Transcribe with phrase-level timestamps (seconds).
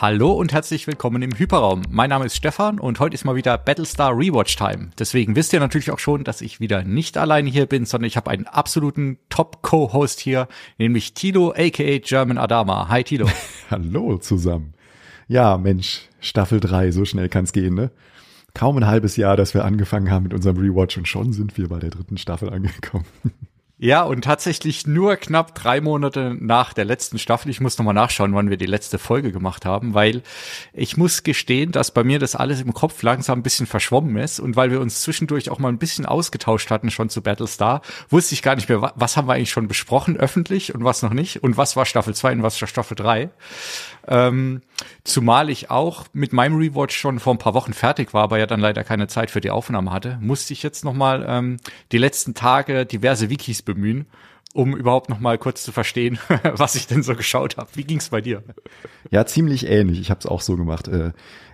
[0.00, 1.82] Hallo und herzlich willkommen im Hyperraum.
[1.90, 4.90] Mein Name ist Stefan und heute ist mal wieder Battlestar Rewatch Time.
[4.96, 8.16] Deswegen wisst ihr natürlich auch schon, dass ich wieder nicht alleine hier bin, sondern ich
[8.16, 10.46] habe einen absoluten Top-Co-Host hier,
[10.78, 12.88] nämlich Tilo aka German Adama.
[12.88, 13.26] Hi Tilo.
[13.72, 14.72] Hallo zusammen.
[15.26, 17.90] Ja, Mensch, Staffel 3, so schnell kann's gehen, ne?
[18.54, 21.68] Kaum ein halbes Jahr, dass wir angefangen haben mit unserem Rewatch und schon sind wir
[21.68, 23.06] bei der dritten Staffel angekommen.
[23.80, 27.48] Ja, und tatsächlich nur knapp drei Monate nach der letzten Staffel.
[27.48, 30.22] Ich muss nochmal nachschauen, wann wir die letzte Folge gemacht haben, weil
[30.72, 34.40] ich muss gestehen, dass bei mir das alles im Kopf langsam ein bisschen verschwommen ist
[34.40, 38.34] und weil wir uns zwischendurch auch mal ein bisschen ausgetauscht hatten schon zu Battlestar, wusste
[38.34, 41.44] ich gar nicht mehr, was haben wir eigentlich schon besprochen öffentlich und was noch nicht
[41.44, 43.30] und was war Staffel 2 und was war Staffel 3.
[44.08, 44.62] Ähm,
[45.04, 48.46] zumal ich auch mit meinem Rewatch schon vor ein paar Wochen fertig war, aber ja
[48.46, 51.58] dann leider keine Zeit für die Aufnahme hatte, musste ich jetzt nochmal ähm,
[51.92, 54.06] die letzten Tage diverse Wikis bemühen,
[54.54, 56.18] um überhaupt noch mal kurz zu verstehen,
[56.54, 57.68] was ich denn so geschaut habe.
[57.74, 58.42] Wie ging's bei dir?
[59.10, 60.00] Ja, ziemlich ähnlich.
[60.00, 60.88] Ich habe es auch so gemacht.
[60.88, 61.12] Äh,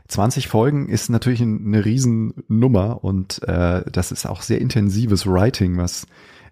[0.09, 6.07] 20 Folgen ist natürlich eine Riesennummer und äh, das ist auch sehr intensives Writing, was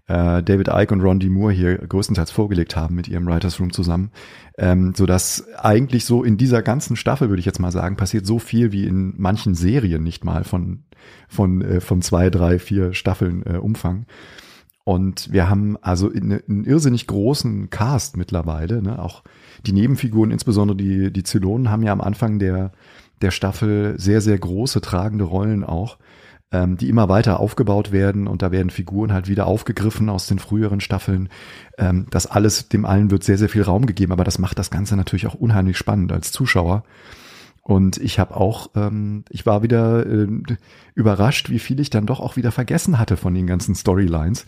[0.08, 1.28] äh, David Icke und Ron D.
[1.28, 4.10] Moore hier größtenteils vorgelegt haben mit ihrem Writers Room zusammen,
[4.58, 8.26] ähm, so dass eigentlich so in dieser ganzen Staffel würde ich jetzt mal sagen passiert
[8.26, 10.84] so viel wie in manchen Serien nicht mal von
[11.28, 14.06] von äh, von zwei, drei, vier Staffeln äh, Umfang.
[14.84, 18.82] Und wir haben also einen irrsinnig großen Cast mittlerweile.
[18.82, 19.00] Ne?
[19.00, 19.22] Auch
[19.64, 22.72] die Nebenfiguren, insbesondere die, die Zylonen, haben ja am Anfang der,
[23.20, 25.98] der Staffel sehr, sehr große tragende Rollen auch
[26.52, 30.38] ähm, die immer weiter aufgebaut werden und da werden Figuren halt wieder aufgegriffen aus den
[30.38, 31.28] früheren Staffeln.
[31.78, 34.70] Ähm, das alles, dem allen wird sehr, sehr viel Raum gegeben, aber das macht das
[34.70, 36.84] Ganze natürlich auch unheimlich spannend als Zuschauer.
[37.62, 40.26] Und ich habe auch, ähm, ich war wieder äh,
[40.94, 44.46] überrascht, wie viel ich dann doch auch wieder vergessen hatte von den ganzen Storylines.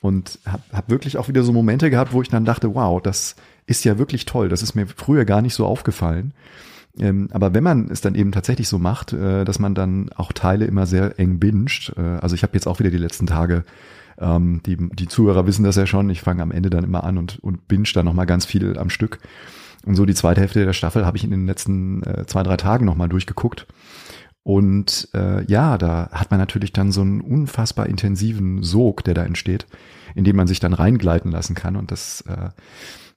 [0.00, 3.36] Und habe hab wirklich auch wieder so Momente gehabt, wo ich dann dachte, wow, das
[3.66, 4.48] ist ja wirklich toll.
[4.48, 6.32] Das ist mir früher gar nicht so aufgefallen.
[6.98, 10.32] Ähm, aber wenn man es dann eben tatsächlich so macht, äh, dass man dann auch
[10.32, 13.64] Teile immer sehr eng binscht, äh, also ich habe jetzt auch wieder die letzten Tage,
[14.18, 17.18] ähm, die, die Zuhörer wissen das ja schon, ich fange am Ende dann immer an
[17.18, 19.18] und, und binge dann nochmal ganz viel am Stück.
[19.84, 22.56] Und so die zweite Hälfte der Staffel habe ich in den letzten äh, zwei, drei
[22.56, 23.66] Tagen nochmal durchgeguckt.
[24.42, 29.24] Und äh, ja, da hat man natürlich dann so einen unfassbar intensiven Sog, der da
[29.24, 29.66] entsteht,
[30.14, 31.76] in dem man sich dann reingleiten lassen kann.
[31.76, 32.50] Und das äh,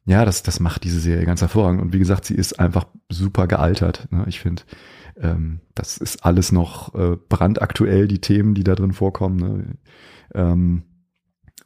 [0.05, 1.81] ja, das, das macht diese Serie ganz hervorragend.
[1.81, 4.07] Und wie gesagt, sie ist einfach super gealtert.
[4.11, 4.25] Ne?
[4.27, 4.63] Ich finde,
[5.19, 9.35] ähm, das ist alles noch äh, brandaktuell, die Themen, die da drin vorkommen.
[9.37, 9.65] Ne?
[10.33, 10.83] Ähm,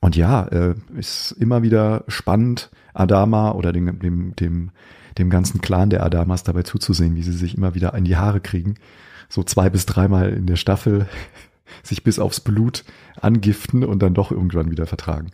[0.01, 4.71] und ja, äh, ist immer wieder spannend, Adama oder dem, dem, dem,
[5.17, 8.41] dem ganzen Clan der Adamas dabei zuzusehen, wie sie sich immer wieder in die Haare
[8.41, 8.75] kriegen.
[9.29, 11.07] So zwei bis dreimal in der Staffel
[11.83, 12.83] sich bis aufs Blut
[13.21, 15.31] angiften und dann doch irgendwann wieder vertragen.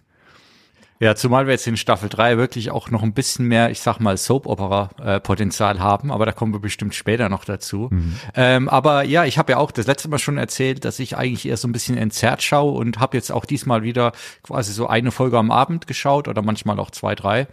[1.02, 4.00] Ja, zumal wir jetzt in Staffel 3 wirklich auch noch ein bisschen mehr, ich sag
[4.02, 7.88] mal, Soap-Opera-Potenzial haben, aber da kommen wir bestimmt später noch dazu.
[7.90, 8.16] Mhm.
[8.36, 11.48] Ähm, aber ja, ich habe ja auch das letzte Mal schon erzählt, dass ich eigentlich
[11.48, 14.12] eher so ein bisschen entzerrt schaue und habe jetzt auch diesmal wieder
[14.44, 17.48] quasi so eine Folge am Abend geschaut oder manchmal auch zwei, drei,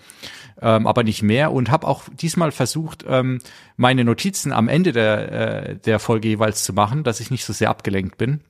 [0.61, 3.39] ähm, aber nicht mehr und habe auch diesmal versucht, ähm,
[3.77, 7.53] meine Notizen am Ende der, äh, der Folge jeweils zu machen, dass ich nicht so
[7.53, 8.41] sehr abgelenkt bin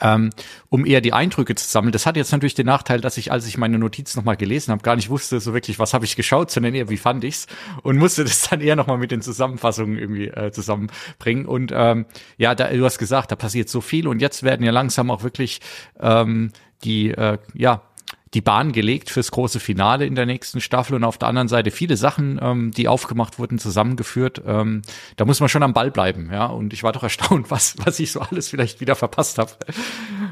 [0.00, 0.30] ähm,
[0.68, 1.92] um eher die Eindrücke zu sammeln.
[1.92, 4.82] Das hat jetzt natürlich den Nachteil, dass ich, als ich meine Notizen nochmal gelesen habe,
[4.82, 7.46] gar nicht wusste so wirklich, was habe ich geschaut, sondern eher, wie fand ich's
[7.82, 11.46] und musste das dann eher nochmal mit den Zusammenfassungen irgendwie äh, zusammenbringen.
[11.46, 14.72] Und ähm, ja, da, du hast gesagt, da passiert so viel und jetzt werden ja
[14.72, 15.60] langsam auch wirklich
[16.00, 16.50] ähm,
[16.84, 17.82] die, äh, ja,
[18.34, 21.70] die Bahn gelegt fürs große Finale in der nächsten Staffel und auf der anderen Seite
[21.70, 24.42] viele Sachen, ähm, die aufgemacht wurden, zusammengeführt.
[24.46, 24.82] Ähm,
[25.16, 26.46] da muss man schon am Ball bleiben, ja.
[26.46, 29.52] Und ich war doch erstaunt, was, was ich so alles vielleicht wieder verpasst habe.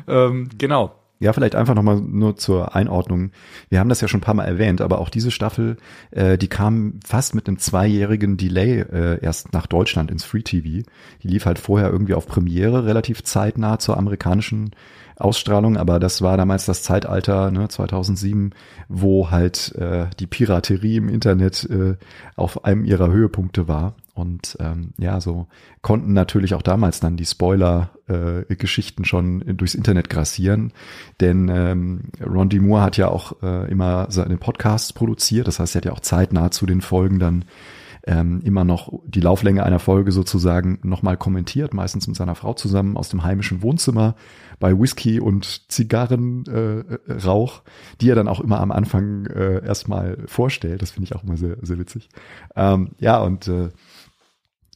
[0.08, 0.94] ähm, genau.
[1.20, 3.30] Ja, vielleicht einfach nochmal nur zur Einordnung.
[3.70, 5.76] Wir haben das ja schon ein paar Mal erwähnt, aber auch diese Staffel,
[6.10, 10.84] äh, die kam fast mit einem zweijährigen Delay äh, erst nach Deutschland ins Free TV.
[11.22, 14.72] Die lief halt vorher irgendwie auf Premiere relativ zeitnah zur amerikanischen
[15.16, 18.50] Ausstrahlung, aber das war damals das Zeitalter, ne, 2007,
[18.88, 21.96] wo halt äh, die Piraterie im Internet äh,
[22.36, 23.94] auf einem ihrer Höhepunkte war.
[24.14, 25.48] Und ähm, ja, so
[25.82, 30.72] konnten natürlich auch damals dann die Spoiler-Geschichten äh, schon durchs Internet grassieren.
[31.20, 32.60] Denn ähm, Ron D.
[32.60, 35.48] Moore hat ja auch äh, immer seine Podcasts produziert.
[35.48, 37.44] Das heißt, er hat ja auch zeitnah zu den Folgen dann
[38.06, 42.96] ähm, immer noch die Lauflänge einer Folge sozusagen nochmal kommentiert, meistens mit seiner Frau zusammen
[42.96, 44.14] aus dem heimischen Wohnzimmer
[44.60, 47.62] bei Whisky und Zigarrenrauch, äh,
[48.00, 50.82] die er dann auch immer am Anfang äh, erstmal vorstellt.
[50.82, 52.08] Das finde ich auch immer sehr, sehr witzig.
[52.54, 53.70] Ähm, ja, und äh,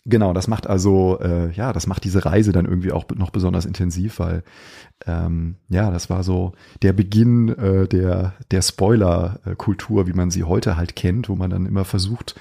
[0.08, 3.66] Genau, das macht also, äh, ja, das macht diese Reise dann irgendwie auch noch besonders
[3.66, 4.42] intensiv, weil
[5.06, 10.78] ähm, ja, das war so der Beginn äh, der, der Spoiler-Kultur, wie man sie heute
[10.78, 12.36] halt kennt, wo man dann immer versucht,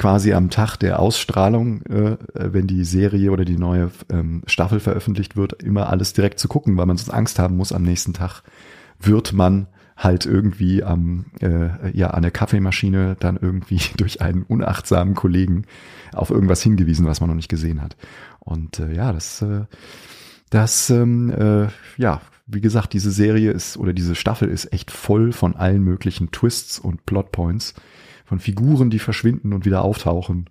[0.00, 5.36] quasi am Tag der Ausstrahlung, äh, wenn die Serie oder die neue ähm, Staffel veröffentlicht
[5.36, 8.42] wird, immer alles direkt zu gucken, weil man sonst Angst haben muss, am nächsten Tag
[8.98, 9.66] wird man
[9.98, 15.66] halt irgendwie am äh, ja an der Kaffeemaschine dann irgendwie durch einen unachtsamen Kollegen
[16.14, 17.98] auf irgendwas hingewiesen, was man noch nicht gesehen hat.
[18.38, 19.66] Und äh, ja, das äh,
[20.48, 21.68] das ähm, äh,
[21.98, 26.30] ja wie gesagt, diese Serie ist oder diese Staffel ist echt voll von allen möglichen
[26.30, 27.74] Twists und Plotpoints,
[28.30, 30.48] von Figuren, die verschwinden und wieder auftauchen.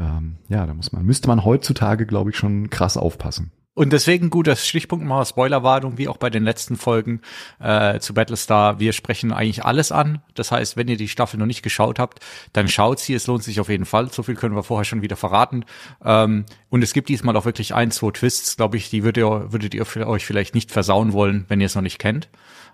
[0.00, 3.52] Ähm, ja, da muss man, müsste man heutzutage, glaube ich, schon krass aufpassen.
[3.74, 7.20] Und deswegen guter Stichpunkt mal Spoilerwarnung, wie auch bei den letzten Folgen
[7.60, 8.80] äh, zu Battlestar.
[8.80, 10.22] Wir sprechen eigentlich alles an.
[10.34, 12.18] Das heißt, wenn ihr die Staffel noch nicht geschaut habt,
[12.52, 13.14] dann schaut sie.
[13.14, 14.10] Es lohnt sich auf jeden Fall.
[14.10, 15.64] So viel können wir vorher schon wieder verraten.
[16.04, 19.52] Ähm, und es gibt diesmal auch wirklich ein, zwei Twists, glaube ich, die würdet ihr,
[19.52, 22.28] würdet ihr euch vielleicht nicht versauen wollen, wenn ihr es noch nicht kennt.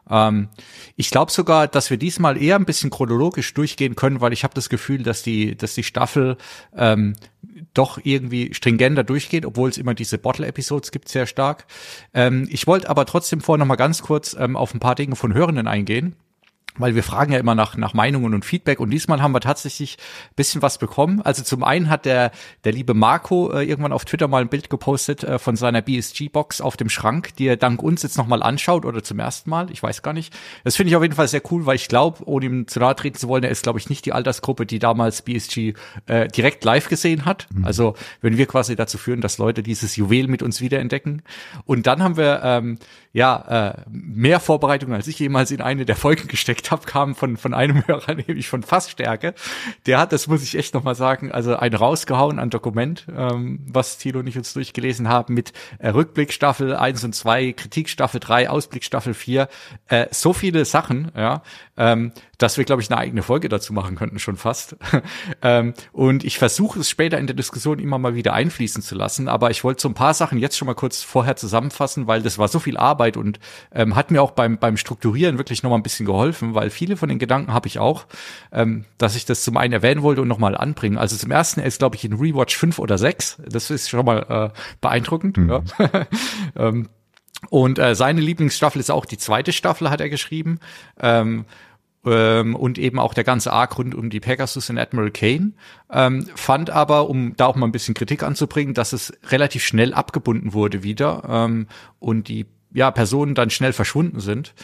[0.08, 0.48] Ähm,
[0.96, 4.54] ich glaube sogar, dass wir diesmal eher ein bisschen chronologisch durchgehen können, weil ich habe
[4.54, 6.36] das Gefühl, dass die, dass die Staffel
[6.76, 7.14] ähm,
[7.74, 11.66] doch irgendwie stringenter durchgeht, obwohl es immer diese Bottle-Episodes gibt, sehr stark.
[12.14, 15.16] Ähm, ich wollte aber trotzdem vorher noch mal ganz kurz ähm, auf ein paar Dinge
[15.16, 16.16] von Hörenden eingehen
[16.80, 19.98] weil wir fragen ja immer nach, nach Meinungen und Feedback und diesmal haben wir tatsächlich
[20.36, 21.20] bisschen was bekommen.
[21.22, 22.30] Also zum einen hat der,
[22.64, 26.60] der liebe Marco äh, irgendwann auf Twitter mal ein Bild gepostet äh, von seiner BSG-Box
[26.60, 29.82] auf dem Schrank, die er dank uns jetzt nochmal anschaut oder zum ersten Mal, ich
[29.82, 30.36] weiß gar nicht.
[30.64, 32.94] Das finde ich auf jeden Fall sehr cool, weil ich glaube, ohne ihm zu nahe
[32.94, 35.74] treten zu wollen, er ist, glaube ich, nicht die Altersgruppe, die damals BSG
[36.06, 37.46] äh, direkt live gesehen hat.
[37.52, 37.64] Mhm.
[37.64, 41.22] Also wenn wir quasi dazu führen, dass Leute dieses Juwel mit uns wiederentdecken.
[41.64, 42.78] Und dann haben wir ähm,
[43.12, 47.36] ja äh, mehr Vorbereitungen, als ich jemals in eine der Folgen gesteckt habe, kam von,
[47.36, 49.34] von einem Hörer, nämlich von Fassstärke.
[49.86, 53.98] Der hat, das muss ich echt nochmal sagen, also ein rausgehauen an Dokument, ähm, was
[53.98, 58.20] Thilo und ich uns durchgelesen haben, mit äh, Rückblick Staffel 1 und 2, Kritik Staffel
[58.20, 59.48] 3, Ausblick Staffel 4,
[59.88, 61.42] äh, so viele Sachen, ja,
[61.76, 64.76] ähm, dass wir, glaube ich, eine eigene Folge dazu machen könnten, schon fast.
[65.42, 69.28] ähm, und ich versuche es später in der Diskussion immer mal wieder einfließen zu lassen,
[69.28, 72.38] aber ich wollte so ein paar Sachen jetzt schon mal kurz vorher zusammenfassen, weil das
[72.38, 73.38] war so viel Arbeit und
[73.74, 76.96] ähm, hat mir auch beim, beim Strukturieren wirklich noch mal ein bisschen geholfen, weil viele
[76.96, 78.06] von den Gedanken habe ich auch,
[78.52, 80.96] ähm, dass ich das zum einen erwähnen wollte und nochmal anbringen.
[80.96, 83.42] Also zum ersten ist, glaube ich, in Rewatch 5 oder 6.
[83.46, 85.36] Das ist schon mal äh, beeindruckend.
[85.36, 85.50] Mhm.
[85.50, 85.62] Ja.
[86.56, 86.88] ähm,
[87.48, 90.60] und äh, seine Lieblingsstaffel ist auch die zweite Staffel, hat er geschrieben.
[91.00, 91.46] Ähm,
[92.04, 95.52] ähm, und eben auch der ganze Arc rund um die Pegasus und Admiral Kane.
[95.90, 99.94] Ähm, fand aber, um da auch mal ein bisschen Kritik anzubringen, dass es relativ schnell
[99.94, 101.66] abgebunden wurde wieder ähm,
[101.98, 104.54] und die ja, Personen dann schnell verschwunden sind.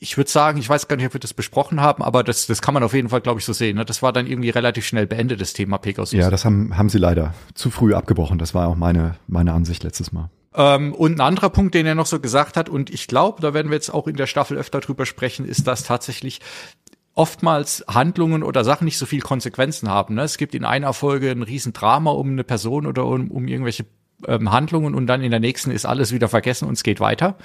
[0.00, 2.62] Ich würde sagen, ich weiß gar nicht, ob wir das besprochen haben, aber das, das
[2.62, 3.76] kann man auf jeden Fall, glaube ich, so sehen.
[3.76, 3.84] Ne?
[3.84, 6.12] Das war dann irgendwie relativ schnell beendet, das Thema Pegasus.
[6.12, 8.38] Ja, das haben, haben sie leider zu früh abgebrochen.
[8.38, 10.30] Das war auch meine, meine Ansicht letztes Mal.
[10.54, 13.54] Ähm, und ein anderer Punkt, den er noch so gesagt hat, und ich glaube, da
[13.54, 16.40] werden wir jetzt auch in der Staffel öfter drüber sprechen, ist, dass tatsächlich
[17.14, 20.14] oftmals Handlungen oder Sachen nicht so viel Konsequenzen haben.
[20.14, 20.22] Ne?
[20.22, 23.86] Es gibt in einer Folge ein Riesendrama um eine Person oder um, um irgendwelche
[24.26, 27.36] ähm, Handlungen und dann in der nächsten ist alles wieder vergessen und es geht weiter.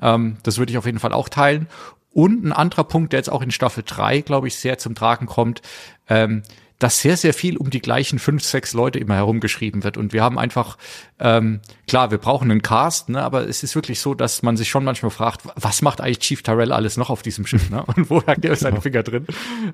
[0.00, 1.66] Ähm, das würde ich auf jeden Fall auch teilen.
[2.12, 5.26] Und ein anderer Punkt, der jetzt auch in Staffel 3, glaube ich, sehr zum Tragen
[5.26, 5.62] kommt,
[6.08, 6.42] ähm,
[6.80, 9.96] dass sehr, sehr viel um die gleichen fünf, sechs Leute immer herumgeschrieben wird.
[9.96, 10.76] Und wir haben einfach,
[11.20, 14.68] ähm, klar, wir brauchen einen Cast, ne, aber es ist wirklich so, dass man sich
[14.68, 17.84] schon manchmal fragt, was macht eigentlich Chief Tyrell alles noch auf diesem Schiff, ne?
[17.96, 19.26] Und wo hat er seine Finger drin?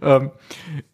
[0.03, 0.31] Ähm,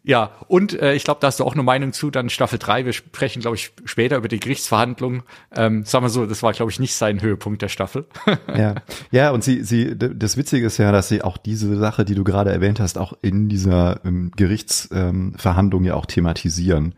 [0.03, 2.85] ja, und äh, ich glaube, da hast du auch eine Meinung zu, dann Staffel 3,
[2.85, 5.23] wir sprechen, glaube ich, später über die Gerichtsverhandlungen.
[5.55, 8.05] Ähm, sagen wir so, das war, glaube ich, nicht sein Höhepunkt der Staffel.
[8.55, 8.75] ja.
[9.11, 12.23] ja, und sie, sie, das Witzige ist ja, dass sie auch diese Sache, die du
[12.23, 16.93] gerade erwähnt hast, auch in dieser ähm, Gerichtsverhandlung ja auch auch thematisieren.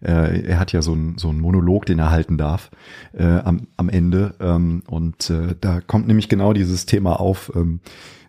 [0.00, 2.70] Äh, er hat ja so einen so Monolog, den er halten darf
[3.12, 4.34] äh, am, am Ende.
[4.40, 7.80] Ähm, und äh, da kommt nämlich genau dieses Thema auf, ähm,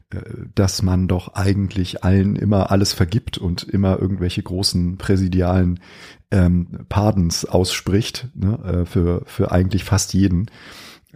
[0.09, 0.19] äh,
[0.55, 5.79] dass man doch eigentlich allen immer alles vergibt und immer irgendwelche großen präsidialen
[6.31, 10.47] ähm, Pardons ausspricht ne, äh, für, für eigentlich fast jeden.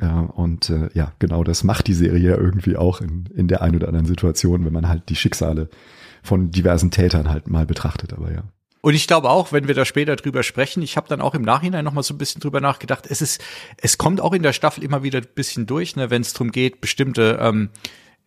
[0.01, 3.75] Ja, und äh, ja, genau das macht die Serie irgendwie auch in, in der einen
[3.75, 5.69] oder anderen Situation, wenn man halt die Schicksale
[6.23, 8.43] von diversen Tätern halt mal betrachtet, aber ja.
[8.81, 11.41] Und ich glaube auch, wenn wir da später drüber sprechen, ich habe dann auch im
[11.41, 13.07] Nachhinein noch mal so ein bisschen drüber nachgedacht.
[13.09, 13.41] Es ist,
[13.77, 16.51] es kommt auch in der Staffel immer wieder ein bisschen durch, ne, wenn es darum
[16.51, 17.69] geht, bestimmte ähm,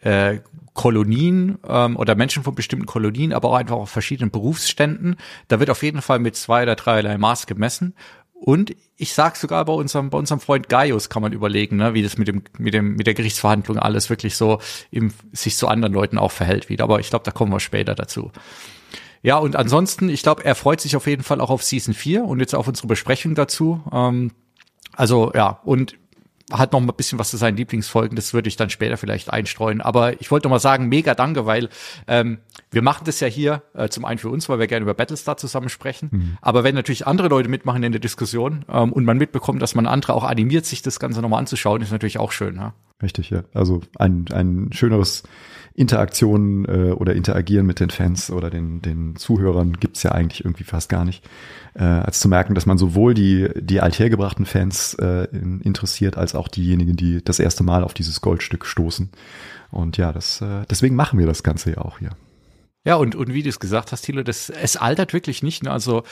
[0.00, 0.40] äh,
[0.74, 5.16] Kolonien ähm, oder Menschen von bestimmten Kolonien, aber auch einfach auf verschiedenen Berufsständen.
[5.48, 7.94] Da wird auf jeden Fall mit zwei oder dreierlei Maß gemessen.
[8.34, 12.02] Und ich sag sogar bei unserem, bei unserem Freund Gaius kann man überlegen, ne, wie
[12.02, 15.94] das mit dem, mit dem, mit der Gerichtsverhandlung alles wirklich so im, sich zu anderen
[15.94, 16.84] Leuten auch verhält wieder.
[16.84, 18.32] Aber ich glaube, da kommen wir später dazu.
[19.22, 22.24] Ja, und ansonsten, ich glaube, er freut sich auf jeden Fall auch auf Season 4
[22.24, 23.82] und jetzt auf unsere Besprechung dazu.
[23.92, 24.32] Ähm,
[24.94, 25.96] also ja, und
[26.50, 29.80] hat noch ein bisschen was zu seinen Lieblingsfolgen, das würde ich dann später vielleicht einstreuen.
[29.80, 31.68] Aber ich wollte noch mal sagen, mega danke, weil
[32.06, 32.38] ähm,
[32.70, 35.36] wir machen das ja hier äh, zum einen für uns, weil wir gerne über Battlestar
[35.36, 36.08] zusammen sprechen.
[36.12, 36.38] Mhm.
[36.40, 39.86] Aber wenn natürlich andere Leute mitmachen in der Diskussion ähm, und man mitbekommt, dass man
[39.86, 42.56] andere auch animiert, sich das Ganze nochmal anzuschauen, ist natürlich auch schön.
[42.56, 42.74] Ja?
[43.02, 43.44] Richtig, ja.
[43.54, 45.22] Also ein, ein schöneres
[45.74, 50.64] Interaktion äh, oder Interagieren mit den Fans oder den, den Zuhörern gibt's ja eigentlich irgendwie
[50.64, 51.24] fast gar nicht.
[51.74, 56.48] Äh, als zu merken, dass man sowohl die, die althergebrachten Fans äh, interessiert, als auch
[56.48, 59.10] diejenigen, die das erste Mal auf dieses Goldstück stoßen.
[59.70, 62.10] Und ja, das, äh, deswegen machen wir das Ganze ja auch hier.
[62.84, 65.62] Ja, und, und wie du es gesagt hast, Thilo, das, es altert wirklich nicht.
[65.62, 65.70] Ne?
[65.70, 66.02] Also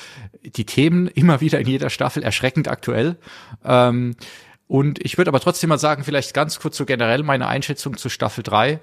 [0.45, 3.17] die Themen immer wieder in jeder Staffel erschreckend aktuell.
[3.65, 4.15] Ähm,
[4.71, 8.09] und ich würde aber trotzdem mal sagen, vielleicht ganz kurz so generell meine Einschätzung zu
[8.09, 8.79] Staffel 3.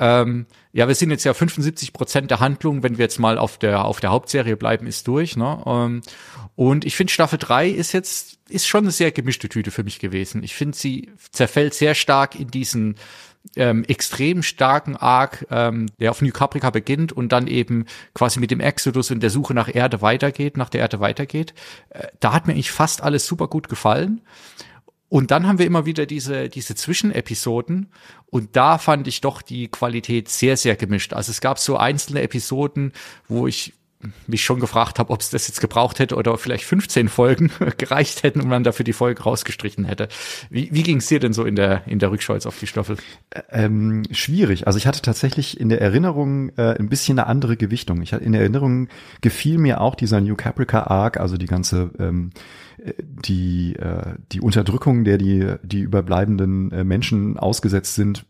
[0.00, 3.56] Ähm, ja, wir sind jetzt ja 75 Prozent der Handlung, wenn wir jetzt mal auf
[3.56, 5.36] der, auf der Hauptserie bleiben, ist durch.
[5.36, 5.62] Ne?
[5.64, 6.02] Ähm,
[6.56, 10.00] und ich finde, Staffel 3 ist jetzt, ist schon eine sehr gemischte Tüte für mich
[10.00, 10.42] gewesen.
[10.42, 12.96] Ich finde, sie zerfällt sehr stark in diesen
[13.54, 18.50] ähm, extrem starken Arc, ähm, der auf New Caprica beginnt und dann eben quasi mit
[18.50, 21.54] dem Exodus und der Suche nach Erde weitergeht, nach der Erde weitergeht.
[21.90, 24.20] Äh, da hat mir eigentlich fast alles super gut gefallen.
[25.08, 27.90] Und dann haben wir immer wieder diese, diese Zwischenepisoden
[28.26, 31.14] und da fand ich doch die Qualität sehr, sehr gemischt.
[31.14, 32.92] Also es gab so einzelne Episoden,
[33.26, 33.72] wo ich
[34.26, 38.22] mich schon gefragt habe, ob es das jetzt gebraucht hätte oder vielleicht 15 Folgen gereicht
[38.22, 40.08] hätten und man dafür die Folge rausgestrichen hätte.
[40.50, 42.68] Wie, wie ging es dir denn so in der, in der Rückschau jetzt auf die
[42.68, 42.96] Staffel?
[43.50, 44.66] Ähm, schwierig.
[44.66, 48.02] Also ich hatte tatsächlich in der Erinnerung äh, ein bisschen eine andere Gewichtung.
[48.02, 48.88] Ich hatte in der Erinnerung
[49.20, 52.30] gefiel mir auch dieser New Caprica Arc, also die ganze ähm,
[52.78, 58.24] äh, die äh, die Unterdrückung, der die die überbleibenden äh, Menschen ausgesetzt sind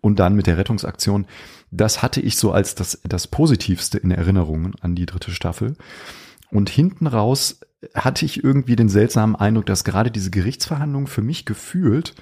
[0.00, 1.26] und dann mit der Rettungsaktion
[1.70, 5.76] das hatte ich so als das, das Positivste in Erinnerung an die dritte Staffel.
[6.50, 7.60] Und hinten raus
[7.94, 12.14] hatte ich irgendwie den seltsamen Eindruck, dass gerade diese Gerichtsverhandlung für mich gefühlt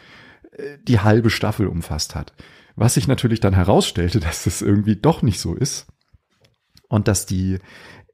[0.52, 2.33] äh, die halbe Staffel umfasst hat.
[2.75, 5.87] Was sich natürlich dann herausstellte, dass das irgendwie doch nicht so ist.
[6.88, 7.59] Und dass die,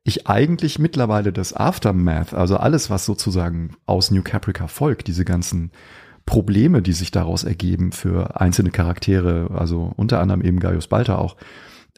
[0.04, 5.72] ich eigentlich mittlerweile das Aftermath, also alles, was sozusagen aus New Caprica folgt, diese ganzen
[6.26, 11.36] Probleme, die sich daraus ergeben für einzelne Charaktere, also unter anderem eben Gaius Balter auch,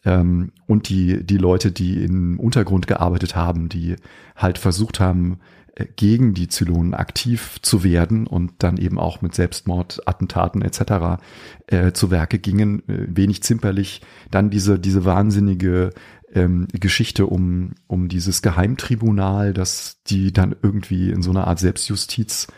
[0.04, 3.97] ähm, und die, die Leute, die im Untergrund gearbeitet haben, die
[4.37, 5.40] halt versucht haben,
[5.75, 11.21] äh, gegen die Zylonen aktiv zu werden und dann eben auch mit Selbstmordattentaten etc.
[11.66, 14.02] Äh, zu Werke gingen, äh, wenig zimperlich.
[14.31, 15.90] Dann diese, diese wahnsinnige
[16.33, 22.49] ähm, Geschichte um, um dieses Geheimtribunal, dass die dann irgendwie in so einer Art Selbstjustiz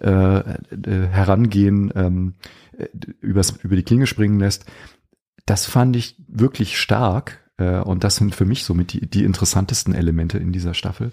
[0.00, 2.34] äh, äh, herangehen, ähm,
[3.20, 4.66] übers, über die Klinge springen lässt.
[5.46, 7.40] Das fand ich wirklich stark.
[7.56, 11.12] Äh, und das sind für mich somit die, die interessantesten Elemente in dieser Staffel.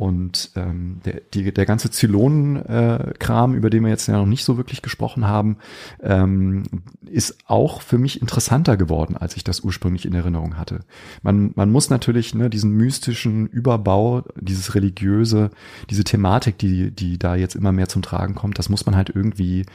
[0.00, 4.44] Und ähm, der, die, der ganze Zylonen-Kram, äh, über den wir jetzt ja noch nicht
[4.44, 5.58] so wirklich gesprochen haben,
[6.02, 6.62] ähm,
[7.04, 10.86] ist auch für mich interessanter geworden, als ich das ursprünglich in Erinnerung hatte.
[11.20, 15.50] Man, man muss natürlich ne, diesen mystischen Überbau, dieses religiöse,
[15.90, 19.10] diese Thematik, die, die da jetzt immer mehr zum Tragen kommt, das muss man halt
[19.14, 19.66] irgendwie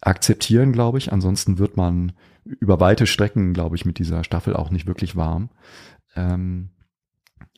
[0.00, 1.12] akzeptieren, glaube ich.
[1.12, 2.12] Ansonsten wird man
[2.44, 5.50] über weite Strecken, glaube ich, mit dieser Staffel auch nicht wirklich warm.
[6.14, 6.70] Ähm,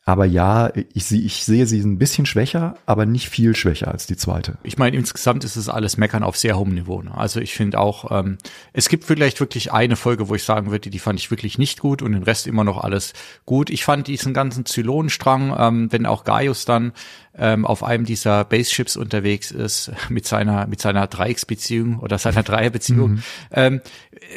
[0.07, 4.17] aber ja, ich, ich sehe sie ein bisschen schwächer, aber nicht viel schwächer als die
[4.17, 4.57] zweite.
[4.63, 7.03] Ich meine, insgesamt ist es alles Meckern auf sehr hohem Niveau.
[7.03, 7.15] Ne?
[7.15, 8.39] Also ich finde auch, ähm,
[8.73, 11.81] es gibt vielleicht wirklich eine Folge, wo ich sagen würde, die fand ich wirklich nicht
[11.81, 13.13] gut und den Rest immer noch alles
[13.45, 13.69] gut.
[13.69, 16.93] Ich fand diesen ganzen Zylonenstrang, ähm, wenn auch Gaius dann
[17.37, 23.13] ähm, auf einem dieser Base-Ships unterwegs ist mit seiner mit seiner Dreiecksbeziehung oder seiner Dreierbeziehung,
[23.13, 23.23] mhm.
[23.53, 23.81] ähm,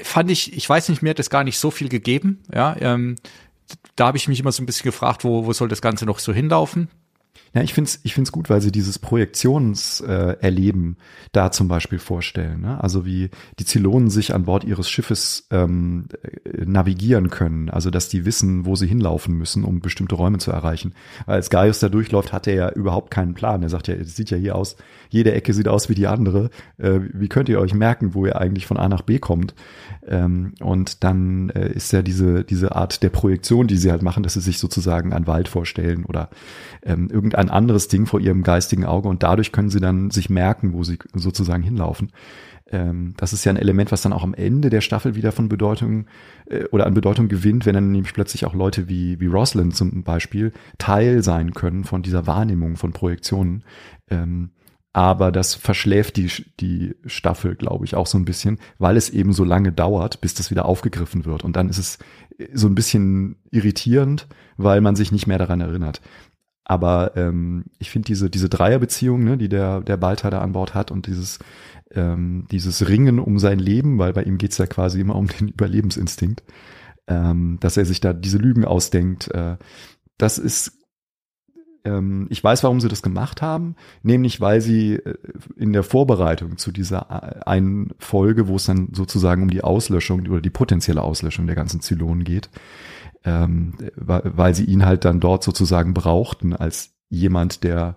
[0.04, 2.44] fand ich, ich weiß nicht, mir hat das gar nicht so viel gegeben.
[2.54, 3.16] Ja, ähm,
[3.96, 6.20] da habe ich mich immer so ein bisschen gefragt, wo, wo soll das Ganze noch
[6.20, 6.90] so hinlaufen?
[7.56, 11.04] Ja, ich finde es ich find's gut, weil sie dieses Projektionserleben äh,
[11.34, 12.62] da zum Beispiel vorstellen.
[12.62, 12.84] Ne?
[12.84, 13.30] Also wie
[13.60, 17.70] die Zylonen sich an Bord ihres Schiffes ähm, äh, navigieren können.
[17.70, 20.96] Also dass die wissen, wo sie hinlaufen müssen, um bestimmte Räume zu erreichen.
[21.28, 23.62] Als Gaius da durchläuft, hat er ja überhaupt keinen Plan.
[23.62, 24.76] Er sagt ja, es sieht ja hier aus,
[25.10, 26.50] jede Ecke sieht aus wie die andere.
[26.80, 29.54] Äh, wie könnt ihr euch merken, wo ihr eigentlich von A nach B kommt?
[30.06, 34.24] Ähm, und dann äh, ist ja diese, diese Art der Projektion, die sie halt machen,
[34.24, 36.30] dass sie sich sozusagen einen Wald vorstellen oder
[36.84, 40.74] ähm, irgendein anderes Ding vor ihrem geistigen Auge und dadurch können sie dann sich merken,
[40.74, 42.12] wo sie sozusagen hinlaufen.
[42.74, 45.48] Ähm, das ist ja ein Element, was dann auch am Ende der Staffel wieder von
[45.48, 46.08] Bedeutung
[46.48, 50.04] äh, oder an Bedeutung gewinnt, wenn dann nämlich plötzlich auch Leute wie, wie Roslyn zum
[50.04, 53.64] Beispiel Teil sein können von dieser Wahrnehmung von Projektionen.
[54.10, 54.50] Ähm,
[54.94, 59.34] aber das verschläft die, die Staffel, glaube ich, auch so ein bisschen, weil es eben
[59.34, 61.44] so lange dauert, bis das wieder aufgegriffen wird.
[61.44, 61.98] Und dann ist es
[62.54, 66.02] so ein bisschen irritierend, weil man sich nicht mehr daran erinnert.
[66.64, 70.76] Aber ähm, ich finde diese, diese Dreierbeziehung, ne, die der, der Balta da an Bord
[70.76, 71.40] hat und dieses,
[71.92, 75.48] ähm, dieses Ringen um sein Leben, weil bei ihm geht's ja quasi immer um den
[75.50, 76.44] Überlebensinstinkt,
[77.08, 79.30] ähm, dass er sich da diese Lügen ausdenkt.
[79.32, 79.58] Äh,
[80.18, 80.83] das ist
[81.86, 85.16] ähm, ich weiß, warum sie das gemacht haben, nämlich weil sie äh,
[85.58, 90.28] in der Vorbereitung zu dieser äh, einen Folge, wo es dann sozusagen um die Auslöschung
[90.28, 92.50] oder die potenzielle Auslöschung der ganzen Zylonen geht,
[93.26, 97.96] ähm, weil sie ihn halt dann dort sozusagen brauchten als jemand, der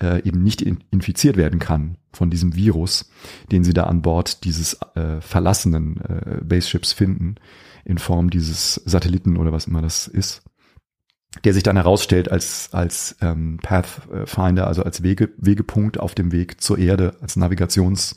[0.00, 3.10] äh, eben nicht in, infiziert werden kann von diesem Virus,
[3.52, 7.36] den sie da an Bord dieses äh, verlassenen äh, Base finden,
[7.84, 10.42] in Form dieses Satelliten oder was immer das ist
[11.44, 16.60] der sich dann herausstellt als, als ähm, Pathfinder, also als Wege, Wegepunkt auf dem Weg
[16.60, 18.14] zur Erde, als Navigationsmarker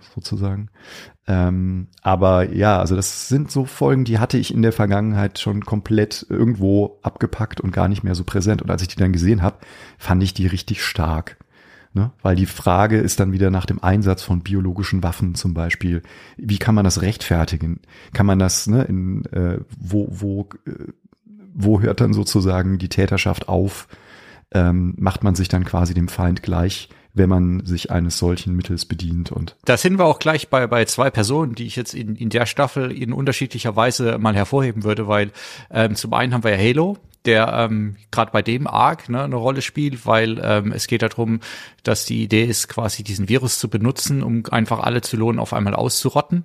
[0.00, 0.68] äh, sozusagen.
[1.26, 5.64] Ähm, aber ja, also das sind so Folgen, die hatte ich in der Vergangenheit schon
[5.64, 8.62] komplett irgendwo abgepackt und gar nicht mehr so präsent.
[8.62, 9.58] Und als ich die dann gesehen habe,
[9.96, 11.36] fand ich die richtig stark.
[11.92, 12.12] Ne?
[12.22, 16.02] Weil die Frage ist dann wieder nach dem Einsatz von biologischen Waffen zum Beispiel.
[16.36, 17.80] Wie kann man das rechtfertigen?
[18.12, 20.92] Kann man das, ne, in, äh, wo, wo äh,
[21.54, 23.88] wo hört dann sozusagen die Täterschaft auf?
[24.52, 28.84] Ähm, macht man sich dann quasi dem Feind gleich, wenn man sich eines solchen Mittels
[28.84, 29.56] bedient und.
[29.64, 32.46] Da sind wir auch gleich bei, bei zwei Personen, die ich jetzt in, in der
[32.46, 35.30] Staffel in unterschiedlicher Weise mal hervorheben würde, weil
[35.70, 39.36] ähm, zum einen haben wir ja Halo, der ähm, gerade bei dem Arc ne, eine
[39.36, 41.40] Rolle spielt, weil ähm, es geht darum,
[41.82, 45.74] dass die Idee ist, quasi diesen Virus zu benutzen, um einfach alle Zylonen auf einmal
[45.74, 46.44] auszurotten.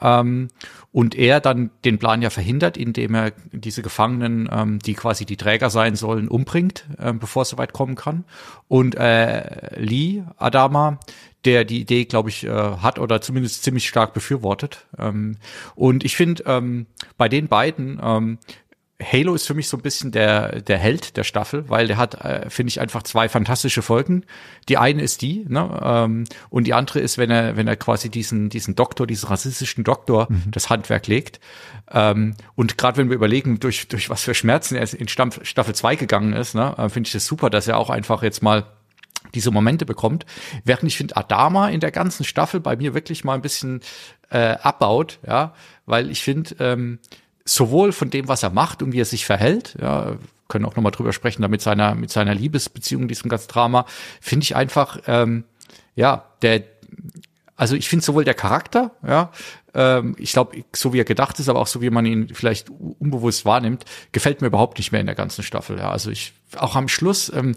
[0.00, 0.48] Ähm,
[0.92, 5.36] und er dann den Plan ja verhindert, indem er diese Gefangenen, ähm, die quasi die
[5.36, 8.24] Träger sein sollen, umbringt, äh, bevor es soweit kommen kann.
[8.68, 10.98] Und äh, Lee Adama,
[11.44, 14.86] der die Idee, glaube ich, äh, hat oder zumindest ziemlich stark befürwortet.
[14.98, 15.36] Ähm,
[15.74, 16.86] und ich finde, ähm,
[17.16, 18.38] bei den beiden ähm,
[19.00, 22.14] Halo ist für mich so ein bisschen der, der Held der Staffel, weil der hat,
[22.24, 24.24] äh, finde ich, einfach zwei fantastische Folgen.
[24.68, 28.10] Die eine ist die, ne, ähm, und die andere ist, wenn er, wenn er quasi
[28.10, 30.50] diesen, diesen Doktor, diesen rassistischen Doktor, mhm.
[30.50, 31.38] das Handwerk legt.
[31.92, 35.94] Ähm, und gerade wenn wir überlegen, durch, durch was für Schmerzen er in Staffel 2
[35.94, 38.66] gegangen ist, ne, äh, finde ich das super, dass er auch einfach jetzt mal
[39.32, 40.26] diese Momente bekommt.
[40.64, 43.80] Während ich finde, Adama in der ganzen Staffel bei mir wirklich mal ein bisschen
[44.30, 45.54] äh, abbaut, ja,
[45.86, 46.98] weil ich finde, ähm,
[47.48, 50.16] sowohl von dem, was er macht und wie er sich verhält, ja,
[50.48, 53.86] können auch nochmal drüber sprechen, da mit seiner, mit seiner Liebesbeziehung, diesem ganzen Drama,
[54.20, 55.44] finde ich einfach, ähm,
[55.94, 56.62] ja, der,
[57.56, 59.30] also ich finde sowohl der Charakter, ja,
[59.78, 62.68] ähm, ich glaube, so wie er gedacht ist, aber auch so wie man ihn vielleicht
[62.68, 65.78] unbewusst wahrnimmt, gefällt mir überhaupt nicht mehr in der ganzen Staffel.
[65.78, 67.54] Ja, also ich auch am Schluss ähm,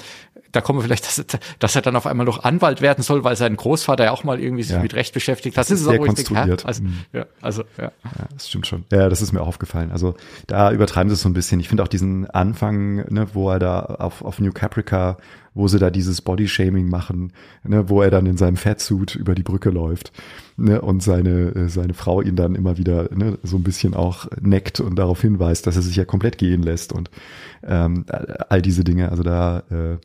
[0.51, 3.35] da kommen wir vielleicht, dass, dass er dann auf einmal noch Anwalt werden soll, weil
[3.35, 4.81] sein Großvater ja auch mal irgendwie sich ja.
[4.81, 5.61] mit Recht beschäftigt hat.
[5.61, 6.65] Das ist, ist sehr auch, konstruiert.
[6.65, 6.99] Also, mhm.
[7.13, 7.91] ja, also, ja.
[8.03, 8.25] ja.
[8.33, 8.85] Das stimmt schon.
[8.91, 9.91] Ja, das ist mir auch aufgefallen.
[9.91, 10.15] Also
[10.47, 11.59] da übertreiben sie es so ein bisschen.
[11.59, 15.17] Ich finde auch diesen Anfang, ne, wo er da auf, auf New Caprica,
[15.53, 19.43] wo sie da dieses Body-Shaming machen, ne, wo er dann in seinem Fettsuit über die
[19.43, 20.11] Brücke läuft
[20.57, 24.27] ne, und seine, äh, seine Frau ihn dann immer wieder ne, so ein bisschen auch
[24.39, 27.09] neckt und darauf hinweist, dass er sich ja komplett gehen lässt und
[27.63, 28.05] ähm,
[28.49, 29.09] all diese Dinge.
[29.09, 29.97] Also da äh,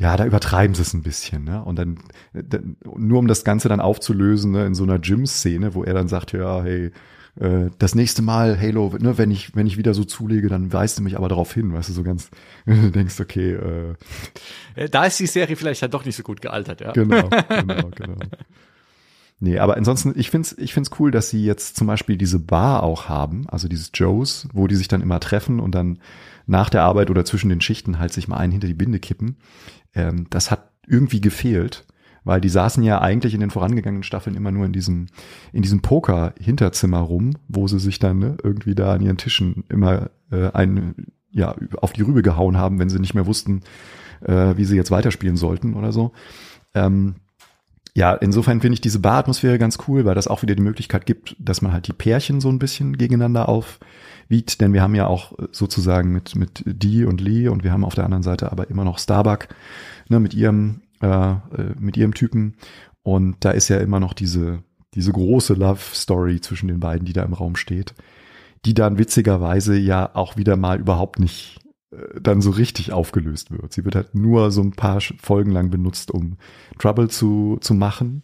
[0.00, 1.62] ja, da übertreiben sie es ein bisschen, ne?
[1.62, 1.98] Und dann,
[2.32, 6.08] dann nur um das Ganze dann aufzulösen, ne, in so einer Gym-Szene, wo er dann
[6.08, 6.90] sagt, ja, hey,
[7.38, 10.98] äh, das nächste Mal Halo, ne, wenn ich wenn ich wieder so zulege, dann weist
[10.98, 12.30] du mich aber darauf hin, weißt du, so ganz,
[12.66, 13.94] du denkst, okay, äh,
[14.74, 16.92] äh, da ist die Serie vielleicht halt doch nicht so gut gealtert, ja.
[16.92, 18.16] Genau, genau, genau.
[19.42, 22.82] Nee, aber ansonsten, ich find's, ich find's cool, dass sie jetzt zum Beispiel diese Bar
[22.82, 25.98] auch haben, also dieses Joes, wo die sich dann immer treffen und dann
[26.46, 29.36] nach der Arbeit oder zwischen den Schichten halt sich mal einen hinter die Binde kippen
[29.94, 31.86] ähm, das hat irgendwie gefehlt,
[32.24, 35.06] weil die saßen ja eigentlich in den vorangegangenen Staffeln immer nur in diesem,
[35.52, 40.10] in diesem Poker-Hinterzimmer rum, wo sie sich dann ne, irgendwie da an ihren Tischen immer
[40.30, 43.62] äh, einen, ja, auf die Rübe gehauen haben, wenn sie nicht mehr wussten,
[44.22, 46.12] äh, wie sie jetzt weiterspielen sollten oder so.
[46.74, 47.16] Ähm,
[47.94, 51.36] ja, insofern finde ich diese Bar-Atmosphäre ganz cool, weil das auch wieder die Möglichkeit gibt,
[51.38, 55.32] dass man halt die Pärchen so ein bisschen gegeneinander aufwiegt, denn wir haben ja auch
[55.50, 58.84] sozusagen mit, mit Dee und Lee und wir haben auf der anderen Seite aber immer
[58.84, 59.48] noch Starbuck,
[60.08, 61.38] ne, mit ihrem, äh, äh,
[61.78, 62.56] mit ihrem Typen.
[63.02, 64.62] Und da ist ja immer noch diese,
[64.94, 67.94] diese große Love-Story zwischen den beiden, die da im Raum steht,
[68.64, 71.69] die dann witzigerweise ja auch wieder mal überhaupt nicht äh,
[72.20, 73.72] dann so richtig aufgelöst wird.
[73.72, 76.36] Sie wird halt nur so ein paar Folgen lang benutzt, um
[76.78, 78.22] Trouble zu, zu machen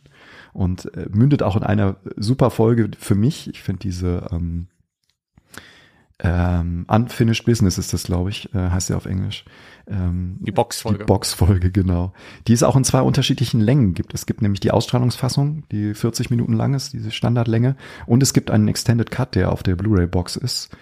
[0.52, 3.48] und äh, mündet auch in einer super Folge für mich.
[3.48, 4.68] Ich finde diese ähm,
[6.18, 9.44] ähm, Unfinished Business ist das, glaube ich, äh, heißt ja auf Englisch.
[9.86, 11.00] Ähm, die Boxfolge.
[11.00, 12.12] Die Boxfolge, genau.
[12.46, 14.14] Die es auch in zwei unterschiedlichen Längen gibt.
[14.14, 17.76] Es gibt nämlich die Ausstrahlungsfassung, die 40 Minuten lang ist, diese Standardlänge.
[18.06, 20.74] Und es gibt einen Extended Cut, der auf der Blu-ray-Box ist.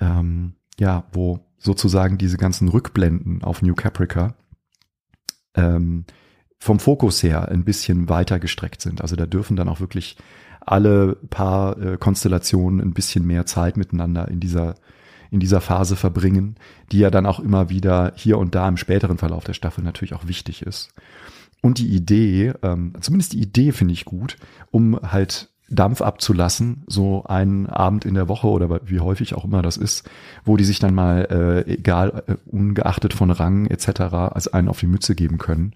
[0.00, 4.34] Ähm, ja, wo sozusagen diese ganzen Rückblenden auf New Caprica
[5.54, 6.04] ähm,
[6.58, 9.00] vom Fokus her ein bisschen weiter gestreckt sind.
[9.00, 10.16] Also da dürfen dann auch wirklich
[10.60, 14.76] alle paar äh, Konstellationen ein bisschen mehr Zeit miteinander in dieser
[15.30, 16.56] in dieser Phase verbringen,
[16.92, 20.12] die ja dann auch immer wieder hier und da im späteren Verlauf der Staffel natürlich
[20.12, 20.92] auch wichtig ist.
[21.62, 24.36] Und die Idee, ähm, zumindest die Idee finde ich gut,
[24.70, 29.62] um halt Dampf abzulassen, so einen Abend in der Woche oder wie häufig auch immer
[29.62, 30.08] das ist,
[30.44, 34.80] wo die sich dann mal, äh, egal, äh, ungeachtet von Rang etc., als einen auf
[34.80, 35.74] die Mütze geben können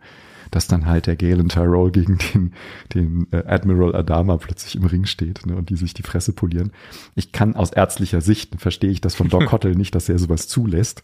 [0.50, 2.52] dass dann halt der Galen Tyrell gegen den,
[2.94, 6.72] den äh, Admiral Adama plötzlich im Ring steht ne, und die sich die Fresse polieren.
[7.14, 10.48] Ich kann aus ärztlicher Sicht, verstehe ich das von Doc Hottel nicht, dass er sowas
[10.48, 11.02] zulässt,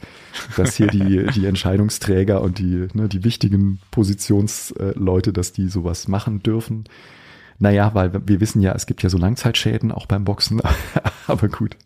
[0.56, 6.42] dass hier die, die Entscheidungsträger und die, ne, die wichtigen Positionsleute, dass die sowas machen
[6.42, 6.84] dürfen.
[7.62, 10.60] Naja, weil wir wissen ja, es gibt ja so Langzeitschäden auch beim Boxen,
[11.28, 11.76] aber gut.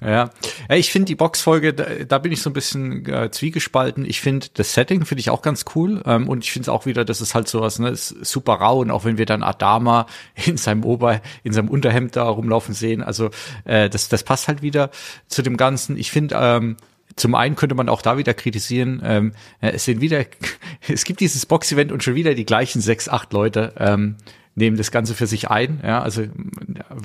[0.00, 0.30] ja.
[0.68, 4.04] ich finde die Boxfolge, da, bin ich so ein bisschen äh, zwiegespalten.
[4.04, 6.86] Ich finde das Setting finde ich auch ganz cool ähm, und ich finde es auch
[6.86, 10.06] wieder, das ist halt sowas, ne, ist super rau und auch wenn wir dann Adama
[10.46, 13.30] in seinem Ober, in seinem Unterhemd da rumlaufen sehen, also
[13.64, 14.90] äh, das, das passt halt wieder
[15.26, 15.96] zu dem Ganzen.
[15.96, 16.76] Ich finde ähm,
[17.16, 20.24] zum einen könnte man auch da wieder kritisieren, ähm, es sind wieder,
[20.88, 23.72] es gibt dieses Box-Event und schon wieder die gleichen sechs, acht Leute.
[23.78, 24.14] Ähm,
[24.54, 25.80] nehmen das Ganze für sich ein.
[25.82, 26.22] Ja, also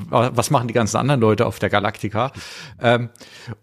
[0.09, 2.31] was machen die ganzen anderen Leute auf der Galaktika?
[2.81, 3.09] Ähm,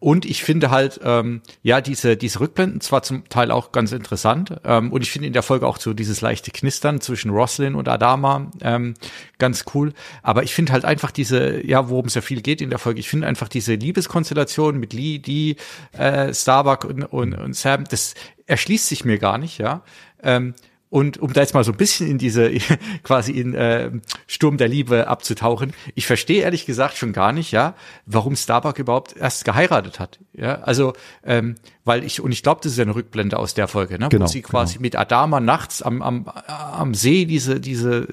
[0.01, 4.61] und ich finde halt, ähm, ja, diese, diese Rückblenden zwar zum Teil auch ganz interessant
[4.65, 7.89] ähm, und ich finde in der Folge auch so dieses leichte Knistern zwischen Roslyn und
[7.89, 8.95] Adama ähm,
[9.39, 9.93] ganz cool.
[10.23, 13.01] Aber ich finde halt einfach diese, ja, worum es ja viel geht in der Folge,
[13.01, 15.57] ich finde einfach diese Liebeskonstellation mit Lee, die,
[15.93, 18.15] äh, Starbuck und, und, und Sam, das
[18.47, 19.83] erschließt sich mir gar nicht, ja.
[20.23, 20.55] Ähm,
[20.97, 22.51] und um da jetzt mal so ein bisschen in diese
[23.03, 23.91] quasi in äh,
[24.27, 27.75] Sturm der Liebe abzutauchen, ich verstehe ehrlich gesagt schon gar nicht, ja,
[28.07, 30.19] warum Starbuck überhaupt erst geheiratet hat.
[30.33, 33.69] Ja, also ähm, weil ich und ich glaube, das ist ja eine Rückblende aus der
[33.69, 34.83] Folge, ne, genau, wo sie quasi genau.
[34.85, 38.09] mit Adama nachts am, am am See diese diese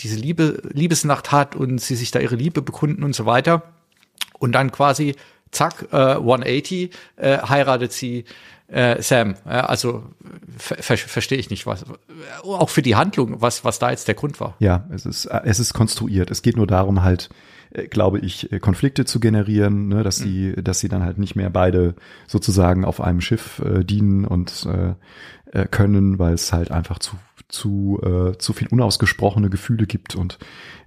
[0.00, 3.62] diese Liebe Liebesnacht hat und sie sich da ihre Liebe bekunden und so weiter
[4.40, 5.14] und dann quasi
[5.52, 8.24] zack äh, 180 äh, heiratet sie
[8.68, 10.04] äh, Sam, ja, also
[10.56, 11.84] ver verstehe ich nicht, was
[12.42, 14.54] auch für die Handlung, was was da jetzt der Grund war.
[14.58, 16.30] Ja, es ist es ist konstruiert.
[16.30, 17.28] Es geht nur darum halt,
[17.72, 21.36] äh, glaube ich, äh, Konflikte zu generieren, ne, dass sie dass sie dann halt nicht
[21.36, 21.94] mehr beide
[22.26, 24.94] sozusagen auf einem Schiff äh, dienen und äh,
[25.58, 27.16] äh können, weil es halt einfach zu
[27.48, 30.38] zu äh, zu viel unausgesprochene Gefühle gibt und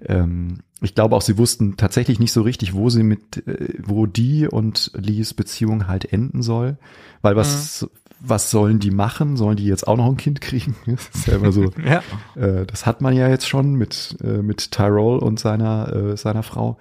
[0.03, 4.05] ähm, ich glaube auch, sie wussten tatsächlich nicht so richtig, wo sie mit, äh, wo
[4.05, 6.77] die und Lees Beziehung halt enden soll,
[7.21, 7.87] weil was, mhm.
[8.19, 9.37] was sollen die machen?
[9.37, 10.75] Sollen die jetzt auch noch ein Kind kriegen?
[10.85, 11.71] Das ist ja immer so.
[11.83, 12.03] ja.
[12.35, 16.43] Äh, das hat man ja jetzt schon mit äh, mit Tyrol und seiner äh, seiner
[16.43, 16.77] Frau.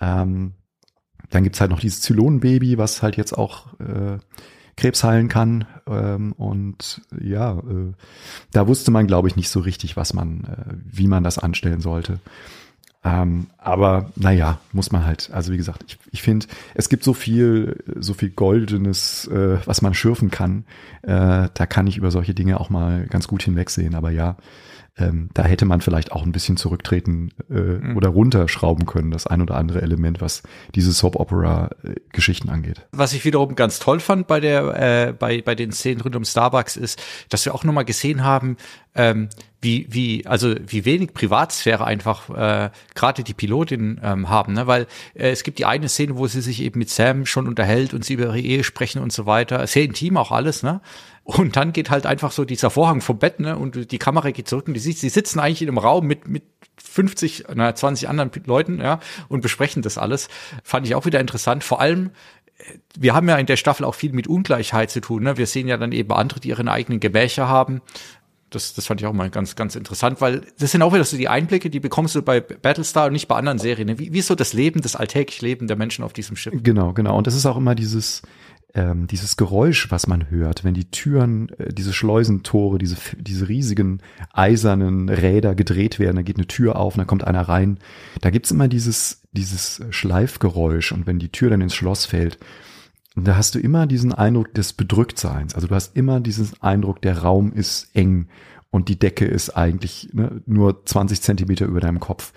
[0.00, 0.54] Ähm,
[1.30, 4.18] dann gibt's halt noch dieses Zylonenbaby, was halt jetzt auch äh,
[4.76, 5.66] Krebs heilen kann.
[5.86, 7.92] Ähm, und ja, äh,
[8.52, 11.80] da wusste man, glaube ich, nicht so richtig, was man, äh, wie man das anstellen
[11.80, 12.20] sollte.
[13.08, 17.14] Ähm, aber naja, muss man halt, also wie gesagt, ich, ich finde, es gibt so
[17.14, 20.64] viel, so viel Goldenes, äh, was man schürfen kann.
[21.02, 23.94] Äh, da kann ich über solche Dinge auch mal ganz gut hinwegsehen.
[23.94, 24.36] Aber ja,
[24.98, 27.96] ähm, da hätte man vielleicht auch ein bisschen zurücktreten äh, mhm.
[27.96, 30.42] oder runterschrauben können, das ein oder andere Element, was
[30.74, 32.86] diese Soap-Opera-Geschichten angeht.
[32.92, 36.24] Was ich wiederum ganz toll fand bei der, äh, bei, bei den Szenen rund um
[36.24, 38.56] Starbucks ist, dass wir auch nochmal gesehen haben,
[38.94, 39.28] ähm,
[39.60, 44.66] wie, wie, also wie wenig Privatsphäre einfach äh, gerade die Pilotin ähm, haben, ne?
[44.66, 47.92] Weil äh, es gibt die eine Szene, wo sie sich eben mit Sam schon unterhält
[47.92, 49.66] und sie über ihre Ehe sprechen und so weiter.
[49.66, 50.80] Sehr intim auch alles, ne?
[51.30, 53.58] Und dann geht halt einfach so dieser Vorhang vom Bett, ne?
[53.58, 56.42] Und die Kamera geht zurück und die, sie sitzen eigentlich in einem Raum mit, mit
[56.82, 60.28] 50, na, 20 anderen Leuten, ja, und besprechen das alles.
[60.64, 61.64] Fand ich auch wieder interessant.
[61.64, 62.12] Vor allem,
[62.56, 65.24] äh, wir haben ja in der Staffel auch viel mit Ungleichheit zu tun.
[65.24, 65.36] Ne?
[65.36, 67.82] Wir sehen ja dann eben andere, die ihren eigenen Gemächer haben.
[68.48, 71.18] Das, das fand ich auch mal ganz, ganz interessant, weil das sind auch wieder so
[71.18, 73.88] die Einblicke, die bekommst du bei Battlestar und nicht bei anderen Serien.
[73.88, 73.98] Ne?
[73.98, 76.54] Wie, wie ist so das Leben, das alltägliche Leben der Menschen auf diesem Schiff?
[76.62, 77.18] Genau, genau.
[77.18, 78.22] Und das ist auch immer dieses,
[78.78, 84.00] ähm, dieses Geräusch, was man hört, wenn die Türen, äh, diese Schleusentore, diese, diese riesigen
[84.32, 87.78] eisernen Räder gedreht werden, da geht eine Tür auf und da kommt einer rein.
[88.20, 92.38] Da gibt's immer dieses, dieses Schleifgeräusch und wenn die Tür dann ins Schloss fällt,
[93.16, 95.56] da hast du immer diesen Eindruck des Bedrücktseins.
[95.56, 98.28] Also du hast immer diesen Eindruck, der Raum ist eng
[98.70, 102.32] und die Decke ist eigentlich ne, nur 20 Zentimeter über deinem Kopf.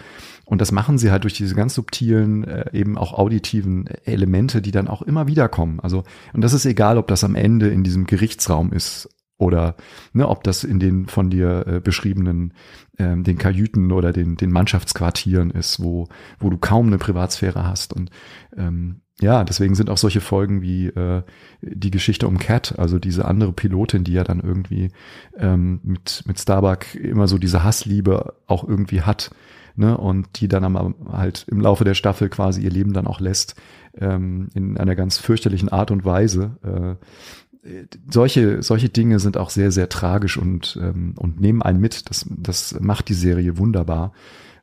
[0.45, 4.71] Und das machen sie halt durch diese ganz subtilen, äh, eben auch auditiven Elemente, die
[4.71, 5.80] dann auch immer wieder kommen.
[5.80, 9.75] Also, und das ist egal, ob das am Ende in diesem Gerichtsraum ist oder
[10.13, 12.54] ne, ob das in den von dir äh, beschriebenen
[12.99, 16.08] ähm, den Kajüten oder den den Mannschaftsquartieren ist, wo
[16.39, 18.12] wo du kaum eine Privatsphäre hast und
[18.56, 21.21] ähm, ja, deswegen sind auch solche Folgen wie äh,
[21.62, 24.89] die Geschichte um Cat, also diese andere Pilotin, die ja dann irgendwie
[25.38, 29.30] ähm, mit, mit Starbuck immer so diese Hassliebe auch irgendwie hat,
[29.75, 33.19] ne, und die dann am, halt im Laufe der Staffel quasi ihr Leben dann auch
[33.19, 33.55] lässt,
[33.97, 36.57] ähm, in einer ganz fürchterlichen Art und Weise.
[36.63, 36.95] Äh,
[38.10, 42.10] solche, solche Dinge sind auch sehr, sehr tragisch und, ähm, und nehmen einen mit.
[42.10, 44.13] Das, das macht die Serie wunderbar,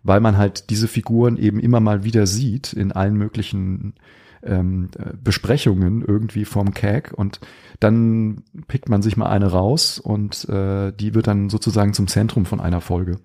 [0.03, 3.94] weil man halt diese Figuren eben immer mal wieder sieht in allen möglichen
[4.42, 4.88] ähm,
[5.23, 7.40] Besprechungen irgendwie vom CAG und
[7.81, 12.47] dann pickt man sich mal eine raus und äh, die wird dann sozusagen zum Zentrum
[12.47, 13.18] von einer Folge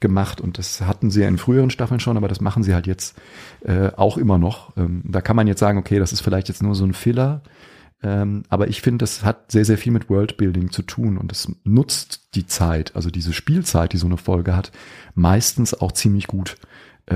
[0.00, 2.86] gemacht und das hatten sie ja in früheren Staffeln schon, aber das machen sie halt
[2.86, 3.16] jetzt
[3.64, 4.76] äh, auch immer noch.
[4.76, 7.42] Ähm, da kann man jetzt sagen, okay, das ist vielleicht jetzt nur so ein Filler,
[8.02, 11.52] ähm, aber ich finde, das hat sehr, sehr viel mit Worldbuilding zu tun und es
[11.64, 14.72] nutzt die Zeit, also diese Spielzeit, die so eine Folge hat,
[15.14, 16.56] meistens auch ziemlich gut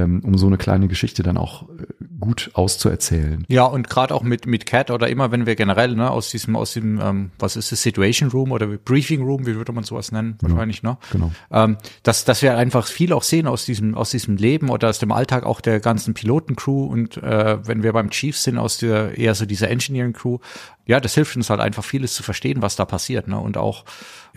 [0.02, 1.87] um so eine kleine Geschichte dann auch äh,
[2.20, 3.44] gut auszuerzählen.
[3.48, 6.57] Ja, und gerade auch mit mit Cat oder immer, wenn wir generell ne, aus diesem
[6.57, 10.12] aus dem ähm, was ist das Situation Room oder Briefing Room, wie würde man sowas
[10.12, 10.54] nennen, genau.
[10.54, 10.98] wahrscheinlich, ne?
[11.12, 11.33] Genau.
[11.50, 14.98] Ähm, dass dass wir einfach viel auch sehen aus diesem aus diesem Leben oder aus
[14.98, 19.16] dem Alltag auch der ganzen Pilotencrew und äh, wenn wir beim Chief sind aus der
[19.16, 20.38] eher so dieser Engineering Crew,
[20.87, 23.38] ja, das hilft uns halt einfach vieles zu verstehen, was da passiert, ne?
[23.38, 23.85] Und auch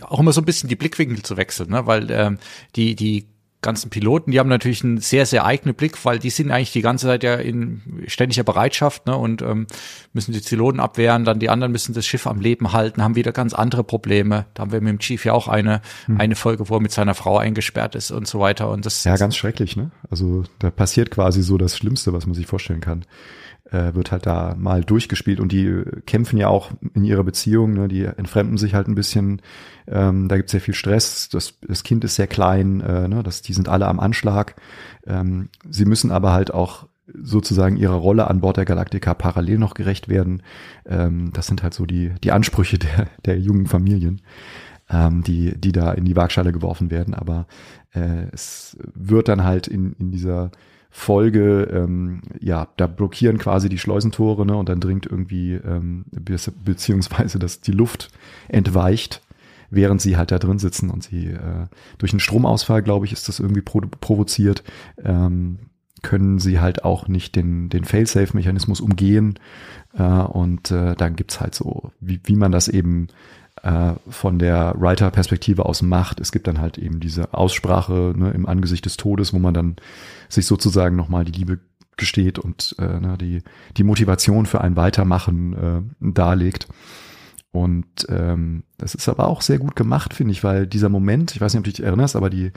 [0.02, 1.86] auch immer so ein bisschen die Blickwinkel zu wechseln, ne?
[1.86, 2.38] Weil ähm,
[2.76, 3.26] die die
[3.60, 6.80] ganzen Piloten, die haben natürlich einen sehr, sehr eigenen Blick, weil die sind eigentlich die
[6.80, 9.66] ganze Zeit ja in ständiger Bereitschaft ne, und ähm,
[10.12, 13.32] müssen die Zylonen abwehren, dann die anderen müssen das Schiff am Leben halten, haben wieder
[13.32, 14.46] ganz andere Probleme.
[14.54, 16.20] Da haben wir mit dem Chief ja auch eine, hm.
[16.20, 18.70] eine Folge, wo er mit seiner Frau eingesperrt ist und so weiter.
[18.70, 19.90] Und das Ja, ganz schrecklich, ne?
[20.08, 23.04] Also da passiert quasi so das Schlimmste, was man sich vorstellen kann
[23.70, 27.88] äh, wird halt da mal durchgespielt und die kämpfen ja auch in ihrer Beziehung, ne?
[27.88, 29.42] die entfremden sich halt ein bisschen,
[29.86, 33.22] ähm, da gibt es sehr viel Stress, das, das Kind ist sehr klein, äh, ne?
[33.22, 34.56] das, die sind alle am Anschlag.
[35.06, 39.74] Ähm, sie müssen aber halt auch sozusagen ihrer Rolle an Bord der Galaktika parallel noch
[39.74, 40.42] gerecht werden.
[40.86, 44.22] Ähm, das sind halt so die, die Ansprüche der, der jungen Familien,
[44.90, 47.14] ähm, die, die da in die Waagschale geworfen werden.
[47.14, 47.46] Aber
[47.94, 50.50] äh, es wird dann halt in, in dieser
[50.90, 57.38] Folge, ähm, ja, da blockieren quasi die Schleusentore, ne, und dann dringt irgendwie, ähm, beziehungsweise,
[57.38, 58.10] dass die Luft
[58.48, 59.22] entweicht,
[59.70, 61.66] während sie halt da drin sitzen und sie äh,
[61.98, 64.64] durch einen Stromausfall, glaube ich, ist das irgendwie pro provoziert,
[65.04, 65.58] ähm,
[66.02, 69.38] können sie halt auch nicht den, den Fail-Safe-Mechanismus umgehen.
[69.94, 73.08] Äh, und äh, dann gibt's halt so, wie, wie man das eben
[73.62, 76.20] äh, von der Writer-Perspektive aus macht.
[76.20, 79.76] Es gibt dann halt eben diese Aussprache ne, im Angesicht des Todes, wo man dann
[80.28, 81.58] sich sozusagen nochmal die Liebe
[81.96, 83.42] gesteht und äh, ne, die,
[83.76, 86.68] die Motivation für ein Weitermachen äh, darlegt.
[87.58, 91.40] Und ähm, das ist aber auch sehr gut gemacht, finde ich, weil dieser Moment, ich
[91.40, 92.52] weiß nicht, ob du dich erinnerst, aber die,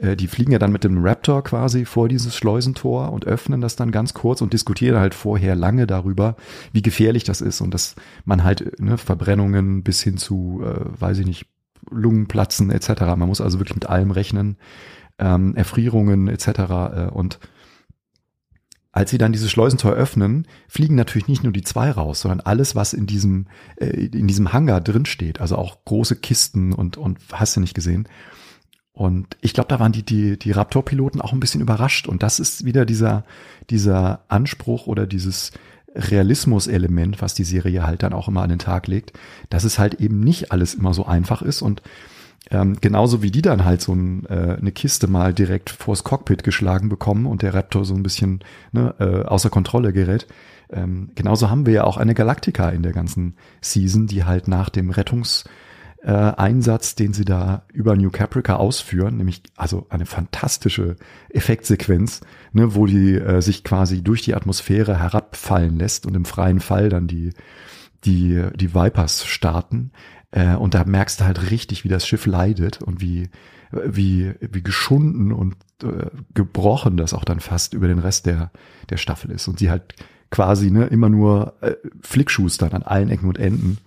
[0.00, 3.76] äh, die fliegen ja dann mit dem Raptor quasi vor dieses Schleusentor und öffnen das
[3.76, 6.36] dann ganz kurz und diskutieren halt vorher lange darüber,
[6.72, 11.18] wie gefährlich das ist und dass man halt ne, Verbrennungen bis hin zu, äh, weiß
[11.18, 11.46] ich nicht,
[11.90, 13.02] Lungenplatzen etc.
[13.16, 14.56] Man muss also wirklich mit allem rechnen,
[15.18, 16.48] ähm, Erfrierungen etc.
[16.48, 17.40] Äh, und
[18.96, 22.74] als sie dann dieses Schleusentor öffnen, fliegen natürlich nicht nur die zwei raus, sondern alles,
[22.74, 23.44] was in diesem,
[23.76, 27.74] äh, in diesem Hangar drin steht, also auch große Kisten und, und hast du nicht
[27.74, 28.08] gesehen.
[28.94, 32.08] Und ich glaube, da waren die, die, die Raptor-Piloten auch ein bisschen überrascht.
[32.08, 33.26] Und das ist wieder dieser,
[33.68, 35.52] dieser Anspruch oder dieses
[35.94, 39.12] Realismus-Element, was die Serie halt dann auch immer an den Tag legt,
[39.50, 41.82] dass es halt eben nicht alles immer so einfach ist und
[42.50, 46.44] ähm, genauso wie die dann halt so ein, äh, eine Kiste mal direkt vors Cockpit
[46.44, 48.40] geschlagen bekommen und der Raptor so ein bisschen
[48.72, 50.26] ne, äh, außer Kontrolle gerät.
[50.70, 54.68] Ähm, genauso haben wir ja auch eine Galactica in der ganzen Season, die halt nach
[54.68, 60.96] dem Rettungseinsatz, äh, den sie da über New Caprica ausführen, nämlich also eine fantastische
[61.30, 62.20] Effektsequenz,
[62.52, 66.90] ne, wo die äh, sich quasi durch die Atmosphäre herabfallen lässt und im freien Fall
[66.90, 67.32] dann die
[68.04, 69.90] die die Vipers starten.
[70.36, 73.30] Äh, und da merkst du halt richtig, wie das Schiff leidet und wie,
[73.72, 78.50] wie, wie geschunden und äh, gebrochen das auch dann fast über den Rest der,
[78.90, 79.48] der Staffel ist.
[79.48, 79.94] Und sie halt
[80.30, 83.78] quasi ne, immer nur äh, Flickschustern an allen Ecken und Enden.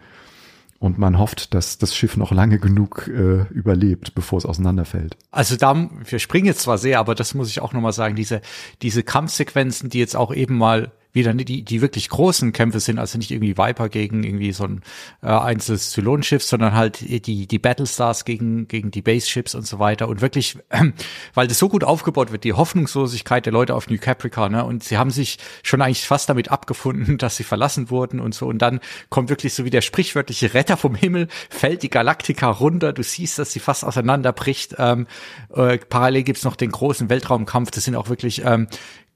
[0.80, 5.18] Und man hofft, dass das Schiff noch lange genug äh, überlebt, bevor es auseinanderfällt.
[5.30, 8.42] Also da, wir springen jetzt zwar sehr, aber das muss ich auch nochmal sagen, diese,
[8.82, 13.18] diese Kampfsequenzen, die jetzt auch eben mal wieder die, die wirklich großen Kämpfe sind, also
[13.18, 14.82] nicht irgendwie Viper gegen irgendwie so ein
[15.24, 20.08] äh, einzelnes Zylonenschiff, sondern halt die, die Battlestars gegen, gegen die Base-Ships und so weiter.
[20.08, 20.92] Und wirklich, äh,
[21.34, 24.64] weil das so gut aufgebaut wird, die Hoffnungslosigkeit der Leute auf New Caprica, ne?
[24.64, 28.48] Und sie haben sich schon eigentlich fast damit abgefunden, dass sie verlassen wurden und so.
[28.48, 32.94] Und dann kommt wirklich so wie der sprichwörtliche Retter vom Himmel, fällt die Galaktika runter,
[32.94, 34.76] du siehst, dass sie fast auseinanderbricht.
[34.78, 35.08] Ähm,
[35.56, 38.68] äh, parallel gibt's noch den großen Weltraumkampf, das sind auch wirklich ähm,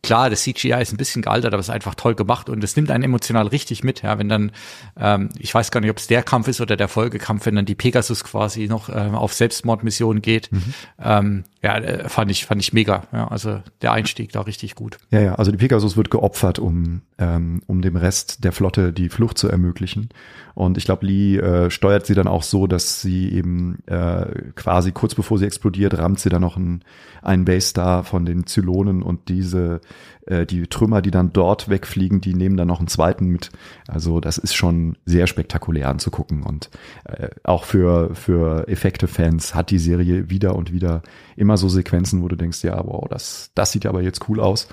[0.04, 2.76] klar, das CGI ist ein bisschen gealtert, aber es ist einfach toll gemacht und es
[2.76, 4.52] nimmt einen emotional richtig mit, ja, wenn dann,
[5.00, 7.66] ähm, ich weiß gar nicht, ob es der Kampf ist oder der Folgekampf, wenn dann
[7.66, 10.52] die Pegasus quasi noch ähm, auf Selbstmordmission geht.
[10.52, 10.74] Mhm.
[11.02, 13.04] Ähm, ja, äh, fand ich, fand ich mega.
[13.14, 14.98] Ja, also der Einstieg da richtig gut.
[15.12, 19.08] Ja, ja, also die Pegasus wird geopfert, um, ähm, um dem Rest der Flotte die
[19.08, 20.10] Flucht zu ermöglichen.
[20.56, 24.92] Und ich glaube, Lee äh, steuert sie dann auch so, dass sie eben äh, quasi
[24.92, 26.84] kurz bevor sie explodiert, rammt sie dann noch einen,
[27.22, 29.80] einen Base Star von den Zylonen und diese
[30.26, 33.52] äh, die Trümmer, die dann dort wegfliegen, die nehmen dann noch einen zweiten mit.
[33.88, 36.70] Also das ist schon sehr spektakulär anzugucken und
[37.06, 41.02] äh, auch für für Effekte-Fans hat die Serie wieder und wieder
[41.36, 44.68] immer so Sequenzen, wo du denkst, ja, wow, das das sieht aber jetzt cool aus.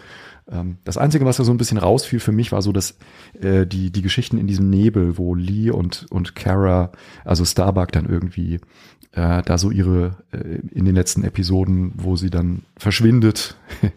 [0.51, 2.99] Ähm, das Einzige, was da so ein bisschen rausfiel für mich, war so, dass
[3.41, 6.93] äh, die, die Geschichten in diesem Nebel, wo Lee und, und Kara,
[7.25, 8.61] also Starbuck dann irgendwie
[9.13, 13.57] äh, da so ihre, äh, in den letzten Episoden, wo sie dann verschwindet,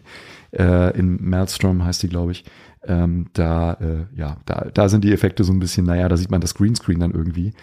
[0.58, 2.44] äh, in Maelstrom heißt die, glaube ich,
[2.86, 6.30] ähm, da, äh, ja, da, da sind die Effekte so ein bisschen, naja, da sieht
[6.30, 7.54] man das Greenscreen dann irgendwie.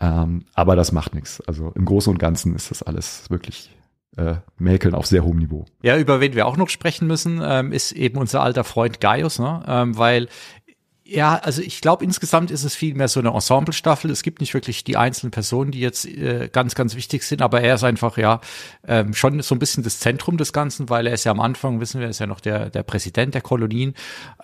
[0.00, 1.40] Ähm, aber das macht nichts.
[1.42, 3.76] Also im Großen und Ganzen ist das alles wirklich
[4.16, 5.64] äh, Mäkeln auf sehr hohem Niveau.
[5.82, 9.38] Ja, über wen wir auch noch sprechen müssen, ähm, ist eben unser alter Freund Gaius,
[9.38, 9.62] ne?
[9.66, 10.28] ähm, weil
[11.10, 14.10] ja, also ich glaube, insgesamt ist es viel mehr so eine Ensemble-Staffel.
[14.10, 17.62] Es gibt nicht wirklich die einzelnen Personen, die jetzt äh, ganz, ganz wichtig sind, aber
[17.62, 18.42] er ist einfach, ja,
[18.86, 21.80] ähm, schon so ein bisschen das Zentrum des Ganzen, weil er ist ja am Anfang,
[21.80, 23.94] wissen wir, ist ja noch der, der Präsident der Kolonien,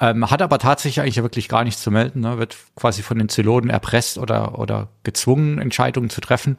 [0.01, 2.39] ähm, hat aber tatsächlich eigentlich ja wirklich gar nichts zu melden, ne?
[2.39, 6.57] wird quasi von den Zylonen erpresst oder, oder gezwungen, Entscheidungen zu treffen.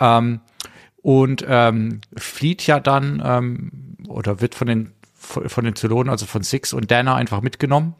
[0.00, 0.40] Ähm,
[1.02, 6.42] und ähm, flieht ja dann ähm, oder wird von den von den Zylonen, also von
[6.42, 7.94] Six und Dana einfach mitgenommen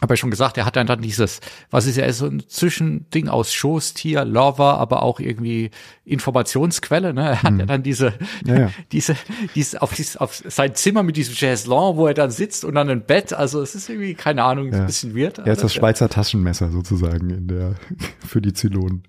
[0.00, 3.28] habe ich schon gesagt, er hat dann, dann dieses, was ist ja so ein Zwischending
[3.28, 5.70] aus Schoßtier, Lover, aber auch irgendwie
[6.04, 7.30] Informationsquelle, ne?
[7.30, 7.60] Er hat mhm.
[7.60, 8.70] ja dann diese, ja, ja.
[8.92, 9.16] diese,
[9.54, 12.88] diese, auf, dieses, auf sein Zimmer mit diesem Chaiselon, wo er dann sitzt und dann
[12.88, 14.80] ein Bett, also es ist irgendwie, keine Ahnung, ja.
[14.80, 15.38] ein bisschen weird.
[15.38, 17.74] Er ist das Schweizer Taschenmesser sozusagen in der,
[18.26, 19.02] für die Zylonen.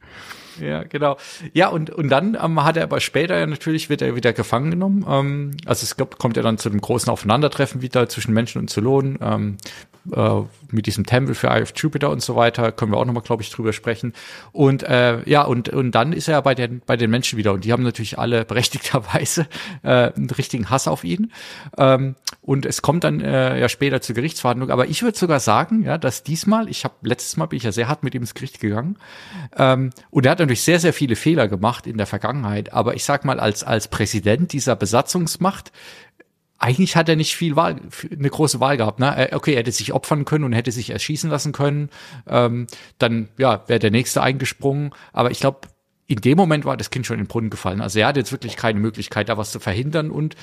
[0.59, 1.17] Ja, genau.
[1.53, 4.71] Ja, und, und dann ähm, hat er aber später ja natürlich, wird er wieder gefangen
[4.71, 5.05] genommen.
[5.07, 9.17] Ähm, also es kommt ja dann zu dem großen Aufeinandertreffen wieder zwischen Menschen und Zylonen.
[9.21, 9.57] Ähm,
[10.13, 13.23] äh, mit diesem Tempel für Eye of Jupiter und so weiter, können wir auch nochmal,
[13.23, 14.13] glaube ich, drüber sprechen.
[14.51, 17.65] Und äh, ja, und, und dann ist er bei den, bei den Menschen wieder und
[17.65, 19.47] die haben natürlich alle berechtigterweise
[19.83, 21.31] äh, einen richtigen Hass auf ihn.
[21.77, 25.83] Ähm, und es kommt dann äh, ja später zur Gerichtsverhandlung, aber ich würde sogar sagen,
[25.83, 28.33] ja, dass diesmal, ich habe letztes Mal bin ich ja sehr hart mit ihm ins
[28.33, 28.97] Gericht gegangen
[29.55, 33.03] ähm, und er hat natürlich sehr, sehr viele Fehler gemacht in der Vergangenheit, aber ich
[33.03, 35.71] sag mal, als, als Präsident dieser Besatzungsmacht
[36.59, 37.77] eigentlich hat er nicht viel Wahl,
[38.11, 38.99] eine große Wahl gehabt.
[38.99, 39.29] Ne?
[39.31, 41.89] Okay, er hätte sich opfern können und hätte sich erschießen lassen können.
[42.27, 42.67] Ähm,
[42.97, 44.91] dann ja, wäre der nächste eingesprungen.
[45.13, 45.61] Aber ich glaube,
[46.07, 47.81] in dem Moment war das Kind schon in den Brunnen gefallen.
[47.81, 50.11] Also er hat jetzt wirklich keine Möglichkeit, da was zu verhindern.
[50.11, 50.35] Und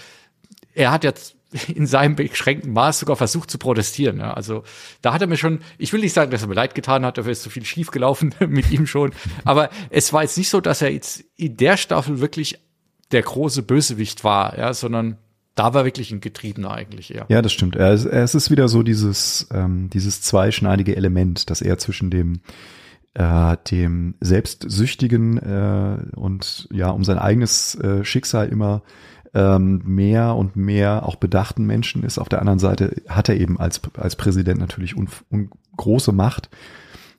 [0.74, 1.37] er hat jetzt
[1.68, 4.18] in seinem beschränkten Maß sogar versucht zu protestieren.
[4.18, 4.33] Ja.
[4.33, 4.64] Also
[5.02, 7.18] da hat er mir schon, ich will nicht sagen, dass er mir leid getan hat,
[7.18, 9.12] dafür ist so viel schief gelaufen mit ihm schon.
[9.44, 12.59] Aber es war jetzt nicht so, dass er jetzt in der Staffel wirklich
[13.12, 15.18] der große Bösewicht war, ja, sondern
[15.57, 17.27] da war wirklich ein Getriebener eigentlich eher.
[17.29, 17.77] Ja, das stimmt.
[17.77, 22.40] Es, ist wieder so dieses, ähm, dieses zweischneidige Element, dass er zwischen dem
[23.14, 28.83] äh, dem selbstsüchtigen äh, und ja um sein eigenes äh, Schicksal immer
[29.33, 32.19] ähm, mehr und mehr auch bedachten Menschen ist.
[32.19, 36.51] Auf der anderen Seite hat er eben als als Präsident natürlich un, un große Macht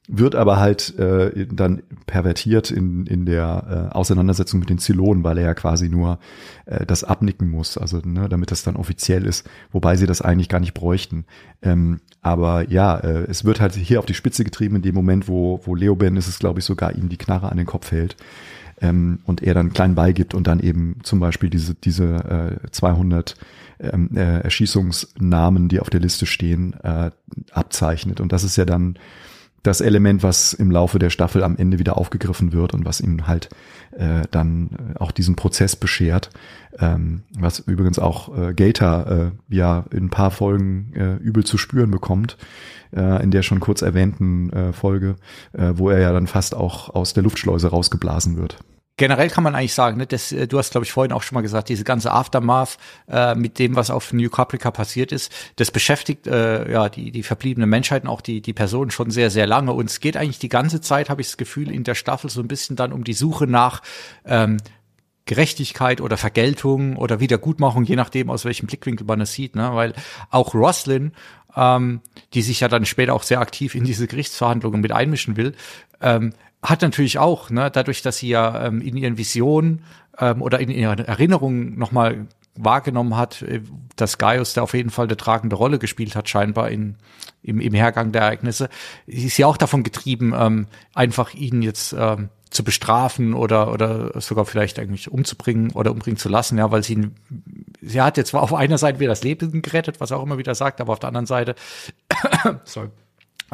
[0.08, 5.38] wird aber halt äh, dann pervertiert in, in der äh, Auseinandersetzung mit den Zylonen, weil
[5.38, 6.20] er ja quasi nur
[6.66, 10.48] äh, das abnicken muss, also ne, damit das dann offiziell ist, wobei sie das eigentlich
[10.48, 11.26] gar nicht bräuchten.
[11.62, 15.28] Ähm, aber ja, äh, es wird halt hier auf die Spitze getrieben in dem Moment,
[15.28, 18.16] wo, wo Leoben ist es, glaube ich, sogar ihm die Knarre an den Kopf hält
[18.82, 23.36] ähm, und er dann klein beigibt und dann eben zum Beispiel diese, diese äh, 200
[23.80, 27.12] ähm, äh, Erschießungsnamen, die auf der Liste stehen, äh,
[27.52, 28.22] abzeichnet.
[28.22, 28.98] Und das ist ja dann
[29.68, 33.28] das Element, was im Laufe der Staffel am Ende wieder aufgegriffen wird und was ihm
[33.28, 33.50] halt
[33.92, 36.30] äh, dann äh, auch diesen Prozess beschert,
[36.80, 41.58] ähm, was übrigens auch äh, Gator äh, ja in ein paar Folgen äh, übel zu
[41.58, 42.38] spüren bekommt,
[42.96, 45.18] äh, in der schon kurz erwähnten äh, Folge,
[45.52, 48.58] äh, wo er ja dann fast auch aus der Luftschleuse rausgeblasen wird
[48.98, 51.36] generell kann man eigentlich sagen, ne, das, äh, du hast, glaube ich, vorhin auch schon
[51.36, 55.72] mal gesagt, diese ganze Aftermath äh, mit dem, was auf New Caprica passiert ist, das
[55.72, 59.48] beschäftigt äh, ja die, die verbliebene Menschheit und auch die, die Personen schon sehr, sehr
[59.48, 59.72] lange.
[59.72, 62.42] Und es geht eigentlich die ganze Zeit, habe ich das Gefühl, in der Staffel so
[62.42, 63.82] ein bisschen dann um die Suche nach
[64.26, 64.58] ähm,
[65.26, 69.72] Gerechtigkeit oder Vergeltung oder Wiedergutmachung, je nachdem, aus welchem Blickwinkel man es sieht, ne?
[69.74, 69.94] weil
[70.32, 71.12] auch Roslyn,
[71.56, 72.02] ähm,
[72.34, 75.54] die sich ja dann später auch sehr aktiv in diese Gerichtsverhandlungen mit einmischen will,
[76.02, 76.34] ähm,
[76.70, 79.84] hat natürlich auch, ne, dadurch, dass sie ja ähm, in ihren Visionen
[80.20, 83.62] ähm, oder in ihren Erinnerungen nochmal wahrgenommen hat, äh,
[83.96, 86.96] dass Gaius da auf jeden Fall eine tragende Rolle gespielt hat, scheinbar in,
[87.42, 88.70] im, im Hergang der Ereignisse,
[89.06, 94.46] ist ja auch davon getrieben, ähm, einfach ihn jetzt ähm, zu bestrafen oder oder sogar
[94.46, 97.16] vielleicht eigentlich umzubringen oder umbringen zu lassen, ja, weil sie ihn,
[97.82, 100.56] sie hat jetzt zwar auf einer Seite wieder das Leben gerettet, was auch immer wieder
[100.56, 101.56] sagt, aber auf der anderen Seite,
[102.64, 102.90] sorry,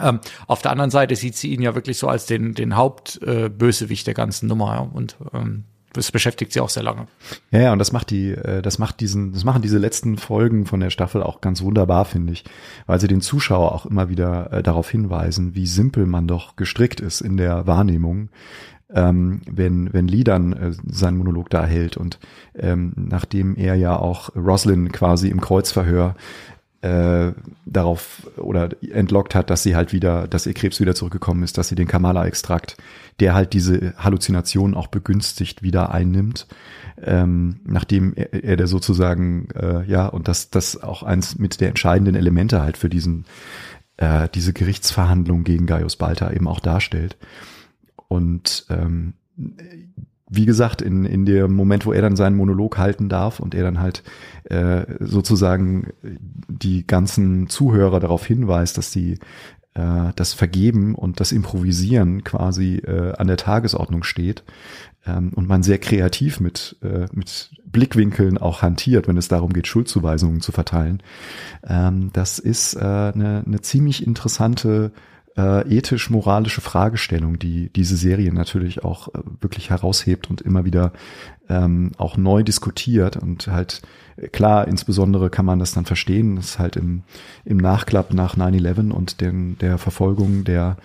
[0.02, 4.04] ähm, auf der anderen Seite sieht sie ihn ja wirklich so als den den Hauptbösewicht
[4.04, 7.08] äh, der ganzen Nummer ja, und ähm, das beschäftigt sie auch sehr lange.
[7.52, 10.66] Ja, ja, und das macht die, äh, das macht diesen, das machen diese letzten Folgen
[10.66, 12.44] von der Staffel auch ganz wunderbar, finde ich,
[12.88, 17.00] weil sie den Zuschauer auch immer wieder äh, darauf hinweisen, wie simpel man doch gestrickt
[17.00, 18.30] ist in der Wahrnehmung,
[18.92, 22.20] ähm, wenn, wenn Lee dann äh, seinen Monolog da hält und
[22.56, 26.16] ähm, nachdem er ja auch Roslyn quasi im Kreuzverhör
[26.84, 27.32] äh,
[27.66, 31.70] darauf oder entlockt hat, dass sie halt wieder, dass ihr Krebs wieder zurückgekommen ist, dass
[31.70, 32.76] sie den Kamala-Extrakt,
[33.22, 36.46] der halt diese Halluzination auch begünstigt, wieder einnimmt,
[37.02, 41.70] ähm, nachdem er, er der sozusagen, äh, ja, und das, das auch eins mit der
[41.70, 43.24] entscheidenden Elemente halt für diesen,
[43.96, 47.16] äh, diese Gerichtsverhandlung gegen Gaius Balta eben auch darstellt.
[48.10, 49.14] Und ähm,
[50.36, 53.64] wie gesagt, in, in dem Moment, wo er dann seinen Monolog halten darf und er
[53.64, 54.04] dann halt
[54.46, 55.90] äh, sozusagen
[56.64, 59.20] die ganzen Zuhörer darauf hinweist, dass die
[59.74, 64.44] äh, das Vergeben und das Improvisieren quasi äh, an der Tagesordnung steht
[65.06, 69.68] ähm, und man sehr kreativ mit, äh, mit Blickwinkeln auch hantiert, wenn es darum geht,
[69.68, 71.02] Schuldzuweisungen zu verteilen.
[71.68, 74.92] Ähm, das ist äh, eine, eine ziemlich interessante
[75.36, 80.94] äh, ethisch-moralische Fragestellung, die diese Serie natürlich auch äh, wirklich heraushebt und immer wieder
[81.50, 86.46] ähm, auch neu diskutiert und halt äh, klar, insbesondere kann man das dann verstehen, das
[86.46, 87.04] ist halt im,
[87.46, 90.78] im Nachklapp nach 9-11 und den, der Verfolgung der,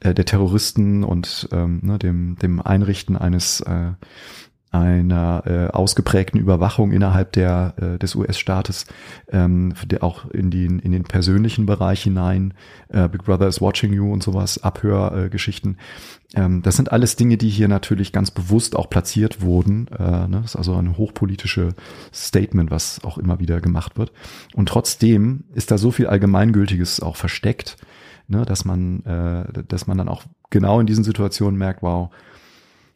[0.00, 3.92] äh, der Terroristen und ähm, ne, dem, dem Einrichten eines äh,
[4.74, 8.86] einer äh, ausgeprägten Überwachung innerhalb der, äh, des US-Staates,
[9.30, 12.54] ähm, der auch in, den in den persönlichen Bereich hinein,
[12.88, 15.78] äh, Big Brother is watching you und sowas, Abhörgeschichten.
[16.34, 19.86] Äh, ähm, das sind alles Dinge, die hier natürlich ganz bewusst auch platziert wurden.
[19.96, 20.40] Äh, ne?
[20.42, 21.74] Das ist also ein hochpolitische
[22.12, 24.10] Statement, was auch immer wieder gemacht wird.
[24.54, 27.76] Und trotzdem ist da so viel Allgemeingültiges auch versteckt,
[28.26, 28.44] ne?
[28.44, 32.10] dass man, äh, dass man dann auch genau in diesen Situationen merkt, wow,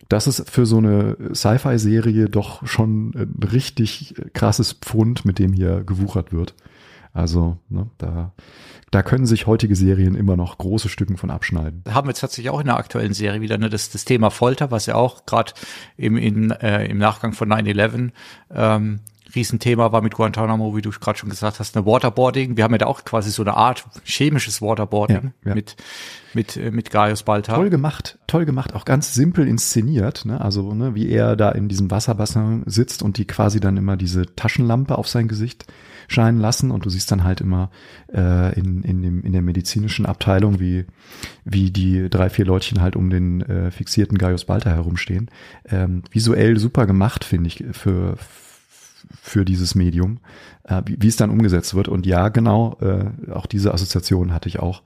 [0.09, 5.85] das ist für so eine Sci-Fi-Serie doch schon ein richtig krasses Pfund, mit dem hier
[5.85, 6.55] gewuchert wird.
[7.13, 8.33] Also, ne, da,
[8.91, 11.83] da können sich heutige Serien immer noch große Stücken von abschneiden.
[11.89, 14.71] Haben wir jetzt tatsächlich auch in der aktuellen Serie wieder ne, das, das Thema Folter,
[14.71, 15.53] was ja auch gerade
[15.97, 18.11] im, in, äh, im Nachgang von 9-11
[18.51, 19.01] ähm,
[19.39, 22.57] Riesenthema war mit Guantanamo, wie du gerade schon gesagt hast, eine Waterboarding.
[22.57, 25.55] Wir haben ja da auch quasi so eine Art chemisches Waterboarding ja, ja.
[25.55, 25.77] mit
[26.35, 27.55] mit äh, mit Gaius Balta.
[27.55, 30.41] Toll gemacht, toll gemacht, auch ganz simpel inszeniert, ne?
[30.41, 34.35] Also, ne, wie er da in diesem Wasserbassin sitzt und die quasi dann immer diese
[34.35, 35.67] Taschenlampe auf sein Gesicht
[36.09, 37.71] scheinen lassen und du siehst dann halt immer
[38.13, 40.87] äh, in, in, dem, in der medizinischen Abteilung, wie,
[41.45, 45.31] wie die drei, vier Leutchen halt um den äh, fixierten Gaius Balta herumstehen.
[45.69, 48.48] Ähm, visuell super gemacht, finde ich, für, für
[49.45, 50.21] dieses Medium,
[50.65, 51.89] äh, wie, wie es dann umgesetzt wird.
[51.89, 54.83] Und ja, genau, äh, auch diese Assoziation hatte ich auch.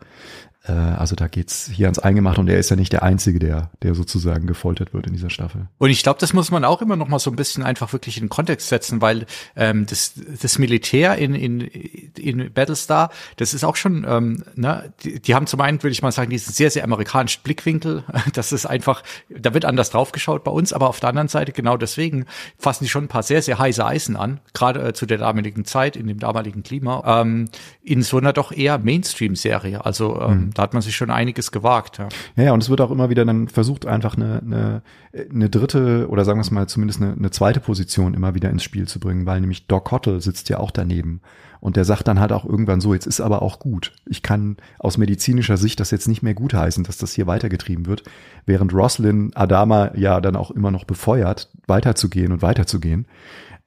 [0.65, 3.71] Äh, also da geht's hier ans Eingemachte und er ist ja nicht der Einzige, der,
[3.83, 5.67] der sozusagen gefoltert wird in dieser Staffel.
[5.79, 8.17] Und ich glaube, das muss man auch immer noch mal so ein bisschen einfach wirklich
[8.17, 13.65] in den Kontext setzen, weil ähm, das, das Militär in, in, in Battlestar, das ist
[13.65, 16.71] auch schon, ähm, ne, die, die haben zum einen, würde ich mal sagen, diesen sehr,
[16.71, 18.05] sehr amerikanischen Blickwinkel.
[18.35, 21.77] Das ist einfach, da wird anders draufgeschaut bei uns, aber auf der anderen Seite genau
[21.77, 22.25] deswegen
[22.57, 25.65] fassen die schon ein paar sehr, sehr heiße Eisen an, gerade äh, zu der damaligen
[25.65, 27.49] Zeit, in dem damaligen Klima, ähm,
[27.83, 29.85] in so einer doch eher Mainstream-Serie.
[29.85, 31.99] Also ähm, mhm da hat man sich schon einiges gewagt.
[31.99, 32.09] Ja.
[32.37, 34.83] ja, und es wird auch immer wieder dann versucht, einfach eine, eine,
[35.31, 38.63] eine dritte oder sagen wir es mal zumindest eine, eine zweite Position immer wieder ins
[38.63, 41.21] Spiel zu bringen, weil nämlich Doc Hottle sitzt ja auch daneben.
[41.61, 43.93] Und der sagt dann halt auch irgendwann so, jetzt ist aber auch gut.
[44.07, 48.03] Ich kann aus medizinischer Sicht das jetzt nicht mehr gutheißen, dass das hier weitergetrieben wird,
[48.47, 53.07] während Roslyn Adama ja dann auch immer noch befeuert, weiterzugehen und weiterzugehen.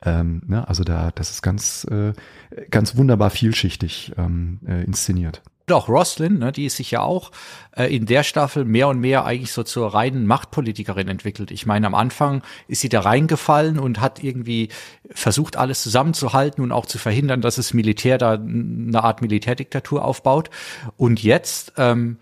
[0.01, 2.11] Ähm, ne, also da, das ist ganz, äh,
[2.69, 5.41] ganz wunderbar vielschichtig ähm, äh, inszeniert.
[5.68, 7.32] Und auch Roslyn, ne, die ist sich ja auch
[7.76, 11.49] äh, in der Staffel mehr und mehr eigentlich so zur reinen Machtpolitikerin entwickelt.
[11.49, 14.70] Ich meine, am Anfang ist sie da reingefallen und hat irgendwie
[15.09, 20.51] versucht, alles zusammenzuhalten und auch zu verhindern, dass das Militär da eine Art Militärdiktatur aufbaut.
[20.97, 22.18] Und jetzt ähm,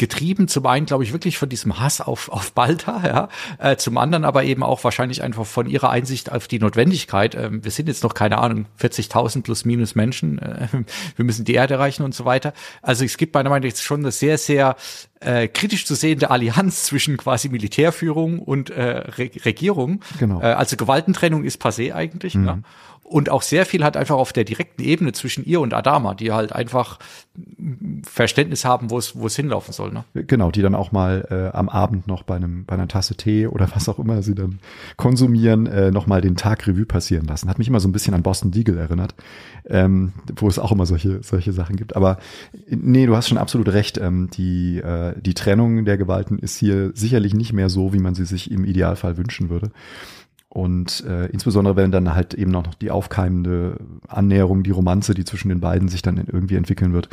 [0.00, 3.28] getrieben, zum einen, glaube ich, wirklich von diesem Hass auf, auf Balta, ja,
[3.58, 7.34] äh, zum anderen aber eben auch wahrscheinlich einfach von ihrer Einsicht auf die Notwendigkeit.
[7.34, 10.68] Ähm, wir sind jetzt noch, keine Ahnung, 40.000 plus minus Menschen, äh,
[11.16, 12.54] wir müssen die Erde erreichen und so weiter.
[12.80, 14.74] Also es gibt meiner Meinung nach jetzt schon eine sehr, sehr
[15.20, 20.00] äh, kritisch zu sehende Allianz zwischen quasi Militärführung und äh, Re Regierung.
[20.18, 20.40] Genau.
[20.40, 22.34] Äh, also Gewaltentrennung ist passé eigentlich.
[22.36, 22.46] Mhm.
[22.46, 22.58] Ja
[23.10, 26.30] und auch sehr viel hat einfach auf der direkten Ebene zwischen ihr und Adama, die
[26.30, 27.00] halt einfach
[28.04, 29.90] Verständnis haben, wo es wo es hinlaufen soll.
[29.92, 30.04] Ne?
[30.14, 33.48] Genau, die dann auch mal äh, am Abend noch bei einem bei einer Tasse Tee
[33.48, 34.60] oder was auch immer sie dann
[34.96, 37.48] konsumieren, äh, noch mal den Tag Revue passieren lassen.
[37.50, 39.16] Hat mich immer so ein bisschen an Boston Deagle erinnert,
[39.68, 41.96] ähm, wo es auch immer solche solche Sachen gibt.
[41.96, 42.18] Aber
[42.68, 43.98] nee, du hast schon absolut recht.
[43.98, 48.14] Ähm, die äh, die Trennung der Gewalten ist hier sicherlich nicht mehr so, wie man
[48.14, 49.72] sie sich im Idealfall wünschen würde.
[50.52, 53.76] Und äh, insbesondere wenn dann halt eben noch die aufkeimende
[54.08, 57.08] Annäherung, die Romanze, die zwischen den beiden sich dann irgendwie entwickeln wird,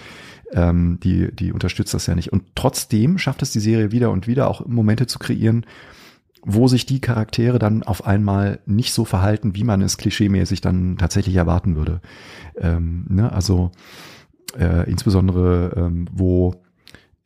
[0.53, 2.33] ähm, die, die unterstützt das ja nicht.
[2.33, 5.67] Und trotzdem schafft es die Serie wieder und wieder auch Momente zu kreieren,
[6.43, 10.97] wo sich die Charaktere dann auf einmal nicht so verhalten, wie man es klischeemäßig dann
[10.97, 12.01] tatsächlich erwarten würde.
[12.57, 13.31] Ähm, ne?
[13.31, 13.69] Also
[14.57, 16.55] äh, insbesondere, ähm, wo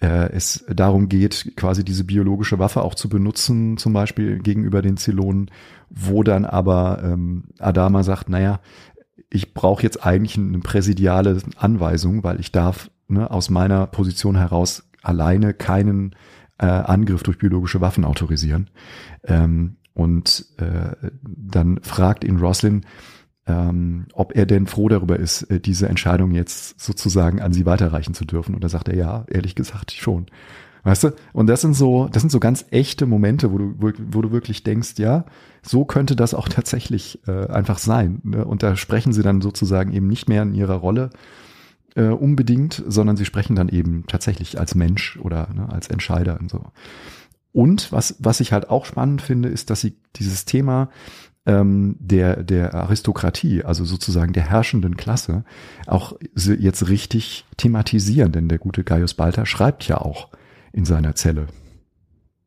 [0.08, 5.52] es darum geht, quasi diese biologische Waffe auch zu benutzen, zum Beispiel gegenüber den Zylonen,
[5.90, 8.62] wo dann aber ähm, Adama sagt, naja,
[9.30, 14.90] ich brauche jetzt eigentlich eine präsidiale Anweisung, weil ich darf ne, aus meiner Position heraus
[15.04, 16.16] alleine keinen
[16.58, 18.70] äh, Angriff durch biologische Waffen autorisieren.
[19.24, 22.86] Ähm, und äh, dann fragt ihn Roslin,
[23.48, 28.14] ähm, ob er denn froh darüber ist, äh, diese Entscheidung jetzt sozusagen an sie weiterreichen
[28.14, 28.54] zu dürfen.
[28.56, 30.28] Und da sagt er, ja, ehrlich gesagt schon.
[30.84, 31.10] Weißt du?
[31.34, 34.64] Und das sind so, das sind so ganz echte Momente, wo du, wo, du wirklich
[34.64, 35.26] denkst, ja,
[35.62, 38.20] so könnte das auch tatsächlich äh, einfach sein.
[38.24, 38.46] Ne?
[38.46, 41.12] Und da sprechen sie dann sozusagen eben nicht mehr in ihrer Rolle
[41.96, 46.50] äh, unbedingt, sondern sie sprechen dann eben tatsächlich als Mensch oder ne, als Entscheider und
[46.50, 46.66] so.
[47.54, 50.90] Und was, was ich halt auch spannend finde, ist, dass sie dieses Thema
[51.46, 55.44] ähm, der, der Aristokratie, also sozusagen der herrschenden Klasse,
[55.88, 58.32] auch jetzt richtig thematisieren.
[58.32, 60.30] Denn der gute Gaius Balter schreibt ja auch
[60.72, 61.48] in seiner Zelle.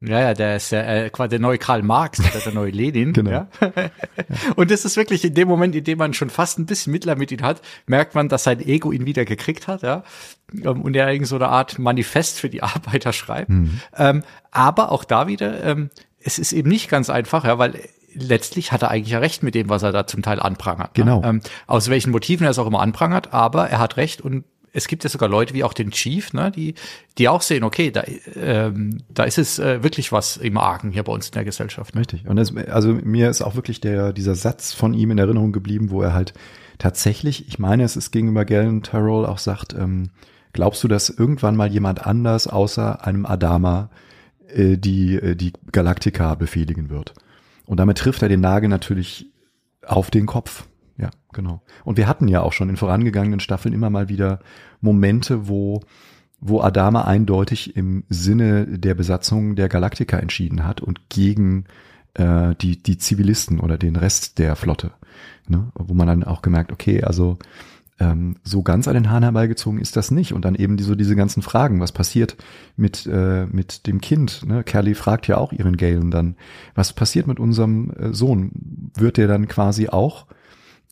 [0.06, 3.12] Ja, ja, der ist ja äh, quasi der neue Karl Marx, der, der neue Lenin.
[3.12, 3.30] genau.
[3.30, 3.48] Ja?
[4.56, 7.16] Und das ist wirklich in dem Moment, in dem man schon fast ein bisschen Mitleid
[7.16, 10.04] mit ihm hat, merkt man, dass sein Ego ihn wieder gekriegt hat, ja.
[10.52, 13.48] Ähm, und er irgend so eine Art Manifest für die Arbeiter schreibt.
[13.48, 13.80] Mhm.
[13.96, 15.90] Ähm, aber auch da wieder, ähm,
[16.20, 17.80] es ist eben nicht ganz einfach, ja, weil
[18.14, 20.96] letztlich hat er eigentlich ja recht mit dem, was er da zum Teil anprangert.
[20.96, 21.04] Ne?
[21.04, 21.20] Genau.
[21.20, 21.28] Ne?
[21.28, 24.44] Ähm, aus welchen Motiven er es auch immer anprangert, aber er hat recht und
[24.74, 26.74] es gibt ja sogar Leute wie auch den Chief, ne, die,
[27.16, 28.02] die auch sehen, okay, da,
[28.34, 31.94] ähm, da ist es äh, wirklich was im Argen hier bei uns in der Gesellschaft.
[31.94, 32.00] Ne?
[32.00, 32.26] Richtig.
[32.28, 35.90] Und das, also mir ist auch wirklich der, dieser Satz von ihm in Erinnerung geblieben,
[35.90, 36.34] wo er halt
[36.78, 40.10] tatsächlich, ich meine, es ist gegenüber Galen Tyrrell auch sagt, ähm,
[40.52, 43.90] glaubst du, dass irgendwann mal jemand anders außer einem Adama
[44.48, 47.14] äh, die, äh, die Galaktika befehligen wird?
[47.66, 49.26] Und damit trifft er den Nagel natürlich
[49.86, 50.66] auf den Kopf.
[50.96, 51.62] Ja, genau.
[51.84, 54.40] Und wir hatten ja auch schon in vorangegangenen Staffeln immer mal wieder
[54.80, 55.80] Momente, wo,
[56.40, 61.64] wo Adama eindeutig im Sinne der Besatzung der Galaktika entschieden hat und gegen
[62.14, 64.92] äh, die, die Zivilisten oder den Rest der Flotte.
[65.48, 65.72] Ne?
[65.74, 67.38] Wo man dann auch gemerkt, okay, also
[68.00, 70.32] ähm, so ganz an den Haaren herbeigezogen ist das nicht.
[70.32, 72.36] Und dann eben die, so diese ganzen Fragen, was passiert
[72.76, 74.44] mit, äh, mit dem Kind?
[74.46, 74.64] Ne?
[74.64, 76.36] Kelly fragt ja auch ihren Galen dann,
[76.74, 78.90] was passiert mit unserem äh, Sohn?
[78.96, 80.26] Wird der dann quasi auch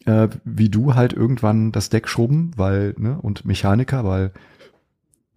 [0.06, 4.32] äh, wie du halt irgendwann das Deck schrubben, weil, ne, und Mechaniker, weil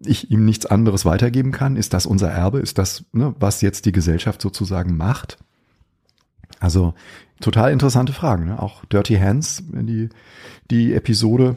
[0.00, 1.76] ich ihm nichts anderes weitergeben kann?
[1.76, 2.58] Ist das unser Erbe?
[2.58, 5.38] Ist das, ne, was jetzt die Gesellschaft sozusagen macht?
[6.60, 6.94] Also
[7.40, 8.46] total interessante Fragen.
[8.46, 8.60] Ne?
[8.60, 10.08] Auch Dirty Hands, die,
[10.70, 11.56] die Episode,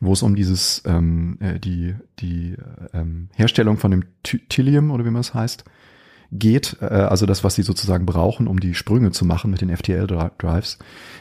[0.00, 2.56] wo es um dieses ähm, äh, die die
[2.92, 5.64] ähm, Herstellung von dem Tilium oder wie man es heißt
[6.32, 9.74] geht, äh, also das, was sie sozusagen brauchen, um die Sprünge zu machen mit den
[9.74, 10.78] FTL-Drives,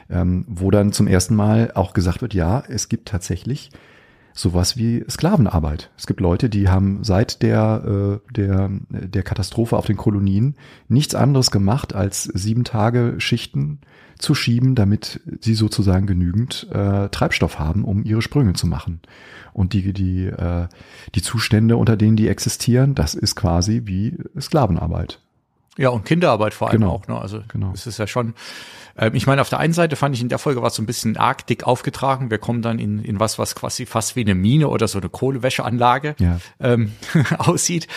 [0.10, 3.72] ähm, wo dann zum ersten Mal auch gesagt wird, ja, es gibt tatsächlich
[4.36, 5.90] sowas wie Sklavenarbeit.
[5.98, 10.56] Es gibt Leute, die haben seit der, äh, der, der Katastrophe auf den Kolonien
[10.90, 13.80] nichts anderes gemacht, als sieben Tage Schichten
[14.20, 19.02] zu schieben, damit sie sozusagen genügend äh, Treibstoff haben, um ihre Sprünge zu machen.
[19.54, 20.68] Und die, die, äh,
[21.16, 25.22] die Zustände, unter denen die existieren, das ist quasi wie Sklavenarbeit.
[25.78, 26.94] Ja, und Kinderarbeit vor allem genau.
[26.94, 27.08] auch.
[27.08, 27.20] Ne?
[27.20, 27.72] Also genau.
[27.74, 28.34] es ist ja schon
[28.98, 30.82] ähm, ich meine, auf der einen Seite fand ich in der Folge war es so
[30.82, 32.32] ein bisschen arg dick aufgetragen.
[32.32, 35.10] Wir kommen dann in, in was, was quasi fast wie eine Mine oder so eine
[35.10, 36.40] Kohlewäscheanlage ja.
[36.60, 36.94] ähm,
[37.38, 37.88] aussieht.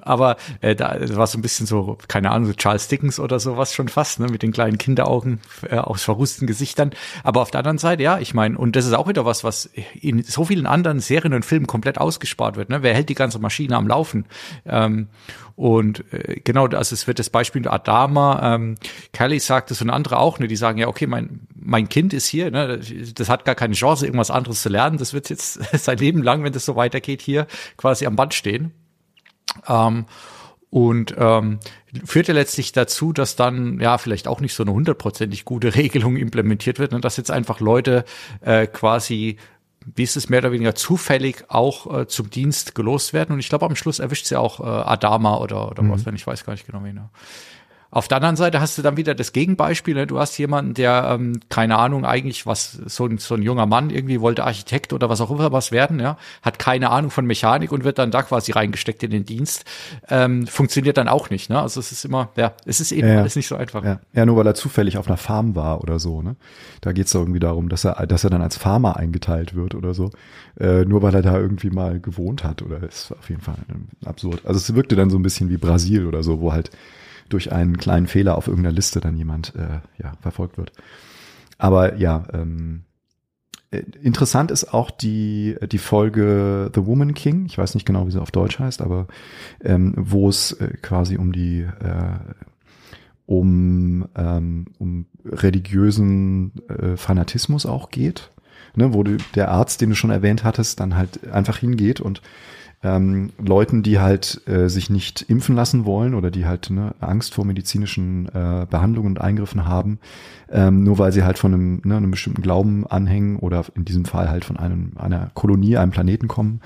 [0.00, 3.74] Aber äh, da war so ein bisschen so, keine Ahnung, so Charles Dickens oder sowas
[3.74, 6.90] schon fast, ne, mit den kleinen Kinderaugen äh, aus verrusten Gesichtern.
[7.22, 9.70] Aber auf der anderen Seite, ja, ich meine, und das ist auch wieder was, was
[10.00, 12.70] in so vielen anderen Serien und Filmen komplett ausgespart wird.
[12.70, 12.82] Ne?
[12.82, 14.26] Wer hält die ganze Maschine am Laufen?
[14.66, 15.08] Ähm,
[15.56, 18.76] und äh, genau, also es wird das Beispiel Adama, ähm,
[19.12, 22.26] Kelly sagt es und andere auch, ne, die sagen ja, okay, mein, mein Kind ist
[22.26, 22.80] hier, ne,
[23.14, 24.98] das hat gar keine Chance, irgendwas anderes zu lernen.
[24.98, 27.46] Das wird jetzt sein Leben lang, wenn das so weitergeht, hier
[27.76, 28.72] quasi am Band stehen.
[29.68, 30.06] Ähm,
[30.70, 31.58] und ähm,
[32.04, 36.16] führt ja letztlich dazu, dass dann ja vielleicht auch nicht so eine hundertprozentig gute Regelung
[36.16, 38.04] implementiert wird, und dass jetzt einfach Leute
[38.40, 39.36] äh, quasi
[39.84, 43.32] wie ist es mehr oder weniger zufällig auch äh, zum Dienst gelost werden.
[43.32, 45.92] Und ich glaube, am Schluss erwischt sie auch äh, Adama oder, oder mhm.
[45.92, 46.92] was, wenn ich weiß gar nicht genau, wie.
[46.92, 47.08] Ne?
[47.92, 49.94] Auf der anderen Seite hast du dann wieder das Gegenbeispiel.
[49.94, 50.06] Ne?
[50.06, 53.90] Du hast jemanden, der, ähm, keine Ahnung, eigentlich was, so ein, so ein junger Mann
[53.90, 57.72] irgendwie wollte Architekt oder was auch immer was werden, ja, hat keine Ahnung von Mechanik
[57.72, 59.64] und wird dann da quasi reingesteckt in den Dienst.
[60.08, 61.50] Ähm, funktioniert dann auch nicht.
[61.50, 61.60] Ne?
[61.60, 63.84] Also es ist immer, ja, es ist eben ja, alles nicht so einfach.
[63.84, 63.98] Ja.
[64.12, 66.22] ja, nur weil er zufällig auf einer Farm war oder so.
[66.22, 66.36] Ne?
[66.82, 69.94] Da geht es irgendwie darum, dass er, dass er dann als Farmer eingeteilt wird oder
[69.94, 70.10] so.
[70.60, 73.56] Äh, nur weil er da irgendwie mal gewohnt hat oder ist auf jeden Fall
[74.04, 74.42] absurd.
[74.44, 76.70] Also es wirkte dann so ein bisschen wie Brasil oder so, wo halt
[77.30, 80.72] durch einen kleinen Fehler auf irgendeiner Liste dann jemand äh, ja, verfolgt wird.
[81.58, 82.84] Aber ja, ähm,
[83.70, 88.10] äh, interessant ist auch die, die Folge The Woman King, ich weiß nicht genau, wie
[88.10, 89.06] sie auf Deutsch heißt, aber
[89.62, 92.18] ähm, wo es äh, quasi um die äh,
[93.26, 98.32] um, ähm, um religiösen äh, Fanatismus auch geht,
[98.74, 102.22] ne, wo du, der Arzt, den du schon erwähnt hattest, dann halt einfach hingeht und
[102.82, 107.34] ähm, Leuten, die halt äh, sich nicht impfen lassen wollen oder die halt ne, Angst
[107.34, 109.98] vor medizinischen äh, Behandlungen und Eingriffen haben,
[110.50, 114.06] ähm, nur weil sie halt von einem, ne, einem bestimmten Glauben anhängen oder in diesem
[114.06, 116.60] Fall halt von einem, einer Kolonie, einem Planeten kommen,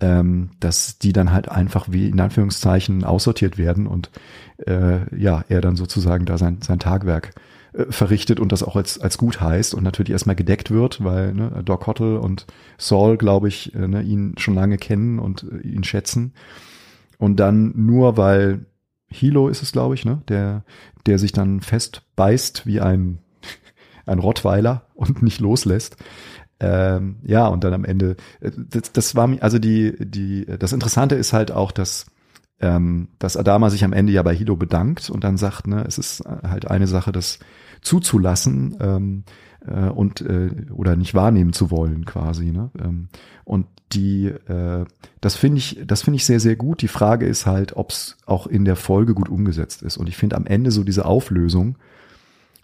[0.00, 4.10] ähm, dass die dann halt einfach wie in Anführungszeichen aussortiert werden und
[4.66, 7.30] äh, ja, er dann sozusagen da sein, sein Tagwerk
[7.74, 11.34] äh, verrichtet und das auch als, als gut heißt und natürlich erstmal gedeckt wird, weil
[11.34, 12.46] ne, Doc Hottle und
[12.78, 16.34] Saul, glaube ich, äh, ne, ihn schon lange kennen und äh, ihn schätzen.
[17.18, 18.66] Und dann nur weil
[19.08, 20.64] Hilo ist es, glaube ich, ne, der,
[21.06, 23.18] der sich dann fest beißt wie ein,
[24.06, 25.96] ein Rottweiler und nicht loslässt.
[26.60, 31.32] Ähm, ja, und dann am Ende, das, das war also die, die, das Interessante ist
[31.32, 32.06] halt auch, dass
[32.60, 35.98] ähm, dass Adama sich am Ende ja bei Hilo bedankt und dann sagt, ne, es
[35.98, 37.38] ist halt eine Sache, das
[37.80, 39.24] zuzulassen ähm,
[39.66, 42.50] äh, und äh, oder nicht wahrnehmen zu wollen, quasi.
[42.50, 42.70] Ne?
[42.78, 43.08] Ähm,
[43.44, 44.84] und die, äh,
[45.20, 46.82] das finde ich, das finde ich sehr, sehr gut.
[46.82, 49.96] Die Frage ist halt, ob es auch in der Folge gut umgesetzt ist.
[49.96, 51.76] Und ich finde am Ende so diese Auflösung,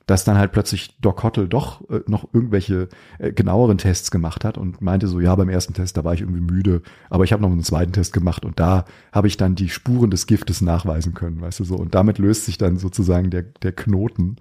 [0.07, 2.89] dass dann halt plötzlich Doc Hottel doch äh, noch irgendwelche
[3.19, 6.21] äh, genaueren Tests gemacht hat und meinte so, ja, beim ersten Test, da war ich
[6.21, 9.55] irgendwie müde, aber ich habe noch einen zweiten Test gemacht und da habe ich dann
[9.55, 11.77] die Spuren des Giftes nachweisen können, weißt du so.
[11.77, 14.37] Und damit löst sich dann sozusagen der, der Knoten.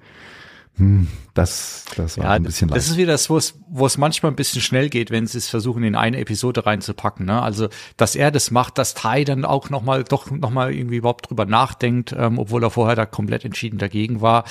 [0.79, 3.97] Hm, das, das war ja, ein bisschen Das ist wieder das, wo es, wo es
[3.97, 7.25] manchmal ein bisschen schnell geht, wenn sie es versuchen, in eine Episode reinzupacken.
[7.25, 7.41] Ne?
[7.41, 7.67] Also,
[7.97, 12.15] dass er das macht, dass Tai dann auch nochmal, doch nochmal irgendwie überhaupt drüber nachdenkt,
[12.17, 14.45] ähm, obwohl er vorher da komplett entschieden dagegen war.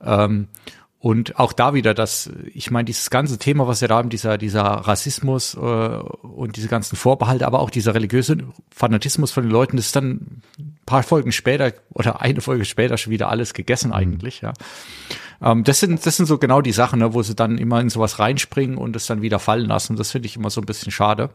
[0.00, 0.46] Ähm,
[1.04, 4.38] und auch da wieder, dass ich meine, dieses ganze Thema, was wir da haben, dieser
[4.38, 8.38] dieser Rassismus äh, und diese ganzen Vorbehalte, aber auch dieser religiöse
[8.74, 12.96] Fanatismus von den Leuten, das ist dann ein paar Folgen später oder eine Folge später
[12.96, 13.96] schon wieder alles gegessen mhm.
[13.96, 14.40] eigentlich.
[14.40, 14.54] Ja,
[15.42, 17.90] ähm, das sind das sind so genau die Sachen, ne, wo sie dann immer in
[17.90, 19.96] sowas reinspringen und es dann wieder fallen lassen.
[19.96, 21.30] Das finde ich immer so ein bisschen schade.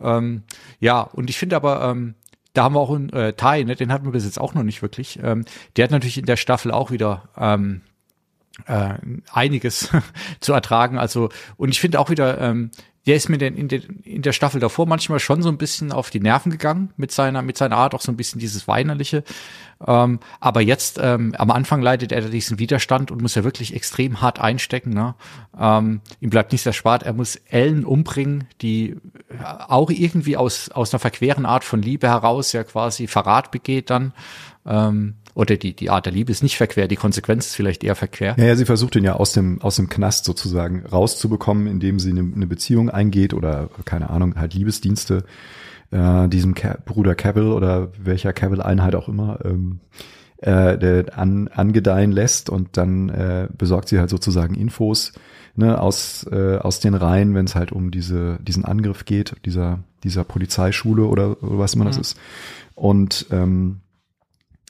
[0.00, 0.42] Ähm,
[0.80, 2.14] ja, und ich finde aber ähm,
[2.52, 4.62] da haben wir auch einen äh, Tai, ne, den hatten wir bis jetzt auch noch
[4.62, 5.18] nicht wirklich.
[5.22, 5.44] Ähm,
[5.76, 7.82] der hat natürlich in der Staffel auch wieder ähm,
[8.66, 8.94] äh,
[9.30, 9.90] einiges
[10.40, 10.98] zu ertragen.
[10.98, 12.70] Also, und ich finde auch wieder, ähm,
[13.06, 15.92] der ist mir denn in, den, in der Staffel davor manchmal schon so ein bisschen
[15.92, 19.22] auf die Nerven gegangen mit seiner, mit seiner Art, auch so ein bisschen dieses Weinerliche.
[19.86, 24.20] Ähm, aber jetzt, ähm, am Anfang leidet er diesen Widerstand und muss ja wirklich extrem
[24.20, 24.90] hart einstecken.
[24.90, 25.14] Ne?
[25.58, 27.04] Ähm, ihm bleibt nichts erspart.
[27.04, 28.96] Er muss Ellen umbringen, die
[29.68, 34.12] auch irgendwie aus, aus einer verqueren Art von Liebe heraus ja quasi Verrat begeht dann.
[34.66, 37.94] Ähm, oder die, die Art der Liebe ist nicht verquer, die Konsequenz ist vielleicht eher
[37.94, 38.34] verquer.
[38.38, 42.10] Ja, ja sie versucht ihn ja aus dem, aus dem Knast sozusagen rauszubekommen, indem sie
[42.10, 45.24] eine, eine Beziehung eingeht oder, keine Ahnung, halt Liebesdienste
[45.90, 49.80] äh, diesem Ca Bruder Cavill oder welcher Cavill-Einheit auch immer ähm,
[50.38, 55.12] äh, an, angedeihen lässt und dann äh, besorgt sie halt sozusagen Infos
[55.54, 59.80] ne, aus, äh, aus den Reihen, wenn es halt um diese, diesen Angriff geht, dieser,
[60.02, 61.88] dieser Polizeischule oder, oder was immer mhm.
[61.88, 62.18] das ist.
[62.74, 63.80] Und ähm,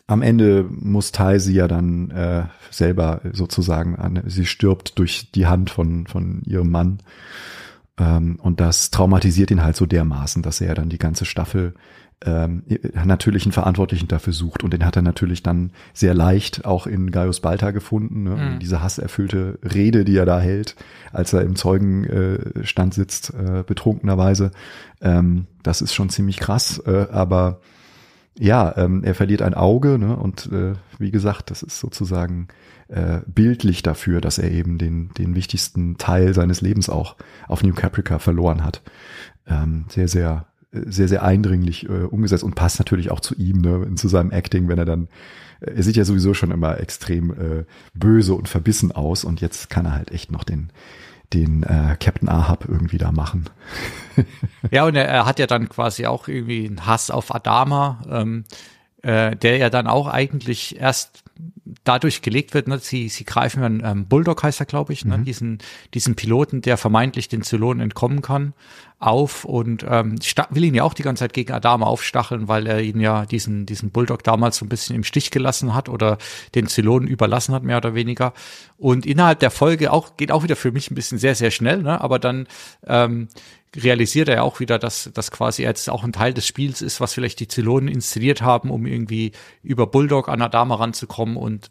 [0.07, 5.47] am Ende muss Tai sie ja dann äh, selber sozusagen an, sie stirbt durch die
[5.47, 6.99] Hand von, von ihrem Mann.
[7.99, 11.75] Ähm, und das traumatisiert ihn halt so dermaßen, dass er dann die ganze Staffel
[12.25, 12.63] ähm,
[13.05, 14.63] natürlich einen Verantwortlichen dafür sucht.
[14.63, 18.23] Und den hat er natürlich dann sehr leicht auch in Gaius Balta gefunden.
[18.23, 18.37] Ne?
[18.37, 18.59] Mhm.
[18.61, 20.77] Diese hasserfüllte Rede, die er da hält,
[21.13, 24.53] als er im Zeugenstand sitzt, äh, betrunkenerweise.
[25.01, 26.79] Ähm, das ist schon ziemlich krass.
[26.87, 27.61] Äh, aber
[28.39, 30.17] ja, ähm, er verliert ein Auge ne?
[30.17, 32.49] und äh, wie gesagt, das ist sozusagen
[32.89, 37.17] äh, bildlich dafür, dass er eben den, den wichtigsten Teil seines Lebens auch
[37.49, 38.83] auf New Caprica verloren hat.
[39.47, 40.47] Ähm, sehr, sehr
[40.85, 44.69] sehr, sehr eindringlich äh, umgesetzt und passt natürlich auch zu ihm, ne, zu seinem Acting,
[44.69, 45.09] wenn er dann,
[45.61, 47.65] äh, er sieht ja sowieso schon immer extrem äh,
[47.95, 50.71] böse und verbissen aus und jetzt kann er halt echt noch den,
[51.33, 53.49] den äh, Captain Ahab irgendwie da machen.
[54.71, 58.45] ja, und er, er, hat ja dann quasi auch irgendwie einen Hass auf Adama, ähm,
[59.03, 61.25] äh, der ja dann auch eigentlich erst
[61.85, 65.19] dadurch gelegt wird, ne, sie, sie greifen einen ähm, Bulldog heißt er, glaube ich, ne,
[65.19, 65.25] mhm.
[65.25, 65.59] diesen,
[65.95, 68.55] diesen Piloten, der vermeintlich den Zylonen entkommen kann,
[68.99, 70.17] auf und ähm,
[70.51, 73.67] will ihn ja auch die ganze Zeit gegen Adama aufstacheln, weil er ihn ja diesen,
[73.67, 76.17] diesen Bulldog damals so ein bisschen im Stich gelassen hat oder
[76.55, 78.33] den Zylonen überlassen hat, mehr oder weniger.
[78.79, 81.83] Und innerhalb der Folge auch, geht auch wieder für mich ein bisschen sehr, sehr schnell,
[81.83, 82.01] ne?
[82.01, 82.47] aber dann
[82.87, 83.29] ähm,
[83.77, 87.13] realisiert er auch wieder, dass das quasi jetzt auch ein Teil des Spiels ist, was
[87.13, 89.33] vielleicht die Zylonen inszeniert haben, um irgendwie
[89.63, 91.71] über Bulldog an Adama ranzukommen und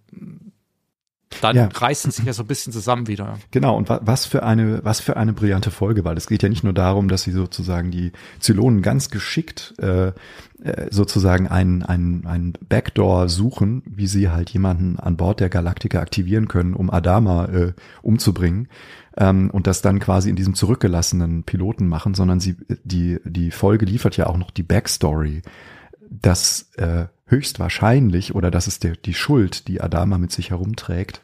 [1.42, 1.70] dann ja.
[1.74, 3.38] reißen sich ja so ein bisschen zusammen wieder.
[3.52, 6.64] Genau, und was für eine, was für eine brillante Folge, weil es geht ja nicht
[6.64, 10.14] nur darum, dass sie sozusagen die Zylonen ganz geschickt äh, äh
[10.90, 16.48] sozusagen einen, einen, einen Backdoor suchen, wie sie halt jemanden an Bord der Galaktika aktivieren
[16.48, 18.68] können, um Adama äh, umzubringen
[19.18, 23.86] ähm, und das dann quasi in diesem zurückgelassenen Piloten machen, sondern sie die die Folge
[23.86, 25.42] liefert ja auch noch die Backstory,
[26.10, 31.22] dass äh, höchstwahrscheinlich oder das ist der, die Schuld, die Adama mit sich herumträgt,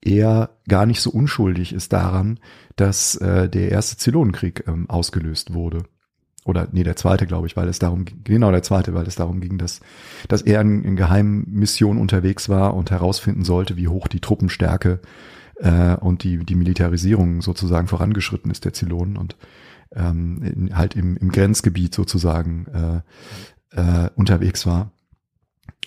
[0.00, 2.38] er gar nicht so unschuldig ist daran,
[2.76, 5.84] dass äh, der erste Zylonenkrieg ähm, ausgelöst wurde.
[6.44, 9.40] Oder nee, der zweite, glaube ich, weil es darum genau der zweite, weil es darum
[9.40, 9.80] ging, dass,
[10.28, 15.00] dass er in, in geheimen Missionen unterwegs war und herausfinden sollte, wie hoch die Truppenstärke
[15.56, 19.36] äh, und die, die Militarisierung sozusagen vorangeschritten ist der Zylonen und
[19.96, 22.66] ähm, in, halt im, im Grenzgebiet sozusagen
[23.74, 24.93] äh, äh, unterwegs war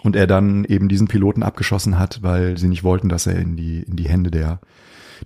[0.04, 3.56] und er dann eben diesen Piloten abgeschossen hat, weil sie nicht wollten, dass er in
[3.56, 4.60] die, in die Hände der,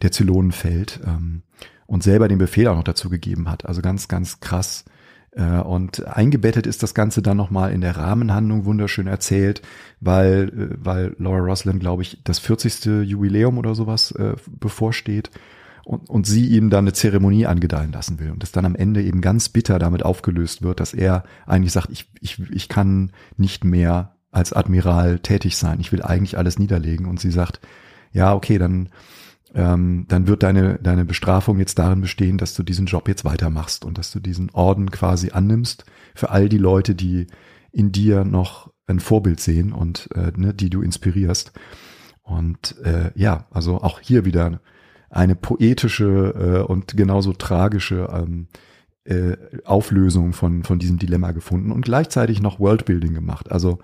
[0.02, 1.44] der Zylonen fällt ähm,
[1.88, 3.66] und selber den Befehl auch noch dazu gegeben hat.
[3.66, 4.86] Also ganz, ganz krass.
[5.32, 9.62] Äh, und eingebettet ist das Ganze dann nochmal in der Rahmenhandlung wunderschön erzählt,
[10.00, 13.08] weil, äh, weil Laura Roslin, glaube ich, das 40.
[13.08, 15.32] Jubiläum oder sowas äh, bevorsteht
[15.84, 19.02] und, und sie ihm dann eine Zeremonie angedeihen lassen will und das dann am Ende
[19.04, 23.64] eben ganz bitter damit aufgelöst wird, dass er eigentlich sagt, ich, ich, ich kann nicht
[23.64, 25.80] mehr als Admiral tätig sein.
[25.80, 27.06] Ich will eigentlich alles niederlegen.
[27.06, 27.60] Und sie sagt,
[28.12, 28.90] ja, okay, dann,
[29.54, 33.86] ähm, dann wird deine, deine Bestrafung jetzt darin bestehen, dass du diesen Job jetzt weitermachst
[33.86, 37.28] und dass du diesen Orden quasi annimmst für all die Leute, die
[37.72, 41.52] in dir noch ein Vorbild sehen und äh, ne, die du inspirierst.
[42.24, 44.62] Und äh, ja, also auch hier wieder
[45.10, 48.48] eine poetische äh, und genauso tragische ähm,
[49.04, 53.52] äh, Auflösung von, von diesem Dilemma gefunden und gleichzeitig noch Worldbuilding gemacht.
[53.52, 53.80] Also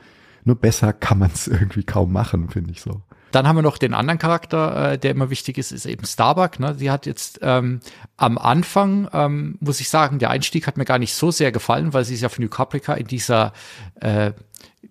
[0.48, 3.02] nur besser kann man es irgendwie kaum machen, finde ich so.
[3.32, 6.60] Dann haben wir noch den anderen Charakter, äh, der immer wichtig ist, ist eben Starbuck.
[6.60, 6.76] Ne?
[6.76, 7.82] Sie hat jetzt ähm,
[8.16, 11.93] am Anfang, ähm, muss ich sagen, der Einstieg hat mir gar nicht so sehr gefallen,
[11.93, 13.52] weil sie ist ja von New Caprica in dieser
[14.00, 14.32] äh,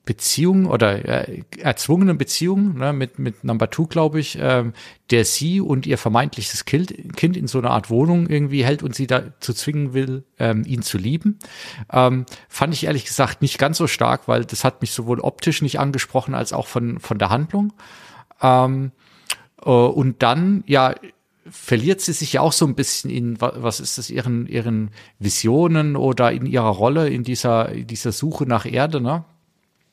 [0.06, 4.72] Beziehung oder äh, erzwungenen Beziehung ne, mit, mit Number Two, glaube ich, ähm,
[5.10, 8.94] der sie und ihr vermeintliches kind, kind in so einer Art Wohnung irgendwie hält und
[8.94, 11.40] sie dazu zwingen will, ähm, ihn zu lieben.
[11.92, 15.60] Ähm, fand ich ehrlich gesagt nicht ganz so stark, weil das hat mich sowohl optisch
[15.60, 17.72] nicht angesprochen als auch von, von der Handlung.
[18.40, 18.92] Ähm,
[19.60, 20.94] äh, und dann, ja,
[21.50, 25.96] verliert sie sich ja auch so ein bisschen in, was ist das, ihren, ihren Visionen
[25.96, 29.24] oder in ihrer Rolle in dieser, dieser Suche nach Erde, ne?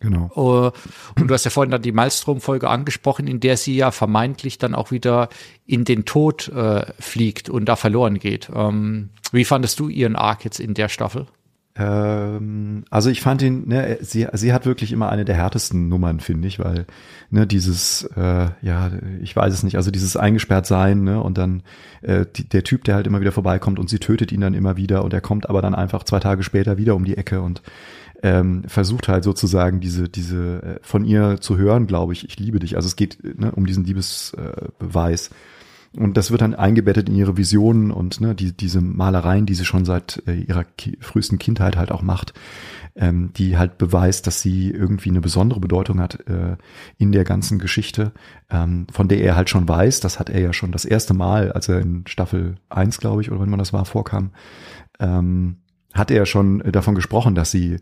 [0.03, 0.29] Genau.
[0.35, 4.57] Äh, und du hast ja vorhin dann die Malstrom-Folge angesprochen, in der sie ja vermeintlich
[4.57, 5.29] dann auch wieder
[5.65, 8.51] in den Tod äh, fliegt und da verloren geht.
[8.53, 11.25] Ähm, wie fandest du ihren Arc jetzt in der Staffel?
[11.75, 16.19] Ähm, also ich fand ihn, ne, sie, sie hat wirklich immer eine der härtesten Nummern,
[16.19, 16.85] finde ich, weil
[17.31, 18.91] ne, dieses, äh, ja,
[19.21, 21.63] ich weiß es nicht, also dieses eingesperrt sein, ne, und dann
[22.01, 24.77] äh, die, der Typ, der halt immer wieder vorbeikommt und sie tötet ihn dann immer
[24.77, 27.63] wieder und er kommt aber dann einfach zwei Tage später wieder um die Ecke und
[28.23, 32.59] ähm, versucht halt sozusagen diese, diese äh, von ihr zu hören, glaube ich, ich liebe
[32.59, 32.77] dich.
[32.77, 35.27] Also es geht ne, um diesen Liebesbeweis.
[35.27, 35.31] Äh,
[35.95, 39.65] und das wird dann eingebettet in ihre Visionen und ne, die, diese Malereien, die sie
[39.65, 42.33] schon seit äh, ihrer ki frühesten Kindheit halt auch macht,
[42.95, 46.55] ähm, die halt beweist, dass sie irgendwie eine besondere Bedeutung hat äh,
[46.97, 48.11] in der ganzen Geschichte,
[48.49, 51.51] ähm, von der er halt schon weiß, das hat er ja schon das erste Mal,
[51.51, 54.31] als er in Staffel 1, glaube ich, oder wenn man das war, vorkam,
[54.99, 55.57] ähm,
[55.93, 57.77] hat er schon davon gesprochen, dass sie,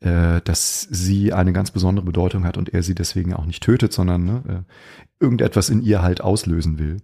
[0.00, 3.92] äh, dass sie eine ganz besondere Bedeutung hat und er sie deswegen auch nicht tötet,
[3.92, 6.98] sondern ne, äh, irgendetwas in ihr halt auslösen will.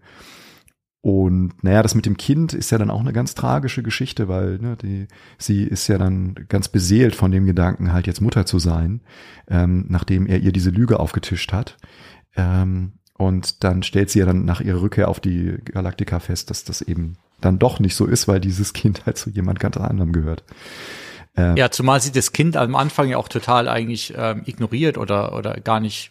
[1.05, 4.59] Und naja, das mit dem Kind ist ja dann auch eine ganz tragische Geschichte, weil
[4.59, 8.61] ne, die, sie ist ja dann ganz beseelt von dem Gedanken, halt jetzt Mutter zu
[8.61, 9.01] sein,
[9.49, 11.77] ähm, nachdem er ihr diese Lüge aufgetischt hat.
[12.37, 16.63] Ähm, und dann stellt sie ja dann nach ihrer Rückkehr auf die Galaktika fest, dass
[16.63, 20.13] das eben dann doch nicht so ist, weil dieses Kind halt zu jemand ganz anderem
[20.13, 20.45] gehört.
[21.35, 25.35] Äh, ja, zumal sie das Kind am Anfang ja auch total eigentlich ähm, ignoriert oder
[25.35, 26.11] oder gar nicht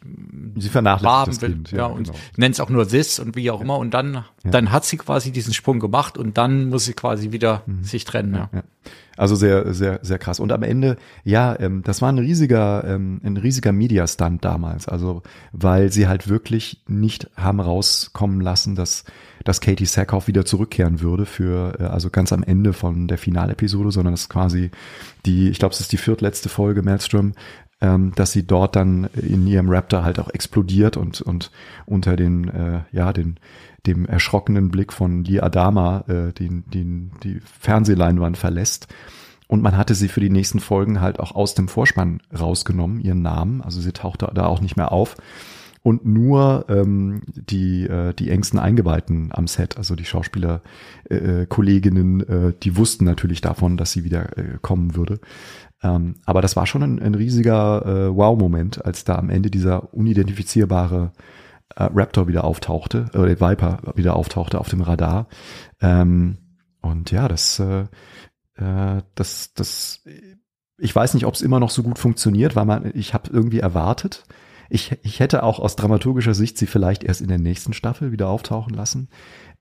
[0.58, 2.18] sie vernachlässigt das Kind, ja, ja und genau.
[2.38, 4.24] nennt es auch nur this und wie auch immer und dann ja.
[4.50, 7.84] dann hat sie quasi diesen Sprung gemacht und dann muss sie quasi wieder mhm.
[7.84, 8.34] sich trennen.
[8.34, 8.50] Ja.
[8.52, 8.64] ja.
[9.16, 13.22] Also sehr sehr sehr krass und am Ende ja, ähm, das war ein riesiger ähm,
[13.24, 15.22] ein riesiger Mediastunt damals, also
[15.52, 19.04] weil sie halt wirklich nicht haben rauskommen lassen, dass
[19.44, 23.92] dass Katie Sackhoff wieder zurückkehren würde für, äh, also ganz am Ende von der Finalepisode,
[23.92, 24.72] sondern es ist quasi
[25.26, 27.34] die, ich glaube, es ist die viertletzte Folge Maelstrom,
[27.82, 31.52] ähm, dass sie dort dann in ihrem Raptor halt auch explodiert und, und
[31.86, 33.38] unter den, äh, ja, den,
[33.88, 38.88] dem erschrockenen Blick von Lee Adama äh, den, den, die Fernsehleinwand verlässt.
[39.48, 43.22] Und man hatte sie für die nächsten Folgen halt auch aus dem Vorspann rausgenommen, ihren
[43.22, 43.62] Namen.
[43.62, 45.18] Also sie tauchte da auch nicht mehr auf
[45.84, 50.62] und nur ähm, die, äh, die engsten Eingeweihten am Set, also die Schauspieler,
[51.10, 55.20] äh, äh, Kolleginnen, äh, die wussten natürlich davon, dass sie wieder äh, kommen würde.
[55.82, 59.94] Ähm, aber das war schon ein, ein riesiger äh, Wow-Moment, als da am Ende dieser
[59.94, 61.14] unidentifizierbare
[61.76, 65.28] äh, Raptor wieder auftauchte, oder der Viper wieder auftauchte auf dem Radar.
[65.82, 66.38] Ähm,
[66.82, 67.86] und ja, das, äh,
[68.56, 70.04] äh, das, das,
[70.78, 73.60] ich weiß nicht, ob es immer noch so gut funktioniert, weil man, ich habe irgendwie
[73.60, 74.26] erwartet,
[74.72, 78.30] ich, ich hätte auch aus dramaturgischer Sicht sie vielleicht erst in der nächsten Staffel wieder
[78.30, 79.10] auftauchen lassen,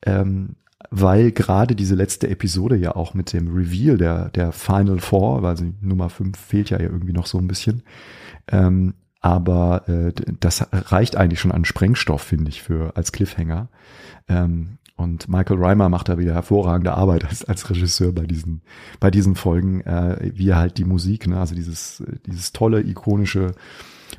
[0.07, 0.57] ähm,
[0.91, 5.57] weil gerade diese letzte Episode ja auch mit dem Reveal der, der Final Four, weil
[5.57, 7.83] sie Nummer 5 fehlt ja irgendwie noch so ein bisschen,
[8.49, 13.69] ähm, aber äh, das reicht eigentlich schon an Sprengstoff, finde ich, für als Cliffhanger.
[14.29, 18.63] Ähm, und Michael Reimer macht da wieder hervorragende Arbeit als, als Regisseur bei diesen,
[19.01, 23.55] bei diesen Folgen, äh, wie er halt die Musik, ne, also dieses, dieses tolle, ikonische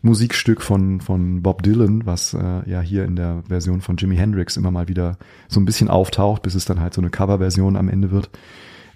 [0.01, 4.57] Musikstück von, von Bob Dylan, was äh, ja hier in der Version von Jimi Hendrix
[4.57, 7.89] immer mal wieder so ein bisschen auftaucht, bis es dann halt so eine Coverversion am
[7.89, 8.29] Ende wird.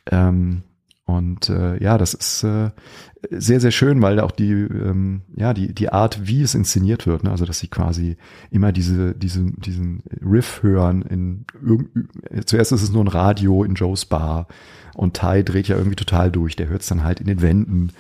[0.10, 0.64] Ähm,
[1.06, 2.72] und äh, ja, das ist äh,
[3.30, 7.24] sehr, sehr schön, weil auch die, ähm, ja, die, die Art, wie es inszeniert wird,
[7.24, 7.30] ne?
[7.30, 8.18] also dass sie quasi
[8.50, 11.46] immer diese, diese, diesen Riff hören in
[12.48, 14.48] zuerst ist es nur ein Radio in Joes Bar
[14.96, 17.92] und Ty dreht ja irgendwie total durch, der hört es dann halt in den Wänden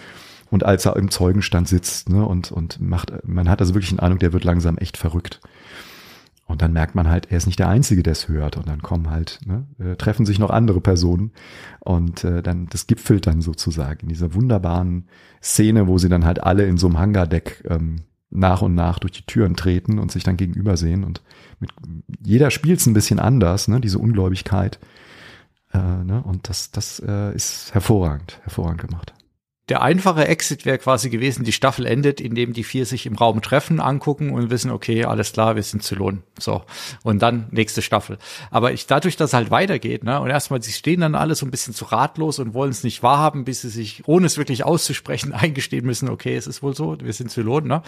[0.55, 4.01] und als er im Zeugenstand sitzt ne, und, und macht, man hat also wirklich eine
[4.01, 5.41] Ahnung, der wird langsam echt verrückt.
[6.45, 8.55] Und dann merkt man halt, er ist nicht der Einzige, der es hört.
[8.55, 11.33] Und dann kommen halt, ne, äh, treffen sich noch andere Personen.
[11.81, 15.09] Und äh, dann, das gipfelt dann sozusagen in dieser wunderbaren
[15.43, 19.11] Szene, wo sie dann halt alle in so einem Hangardeck ähm, nach und nach durch
[19.11, 21.03] die Türen treten und sich dann gegenüber sehen.
[21.03, 21.21] Und
[21.59, 21.73] mit,
[22.23, 24.79] jeder spielt es ein bisschen anders, ne, diese Ungläubigkeit.
[25.73, 29.13] Äh, ne, und das, das äh, ist hervorragend, hervorragend gemacht
[29.69, 33.41] der einfache Exit wäre quasi gewesen, die Staffel endet, indem die vier sich im Raum
[33.41, 36.21] treffen, angucken und wissen, okay, alles klar, wir sind zu lohn.
[36.39, 36.63] So.
[37.03, 38.19] Und dann nächste Staffel.
[38.51, 41.47] Aber ich, dadurch, dass es halt weitergeht, ne, und erstmal, sie stehen dann alle so
[41.47, 44.63] ein bisschen zu ratlos und wollen es nicht wahrhaben, bis sie sich, ohne es wirklich
[44.63, 47.81] auszusprechen, eingestehen müssen, okay, es ist wohl so, wir sind zu lohn, ne.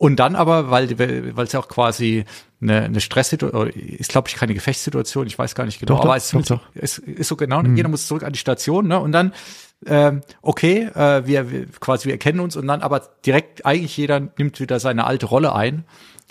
[0.00, 2.24] Und dann aber, weil weil es ja auch quasi
[2.62, 6.14] eine, eine Stresssituation, ist glaube ich keine Gefechtssituation, ich weiß gar nicht genau, doch, aber
[6.14, 7.76] doch, es doch, ist, ist so genau, mhm.
[7.76, 8.98] jeder muss zurück an die Station, ne?
[8.98, 9.34] Und dann
[9.84, 14.20] ähm, okay, äh, wir, wir quasi wir erkennen uns und dann aber direkt eigentlich jeder
[14.38, 15.84] nimmt wieder seine alte Rolle ein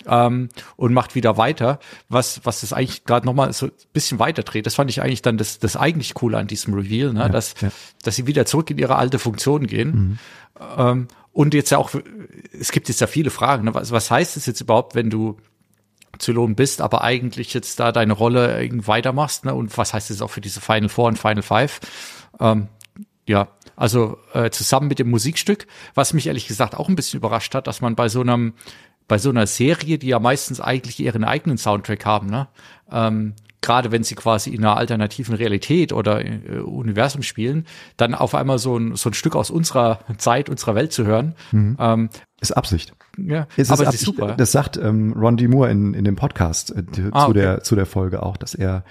[0.04, 4.18] ähm, und macht wieder weiter, was was das eigentlich gerade noch mal so ein bisschen
[4.18, 4.66] weiter dreht.
[4.66, 7.20] Das fand ich eigentlich dann das das eigentlich coole an diesem Reveal, ne?
[7.20, 7.70] Ja, dass ja.
[8.02, 9.90] dass sie wieder zurück in ihre alte Funktion gehen.
[9.92, 10.18] Mhm.
[10.76, 11.90] Ähm, und jetzt ja auch,
[12.58, 13.64] es gibt jetzt ja viele Fragen.
[13.64, 13.74] Ne?
[13.74, 15.36] Was, was heißt es jetzt überhaupt, wenn du
[16.18, 19.44] Zylon bist, aber eigentlich jetzt da deine Rolle weitermachst?
[19.44, 19.54] Ne?
[19.54, 21.80] Und was heißt das auch für diese Final Four und Final Five?
[22.40, 22.68] Ähm,
[23.26, 27.54] ja, also äh, zusammen mit dem Musikstück, was mich ehrlich gesagt auch ein bisschen überrascht
[27.54, 28.54] hat, dass man bei so einem
[29.06, 32.46] bei so einer Serie, die ja meistens eigentlich ihren eigenen Soundtrack haben, ne?
[32.92, 38.34] Ähm, gerade wenn sie quasi in einer alternativen Realität oder äh, Universum spielen, dann auf
[38.34, 41.34] einmal so ein, so ein Stück aus unserer Zeit, unserer Welt zu hören.
[41.52, 41.76] Mhm.
[41.78, 42.94] Ähm, ist Absicht.
[43.18, 44.34] Ja, es aber ist, ist super.
[44.36, 45.48] Das sagt ähm, Ron D.
[45.48, 46.82] Moore in, in dem Podcast äh,
[47.12, 47.32] ah, zu, okay.
[47.32, 48.84] der, zu der Folge auch, dass er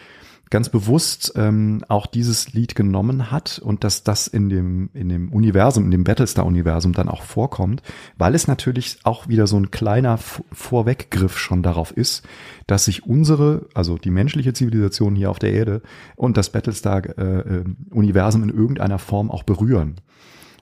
[0.50, 5.32] ganz bewusst ähm, auch dieses Lied genommen hat und dass das in dem, in dem
[5.32, 7.84] Universum, in dem Battlestar-Universum dann auch vorkommt,
[8.18, 12.26] weil es natürlich auch wieder so ein kleiner Vorweggriff schon darauf ist,
[12.66, 15.82] dass sich unsere, also die menschliche Zivilisation hier auf der Erde
[16.16, 20.02] und das Battlestar-Universum äh, äh in irgendeiner Form auch berühren.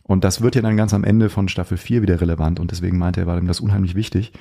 [0.08, 2.98] Und das wird ja dann ganz am Ende von Staffel 4 wieder relevant und deswegen
[2.98, 4.32] meinte er, war ihm das unheimlich wichtig,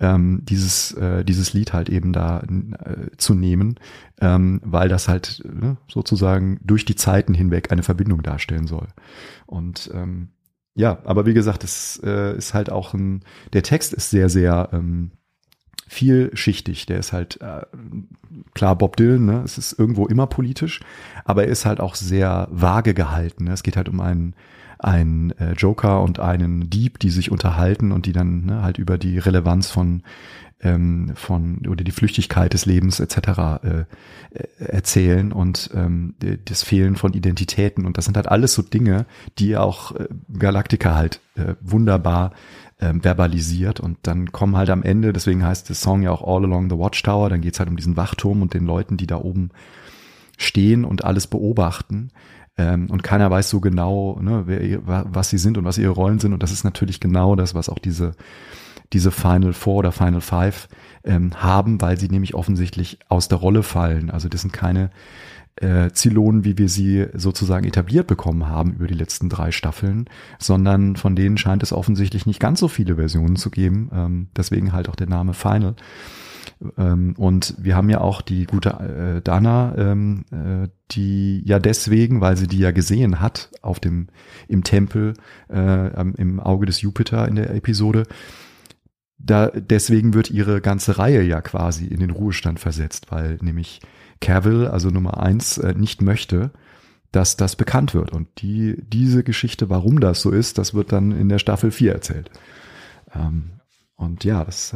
[0.00, 3.80] ähm, dieses, äh, dieses Lied halt eben da äh, zu nehmen,
[4.20, 8.86] ähm, weil das halt äh, sozusagen durch die Zeiten hinweg eine Verbindung darstellen soll.
[9.46, 10.28] Und ähm,
[10.74, 14.68] ja, aber wie gesagt, es äh, ist halt auch ein, der Text ist sehr, sehr
[14.72, 15.10] ähm,
[15.88, 16.86] vielschichtig.
[16.86, 17.62] Der ist halt äh,
[18.54, 19.42] klar Bob Dylan, ne?
[19.44, 20.80] es ist irgendwo immer politisch,
[21.24, 23.44] aber er ist halt auch sehr vage gehalten.
[23.44, 23.52] Ne?
[23.52, 24.34] Es geht halt um einen
[24.78, 28.98] einen äh, Joker und einen Dieb, die sich unterhalten und die dann ne, halt über
[28.98, 30.02] die Relevanz von
[30.60, 33.16] ähm, von oder die Flüchtigkeit des Lebens etc.
[33.62, 33.84] Äh,
[34.58, 36.14] erzählen und ähm,
[36.44, 39.06] das Fehlen von Identitäten und das sind halt alles so Dinge,
[39.38, 42.32] die auch äh, Galactica halt äh, wunderbar
[42.80, 46.44] ähm, verbalisiert und dann kommen halt am Ende, deswegen heißt der Song ja auch All
[46.44, 49.50] Along the Watchtower, dann geht's halt um diesen Wachturm und den Leuten, die da oben
[50.36, 52.10] stehen und alles beobachten
[52.58, 56.18] ähm, und keiner weiß so genau, ne, wer, was sie sind und was ihre Rollen
[56.18, 58.12] sind und das ist natürlich genau das, was auch diese
[58.92, 60.68] diese Final Four oder Final Five
[61.04, 64.10] ähm, haben, weil sie nämlich offensichtlich aus der Rolle fallen.
[64.10, 64.90] Also das sind keine
[65.56, 70.96] äh, Zylonen, wie wir sie sozusagen etabliert bekommen haben über die letzten drei Staffeln, sondern
[70.96, 73.90] von denen scheint es offensichtlich nicht ganz so viele Versionen zu geben.
[73.92, 75.74] Ähm, deswegen halt auch der Name Final.
[76.76, 82.20] Ähm, und wir haben ja auch die gute äh, Dana, ähm, äh, die ja deswegen,
[82.20, 84.08] weil sie die ja gesehen hat auf dem
[84.48, 85.14] im Tempel
[85.50, 88.04] äh, im Auge des Jupiter in der Episode,
[89.18, 93.80] da, deswegen wird ihre ganze Reihe ja quasi in den Ruhestand versetzt, weil nämlich
[94.20, 96.52] Cavill, also Nummer eins, nicht möchte,
[97.12, 98.12] dass das bekannt wird.
[98.12, 101.92] Und die, diese Geschichte, warum das so ist, das wird dann in der Staffel 4
[101.92, 102.30] erzählt.
[103.14, 103.50] Ähm,
[103.96, 104.74] und ja, das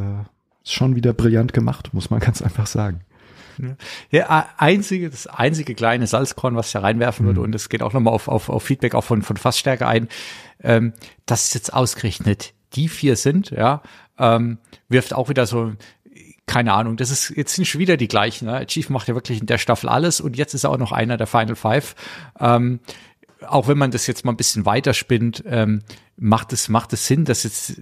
[0.64, 3.00] schon wieder brillant gemacht, muss man ganz einfach sagen.
[4.10, 7.46] Ja, einzige, das einzige kleine Salzkorn, was ich da reinwerfen würde, mhm.
[7.46, 10.08] und es geht auch nochmal auf, auf, auf Feedback auch von, von Fassstärke ein,
[10.62, 10.94] ähm,
[11.26, 13.82] dass es jetzt ausgerechnet die vier sind, ja,
[14.18, 14.58] ähm,
[14.88, 15.72] wirft auch wieder so,
[16.46, 18.46] keine Ahnung, das ist, jetzt sind schon wieder die gleichen.
[18.46, 18.66] Ne?
[18.66, 21.16] Chief macht ja wirklich in der Staffel alles und jetzt ist er auch noch einer
[21.16, 21.94] der Final Five.
[22.40, 22.80] Ähm,
[23.46, 25.82] auch wenn man das jetzt mal ein bisschen weiterspinnt, ähm,
[26.16, 27.80] macht es, macht es Sinn, dass jetzt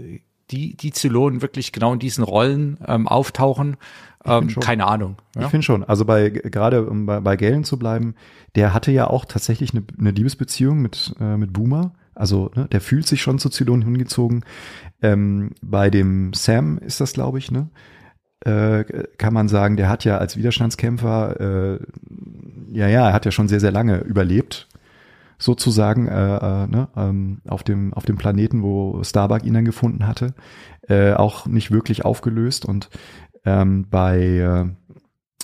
[0.50, 3.76] die, die Zylonen wirklich genau in diesen Rollen ähm, auftauchen.
[4.24, 5.16] Ähm, keine Ahnung.
[5.34, 5.42] Ja?
[5.42, 5.84] Ich finde schon.
[5.84, 8.14] Also bei gerade um bei, bei Galen zu bleiben,
[8.54, 11.92] der hatte ja auch tatsächlich eine, eine Liebesbeziehung mit äh, mit Boomer.
[12.14, 14.44] Also ne, der fühlt sich schon zu Zylonen hingezogen.
[15.00, 17.70] Ähm, bei dem Sam ist das, glaube ich, ne?
[18.44, 18.84] Äh,
[19.18, 21.78] kann man sagen, der hat ja als Widerstandskämpfer, äh,
[22.72, 24.66] ja, ja, er hat ja schon sehr, sehr lange überlebt,
[25.40, 30.06] sozusagen, äh, äh, ne, ähm, auf dem auf dem Planeten, wo Starbuck ihn dann gefunden
[30.06, 30.34] hatte,
[30.88, 32.90] äh, auch nicht wirklich aufgelöst und
[33.44, 34.66] ähm, bei äh,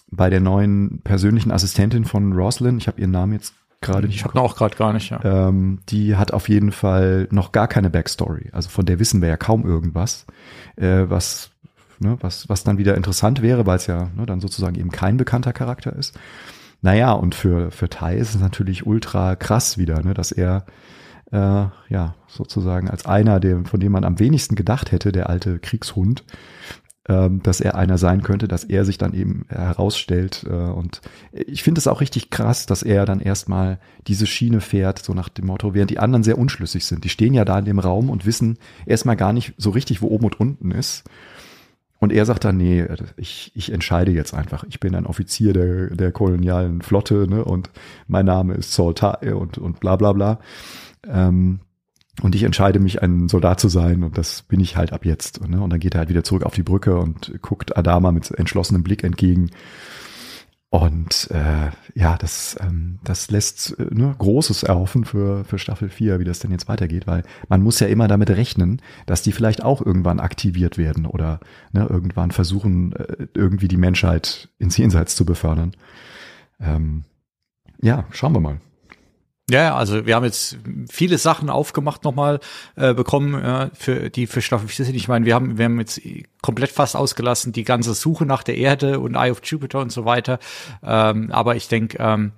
[0.08, 4.40] bei der neuen persönlichen Assistentin von Roslyn, ich habe ihren Namen jetzt gerade Ich habe
[4.40, 5.20] auch gerade gar nicht, ja.
[5.24, 8.50] Ähm, die hat auf jeden Fall noch gar keine Backstory.
[8.52, 10.26] Also von der wissen wir ja kaum irgendwas,
[10.76, 11.50] äh, was,
[11.98, 15.16] ne, was, was dann wieder interessant wäre, weil es ja ne, dann sozusagen eben kein
[15.16, 16.18] bekannter Charakter ist.
[16.82, 20.66] Naja, und für, für Tai ist es natürlich ultra krass wieder, ne, dass er
[21.32, 21.36] äh,
[21.88, 26.24] ja sozusagen als einer, der, von dem man am wenigsten gedacht hätte, der alte Kriegshund,
[27.08, 30.44] ähm, dass er einer sein könnte, dass er sich dann eben herausstellt.
[30.48, 31.00] Äh, und
[31.32, 35.28] ich finde es auch richtig krass, dass er dann erstmal diese Schiene fährt, so nach
[35.28, 37.04] dem Motto, während die anderen sehr unschlüssig sind.
[37.04, 40.08] Die stehen ja da in dem Raum und wissen erstmal gar nicht so richtig, wo
[40.08, 41.04] oben und unten ist.
[42.06, 42.86] Und er sagt dann, nee,
[43.16, 44.62] ich, ich entscheide jetzt einfach.
[44.68, 47.68] Ich bin ein Offizier der, der kolonialen Flotte ne, und
[48.06, 50.38] mein Name ist Saul Tai und, und bla bla bla.
[51.04, 51.58] Ähm,
[52.22, 55.44] und ich entscheide mich, ein Soldat zu sein und das bin ich halt ab jetzt.
[55.48, 55.60] Ne?
[55.60, 58.84] Und dann geht er halt wieder zurück auf die Brücke und guckt Adama mit entschlossenem
[58.84, 59.50] Blick entgegen.
[60.76, 66.20] Und äh, ja, das, ähm, das lässt äh, ne, Großes erhoffen für, für Staffel 4,
[66.20, 69.62] wie das denn jetzt weitergeht, weil man muss ja immer damit rechnen, dass die vielleicht
[69.62, 71.40] auch irgendwann aktiviert werden oder
[71.72, 75.72] ne, irgendwann versuchen, äh, irgendwie die Menschheit ins Jenseits zu befördern.
[76.60, 77.04] Ähm,
[77.80, 78.60] ja, schauen wir mal.
[79.48, 80.58] Ja, also wir haben jetzt
[80.90, 82.40] viele Sachen aufgemacht nochmal
[82.74, 84.96] äh, bekommen, äh, für die für Staffel 4 sind.
[84.96, 86.00] Ich meine, wir haben, wir haben jetzt
[86.42, 90.04] komplett fast ausgelassen die ganze Suche nach der Erde und Eye of Jupiter und so
[90.04, 90.40] weiter.
[90.82, 92.32] Ähm, aber ich denke, ähm,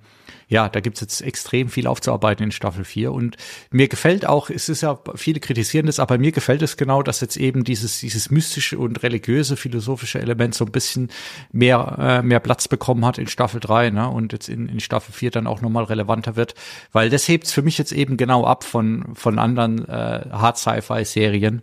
[0.49, 3.11] ja, da gibt's jetzt extrem viel aufzuarbeiten in Staffel 4.
[3.13, 3.37] Und
[3.69, 7.21] mir gefällt auch, es ist ja, viele kritisieren das, aber mir gefällt es genau, dass
[7.21, 11.09] jetzt eben dieses, dieses mystische und religiöse, philosophische Element so ein bisschen
[11.51, 14.09] mehr, äh, mehr Platz bekommen hat in Staffel 3, ne?
[14.09, 16.55] Und jetzt in, in Staffel 4 dann auch nochmal relevanter wird.
[16.91, 21.61] Weil das hebt's für mich jetzt eben genau ab von, von anderen äh, Hard-Sci-Fi-Serien.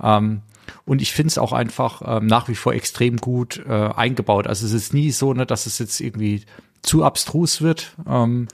[0.00, 0.42] Ähm,
[0.84, 4.46] und ich finde es auch einfach ähm, nach wie vor extrem gut äh, eingebaut.
[4.46, 6.44] Also es ist nie so, ne, dass es jetzt irgendwie
[6.82, 8.48] zu abstrus wird ähm,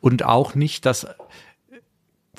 [0.00, 1.06] und auch nicht, dass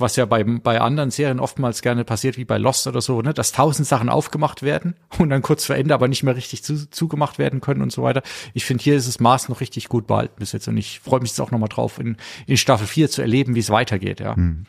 [0.01, 3.34] was ja bei, bei anderen Serien oftmals gerne passiert, wie bei Lost oder so, ne,
[3.34, 6.89] dass tausend Sachen aufgemacht werden und dann kurz vor Ende aber nicht mehr richtig zu,
[6.89, 8.21] zugemacht werden können und so weiter.
[8.53, 11.21] Ich finde, hier ist das Maß noch richtig gut behalten bis jetzt und ich freue
[11.21, 12.17] mich jetzt auch nochmal drauf, in,
[12.47, 14.36] in Staffel 4 zu erleben, wie es weitergeht, ja.
[14.36, 14.65] Hm.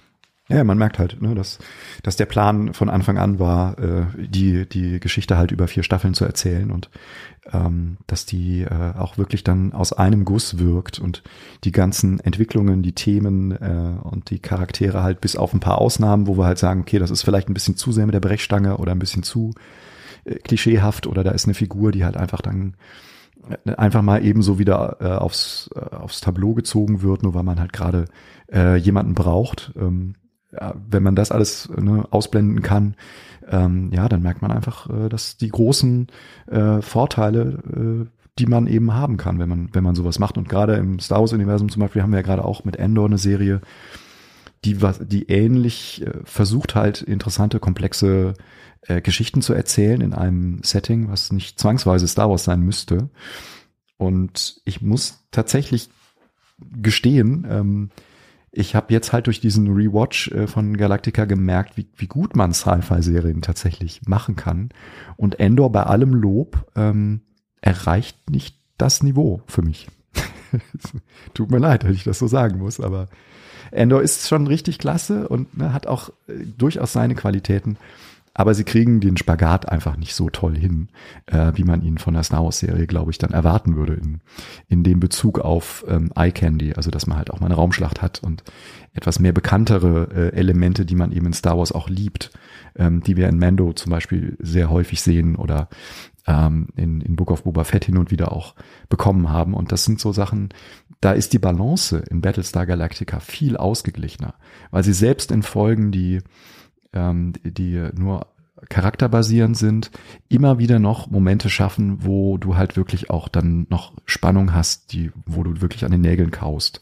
[0.52, 1.58] Ja, man merkt halt, ne, dass,
[2.02, 6.12] dass der Plan von Anfang an war, äh, die, die Geschichte halt über vier Staffeln
[6.12, 6.90] zu erzählen und
[7.52, 11.22] ähm, dass die äh, auch wirklich dann aus einem Guss wirkt und
[11.64, 16.26] die ganzen Entwicklungen, die Themen äh, und die Charaktere halt bis auf ein paar Ausnahmen,
[16.26, 18.76] wo wir halt sagen, okay, das ist vielleicht ein bisschen zu sehr mit der Brechstange
[18.76, 19.54] oder ein bisschen zu
[20.24, 22.74] äh, klischeehaft oder da ist eine Figur, die halt einfach dann
[23.64, 27.58] äh, einfach mal ebenso wieder äh, aufs, äh, aufs Tableau gezogen wird, nur weil man
[27.58, 28.04] halt gerade
[28.52, 29.72] äh, jemanden braucht.
[29.76, 30.14] Ähm,
[30.90, 32.94] wenn man das alles ne, ausblenden kann,
[33.48, 36.08] ähm, ja, dann merkt man einfach, äh, dass die großen
[36.46, 38.06] äh, Vorteile, äh,
[38.38, 40.38] die man eben haben kann, wenn man, wenn man sowas macht.
[40.38, 43.18] Und gerade im Star Wars-Universum zum Beispiel haben wir ja gerade auch mit Endor eine
[43.18, 43.60] Serie,
[44.64, 48.34] die, die ähnlich äh, versucht halt interessante, komplexe
[48.82, 53.10] äh, Geschichten zu erzählen in einem Setting, was nicht zwangsweise Star Wars sein müsste.
[53.96, 55.90] Und ich muss tatsächlich
[56.58, 57.90] gestehen, ähm,
[58.54, 62.52] ich habe jetzt halt durch diesen Rewatch äh, von Galactica gemerkt, wie, wie gut man
[62.52, 64.68] Sci-Fi-Serien tatsächlich machen kann.
[65.16, 67.22] Und Endor bei allem Lob ähm,
[67.62, 69.88] erreicht nicht das Niveau für mich.
[71.34, 73.08] Tut mir leid, wenn ich das so sagen muss, aber
[73.70, 77.78] Endor ist schon richtig klasse und ne, hat auch äh, durchaus seine Qualitäten.
[78.34, 80.88] Aber sie kriegen den Spagat einfach nicht so toll hin,
[81.26, 84.20] äh, wie man ihn von der Star Wars-Serie, glaube ich, dann erwarten würde in,
[84.68, 88.00] in dem Bezug auf ähm, Eye Candy, also dass man halt auch mal eine Raumschlacht
[88.00, 88.42] hat und
[88.94, 92.30] etwas mehr bekanntere äh, Elemente, die man eben in Star Wars auch liebt,
[92.76, 95.68] ähm, die wir in Mando zum Beispiel sehr häufig sehen oder
[96.26, 98.54] ähm, in, in Book of Boba Fett hin und wieder auch
[98.88, 99.54] bekommen haben.
[99.54, 100.50] Und das sind so Sachen,
[101.00, 104.34] da ist die Balance in Battlestar Galactica viel ausgeglichener,
[104.70, 106.20] weil sie selbst in Folgen, die
[106.92, 108.26] ähm, die nur
[108.68, 109.90] charakterbasierend sind,
[110.28, 115.10] immer wieder noch Momente schaffen, wo du halt wirklich auch dann noch Spannung hast, die,
[115.26, 116.80] wo du wirklich an den Nägeln kaust.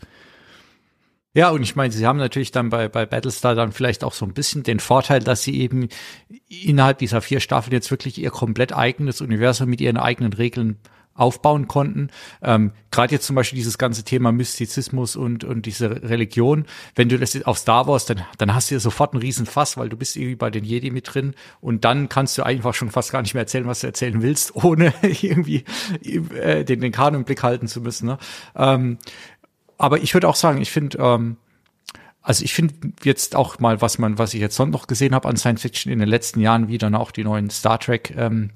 [1.32, 4.26] Ja, und ich meine, sie haben natürlich dann bei, bei Battlestar dann vielleicht auch so
[4.26, 5.88] ein bisschen den Vorteil, dass sie eben
[6.48, 10.78] innerhalb dieser vier Staffeln jetzt wirklich ihr komplett eigenes Universum mit ihren eigenen Regeln
[11.14, 12.10] aufbauen konnten.
[12.42, 16.64] Ähm, Gerade jetzt zum Beispiel dieses ganze Thema Mystizismus und, und diese Religion.
[16.94, 19.76] Wenn du das auf Star Wars, dann, dann hast du ja sofort einen riesen Fass,
[19.76, 22.90] weil du bist irgendwie bei den Jedi mit drin und dann kannst du einfach schon
[22.90, 25.64] fast gar nicht mehr erzählen, was du erzählen willst, ohne irgendwie
[26.34, 28.06] äh, den, den Kanon im Blick halten zu müssen.
[28.06, 28.18] Ne?
[28.56, 28.98] Ähm,
[29.78, 31.36] aber ich würde auch sagen, ich finde, ähm,
[32.22, 35.28] also ich finde jetzt auch mal, was man, was ich jetzt sonst noch gesehen habe
[35.28, 38.50] an Science Fiction in den letzten Jahren, wie dann auch die neuen Star Trek ähm,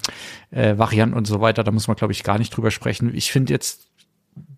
[0.51, 3.15] äh, Varianten und so weiter, da muss man, glaube ich, gar nicht drüber sprechen.
[3.15, 3.87] Ich finde jetzt,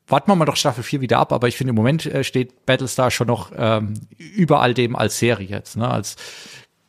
[0.09, 2.67] warten wir mal doch Staffel 4 wieder ab, aber ich finde im Moment äh, steht
[2.67, 5.89] Battlestar schon noch ähm, über all dem als Serie jetzt, ne?
[5.89, 6.17] Als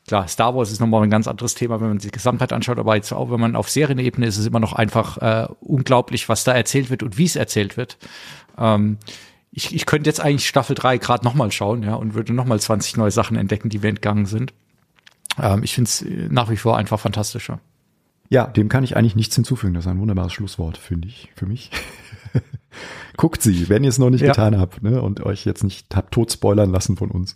[0.08, 2.80] klar, Star Wars ist nochmal ein ganz anderes Thema, wenn man sich die Gesamtheit anschaut,
[2.80, 6.30] aber jetzt auch, wenn man auf Serienebene ist, ist es immer noch einfach äh, unglaublich,
[6.30, 7.98] was da erzählt wird und wie es erzählt wird.
[8.58, 8.98] Ähm,
[9.58, 12.96] ich, ich könnte jetzt eigentlich Staffel 3 gerade nochmal schauen, ja, und würde nochmal 20
[12.96, 14.54] neue Sachen entdecken, die wir entgangen sind.
[15.42, 17.60] Ähm, ich finde es nach wie vor einfach fantastischer.
[18.30, 19.74] Ja, dem kann ich eigentlich nichts hinzufügen.
[19.74, 21.72] Das ist ein wunderbares Schlusswort, finde ich, für mich.
[23.18, 24.28] Guckt sie, wenn ihr es noch nicht ja.
[24.28, 27.36] getan habt ne, und euch jetzt nicht habt tot spoilern lassen von uns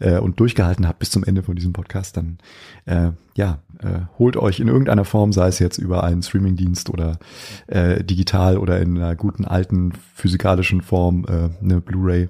[0.00, 2.38] äh, und durchgehalten habt bis zum Ende von diesem Podcast, dann
[2.86, 7.18] äh, ja, äh, holt euch in irgendeiner Form, sei es jetzt über einen Streamingdienst oder
[7.66, 12.28] äh, digital oder in einer guten alten physikalischen Form äh, eine Blu-ray.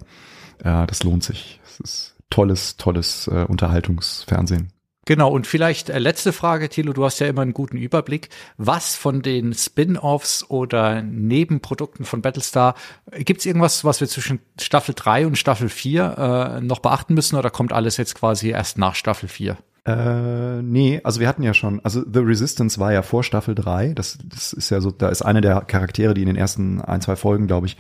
[0.59, 1.61] Äh, das lohnt sich.
[1.65, 4.73] Es ist tolles, tolles äh, Unterhaltungsfernsehen.
[5.09, 8.29] Genau, und vielleicht äh, letzte Frage, Thilo, du hast ja immer einen guten Überblick.
[8.59, 12.75] Was von den Spin-offs oder Nebenprodukten von Battlestar,
[13.11, 17.15] äh, gibt es irgendwas, was wir zwischen Staffel 3 und Staffel 4 äh, noch beachten
[17.15, 19.57] müssen oder kommt alles jetzt quasi erst nach Staffel 4?
[19.87, 23.95] Äh, nee, also wir hatten ja schon, also The Resistance war ja vor Staffel 3.
[23.95, 27.01] Das, das ist ja so, da ist eine der Charaktere, die in den ersten ein,
[27.01, 27.79] zwei Folgen, glaube ich,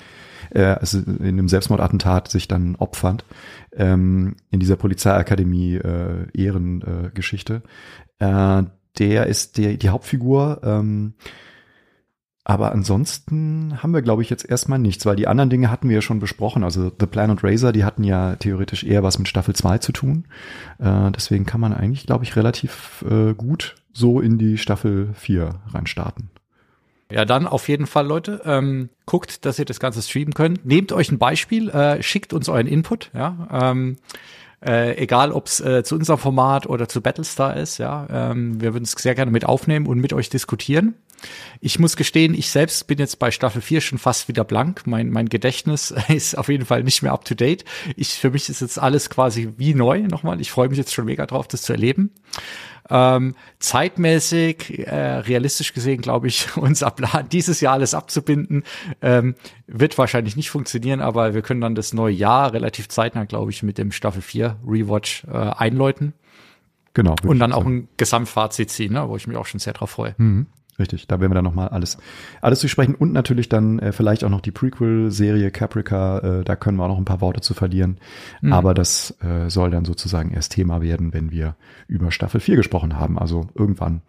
[0.50, 3.24] äh, also in einem Selbstmordattentat sich dann opfert.
[3.76, 7.62] Ähm, in dieser Polizeiakademie äh, Ehrengeschichte.
[8.18, 8.62] Äh,
[8.98, 10.60] der ist die, die Hauptfigur.
[10.64, 11.14] Ähm,
[12.48, 15.96] aber ansonsten haben wir, glaube ich, jetzt erstmal nichts, weil die anderen Dinge hatten wir
[15.96, 16.64] ja schon besprochen.
[16.64, 19.92] Also The Plan und Razor, die hatten ja theoretisch eher was mit Staffel 2 zu
[19.92, 20.24] tun.
[20.78, 25.56] Äh, deswegen kann man eigentlich, glaube ich, relativ äh, gut so in die Staffel 4
[25.74, 26.30] reinstarten.
[27.10, 30.66] Ja, dann auf jeden Fall, Leute, ähm, guckt, dass ihr das Ganze streamen könnt.
[30.66, 33.48] Nehmt euch ein Beispiel, äh, schickt uns euren Input, ja.
[33.50, 33.96] Ähm,
[34.64, 38.06] äh, egal, ob es äh, zu unserem Format oder zu Battlestar ist, ja.
[38.10, 40.94] Ähm, wir würden es sehr gerne mit aufnehmen und mit euch diskutieren.
[41.60, 44.86] Ich muss gestehen, ich selbst bin jetzt bei Staffel 4 schon fast wieder blank.
[44.86, 47.64] Mein, mein Gedächtnis ist auf jeden Fall nicht mehr up to date.
[47.96, 50.40] Ich, für mich ist jetzt alles quasi wie neu nochmal.
[50.40, 52.12] Ich freue mich jetzt schon mega drauf, das zu erleben.
[52.90, 58.64] Ähm, zeitmäßig, äh, realistisch gesehen, glaube ich, unser Plan, dieses Jahr alles abzubinden,
[59.02, 59.34] ähm,
[59.66, 63.62] wird wahrscheinlich nicht funktionieren, aber wir können dann das neue Jahr relativ zeitnah, glaube ich,
[63.62, 66.14] mit dem Staffel 4 Rewatch äh, einläuten.
[66.94, 67.14] Genau.
[67.24, 70.14] Und dann auch ein Gesamtfazit ziehen, ne, wo ich mich auch schon sehr drauf freue.
[70.16, 70.46] Mhm.
[70.78, 71.98] Richtig, da werden wir dann nochmal alles,
[72.40, 76.76] alles durchsprechen und natürlich dann äh, vielleicht auch noch die Prequel-Serie Caprica, äh, da können
[76.76, 77.98] wir auch noch ein paar Worte zu verlieren.
[78.42, 78.52] Mhm.
[78.52, 81.56] Aber das äh, soll dann sozusagen erst Thema werden, wenn wir
[81.88, 84.02] über Staffel 4 gesprochen haben, also irgendwann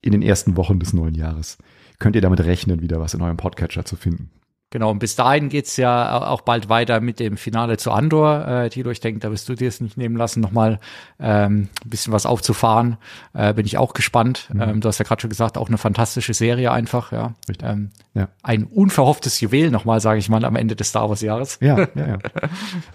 [0.00, 1.58] in den ersten Wochen des neuen Jahres.
[1.98, 4.30] Könnt ihr damit rechnen, wieder was in eurem Podcatcher zu finden.
[4.74, 8.44] Genau, und bis dahin geht's ja auch bald weiter mit dem Finale zu Andor.
[8.44, 10.80] Äh, Tilo, ich denke, da wirst du dir es nicht nehmen lassen, nochmal
[11.20, 12.96] ähm, ein bisschen was aufzufahren.
[13.34, 14.48] Äh, bin ich auch gespannt.
[14.52, 14.60] Mhm.
[14.60, 17.12] Ähm, du hast ja gerade schon gesagt, auch eine fantastische Serie einfach.
[17.12, 17.34] Ja.
[17.62, 18.30] Ähm, ja.
[18.42, 21.58] Ein unverhofftes Juwel nochmal, sage ich mal, am Ende des Star Wars-Jahres.
[21.60, 22.18] Ja, ja, ja.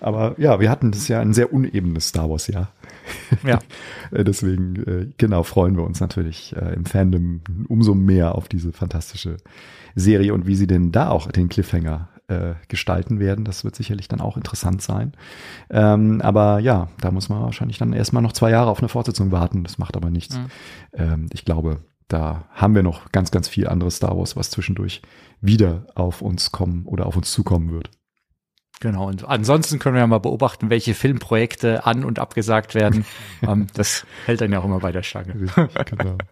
[0.02, 2.74] Aber ja, wir hatten das ja ein sehr unebenes Star Wars-Jahr.
[3.46, 3.60] Ja.
[4.12, 8.74] Äh, deswegen, äh, genau, freuen wir uns natürlich äh, im Fandom umso mehr auf diese
[8.74, 9.38] fantastische
[9.96, 13.44] Serie und wie sie denn da auch den Cliffhanger äh, gestalten werden.
[13.44, 15.14] Das wird sicherlich dann auch interessant sein.
[15.70, 19.32] Ähm, aber ja, da muss man wahrscheinlich dann erstmal noch zwei Jahre auf eine Fortsetzung
[19.32, 19.64] warten.
[19.64, 20.38] Das macht aber nichts.
[20.38, 20.46] Mhm.
[20.94, 25.02] Ähm, ich glaube, da haben wir noch ganz, ganz viel anderes Star Wars, was zwischendurch
[25.42, 27.90] wieder auf uns kommen oder auf uns zukommen wird.
[28.82, 33.06] Genau, und ansonsten können wir ja mal beobachten, welche Filmprojekte an- und abgesagt werden.
[33.42, 35.34] ähm, das hält dann ja auch immer bei der Stange.
[35.86, 36.18] genau.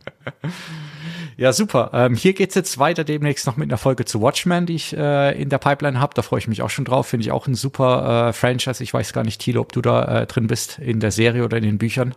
[1.37, 1.91] Ja, super.
[1.93, 5.39] Ähm, hier geht's jetzt weiter demnächst noch mit einer Folge zu Watchmen, die ich äh,
[5.39, 6.15] in der Pipeline habe.
[6.15, 7.07] Da freue ich mich auch schon drauf.
[7.07, 8.83] Finde ich auch ein super äh, Franchise.
[8.83, 11.57] Ich weiß gar nicht, Thilo, ob du da äh, drin bist in der Serie oder
[11.57, 12.15] in den Büchern.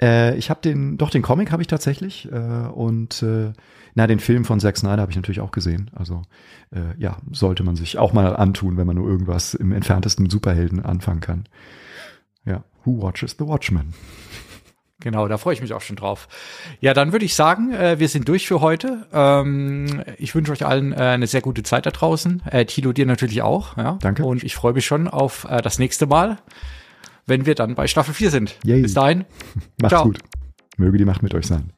[0.00, 3.52] Äh, ich habe den, doch den Comic habe ich tatsächlich äh, und äh,
[3.94, 5.90] na den Film von Zack Snyder habe ich natürlich auch gesehen.
[5.94, 6.22] Also
[6.74, 10.82] äh, ja, sollte man sich auch mal antun, wenn man nur irgendwas im entferntesten Superhelden
[10.82, 11.44] anfangen kann.
[12.46, 13.92] Ja, Who Watches the Watchmen?
[15.02, 16.28] Genau, da freue ich mich auch schon drauf.
[16.80, 19.06] Ja, dann würde ich sagen, äh, wir sind durch für heute.
[19.12, 22.42] Ähm, ich wünsche euch allen äh, eine sehr gute Zeit da draußen.
[22.50, 23.76] Äh, Tilo, dir natürlich auch.
[23.76, 23.98] Ja?
[24.00, 24.24] Danke.
[24.24, 26.38] Und ich freue mich schon auf äh, das nächste Mal,
[27.26, 28.56] wenn wir dann bei Staffel 4 sind.
[28.64, 28.82] Yay.
[28.82, 29.24] Bis dahin.
[29.80, 30.04] Macht's Ciao.
[30.04, 30.18] gut.
[30.76, 31.72] Möge die Macht mit euch sein.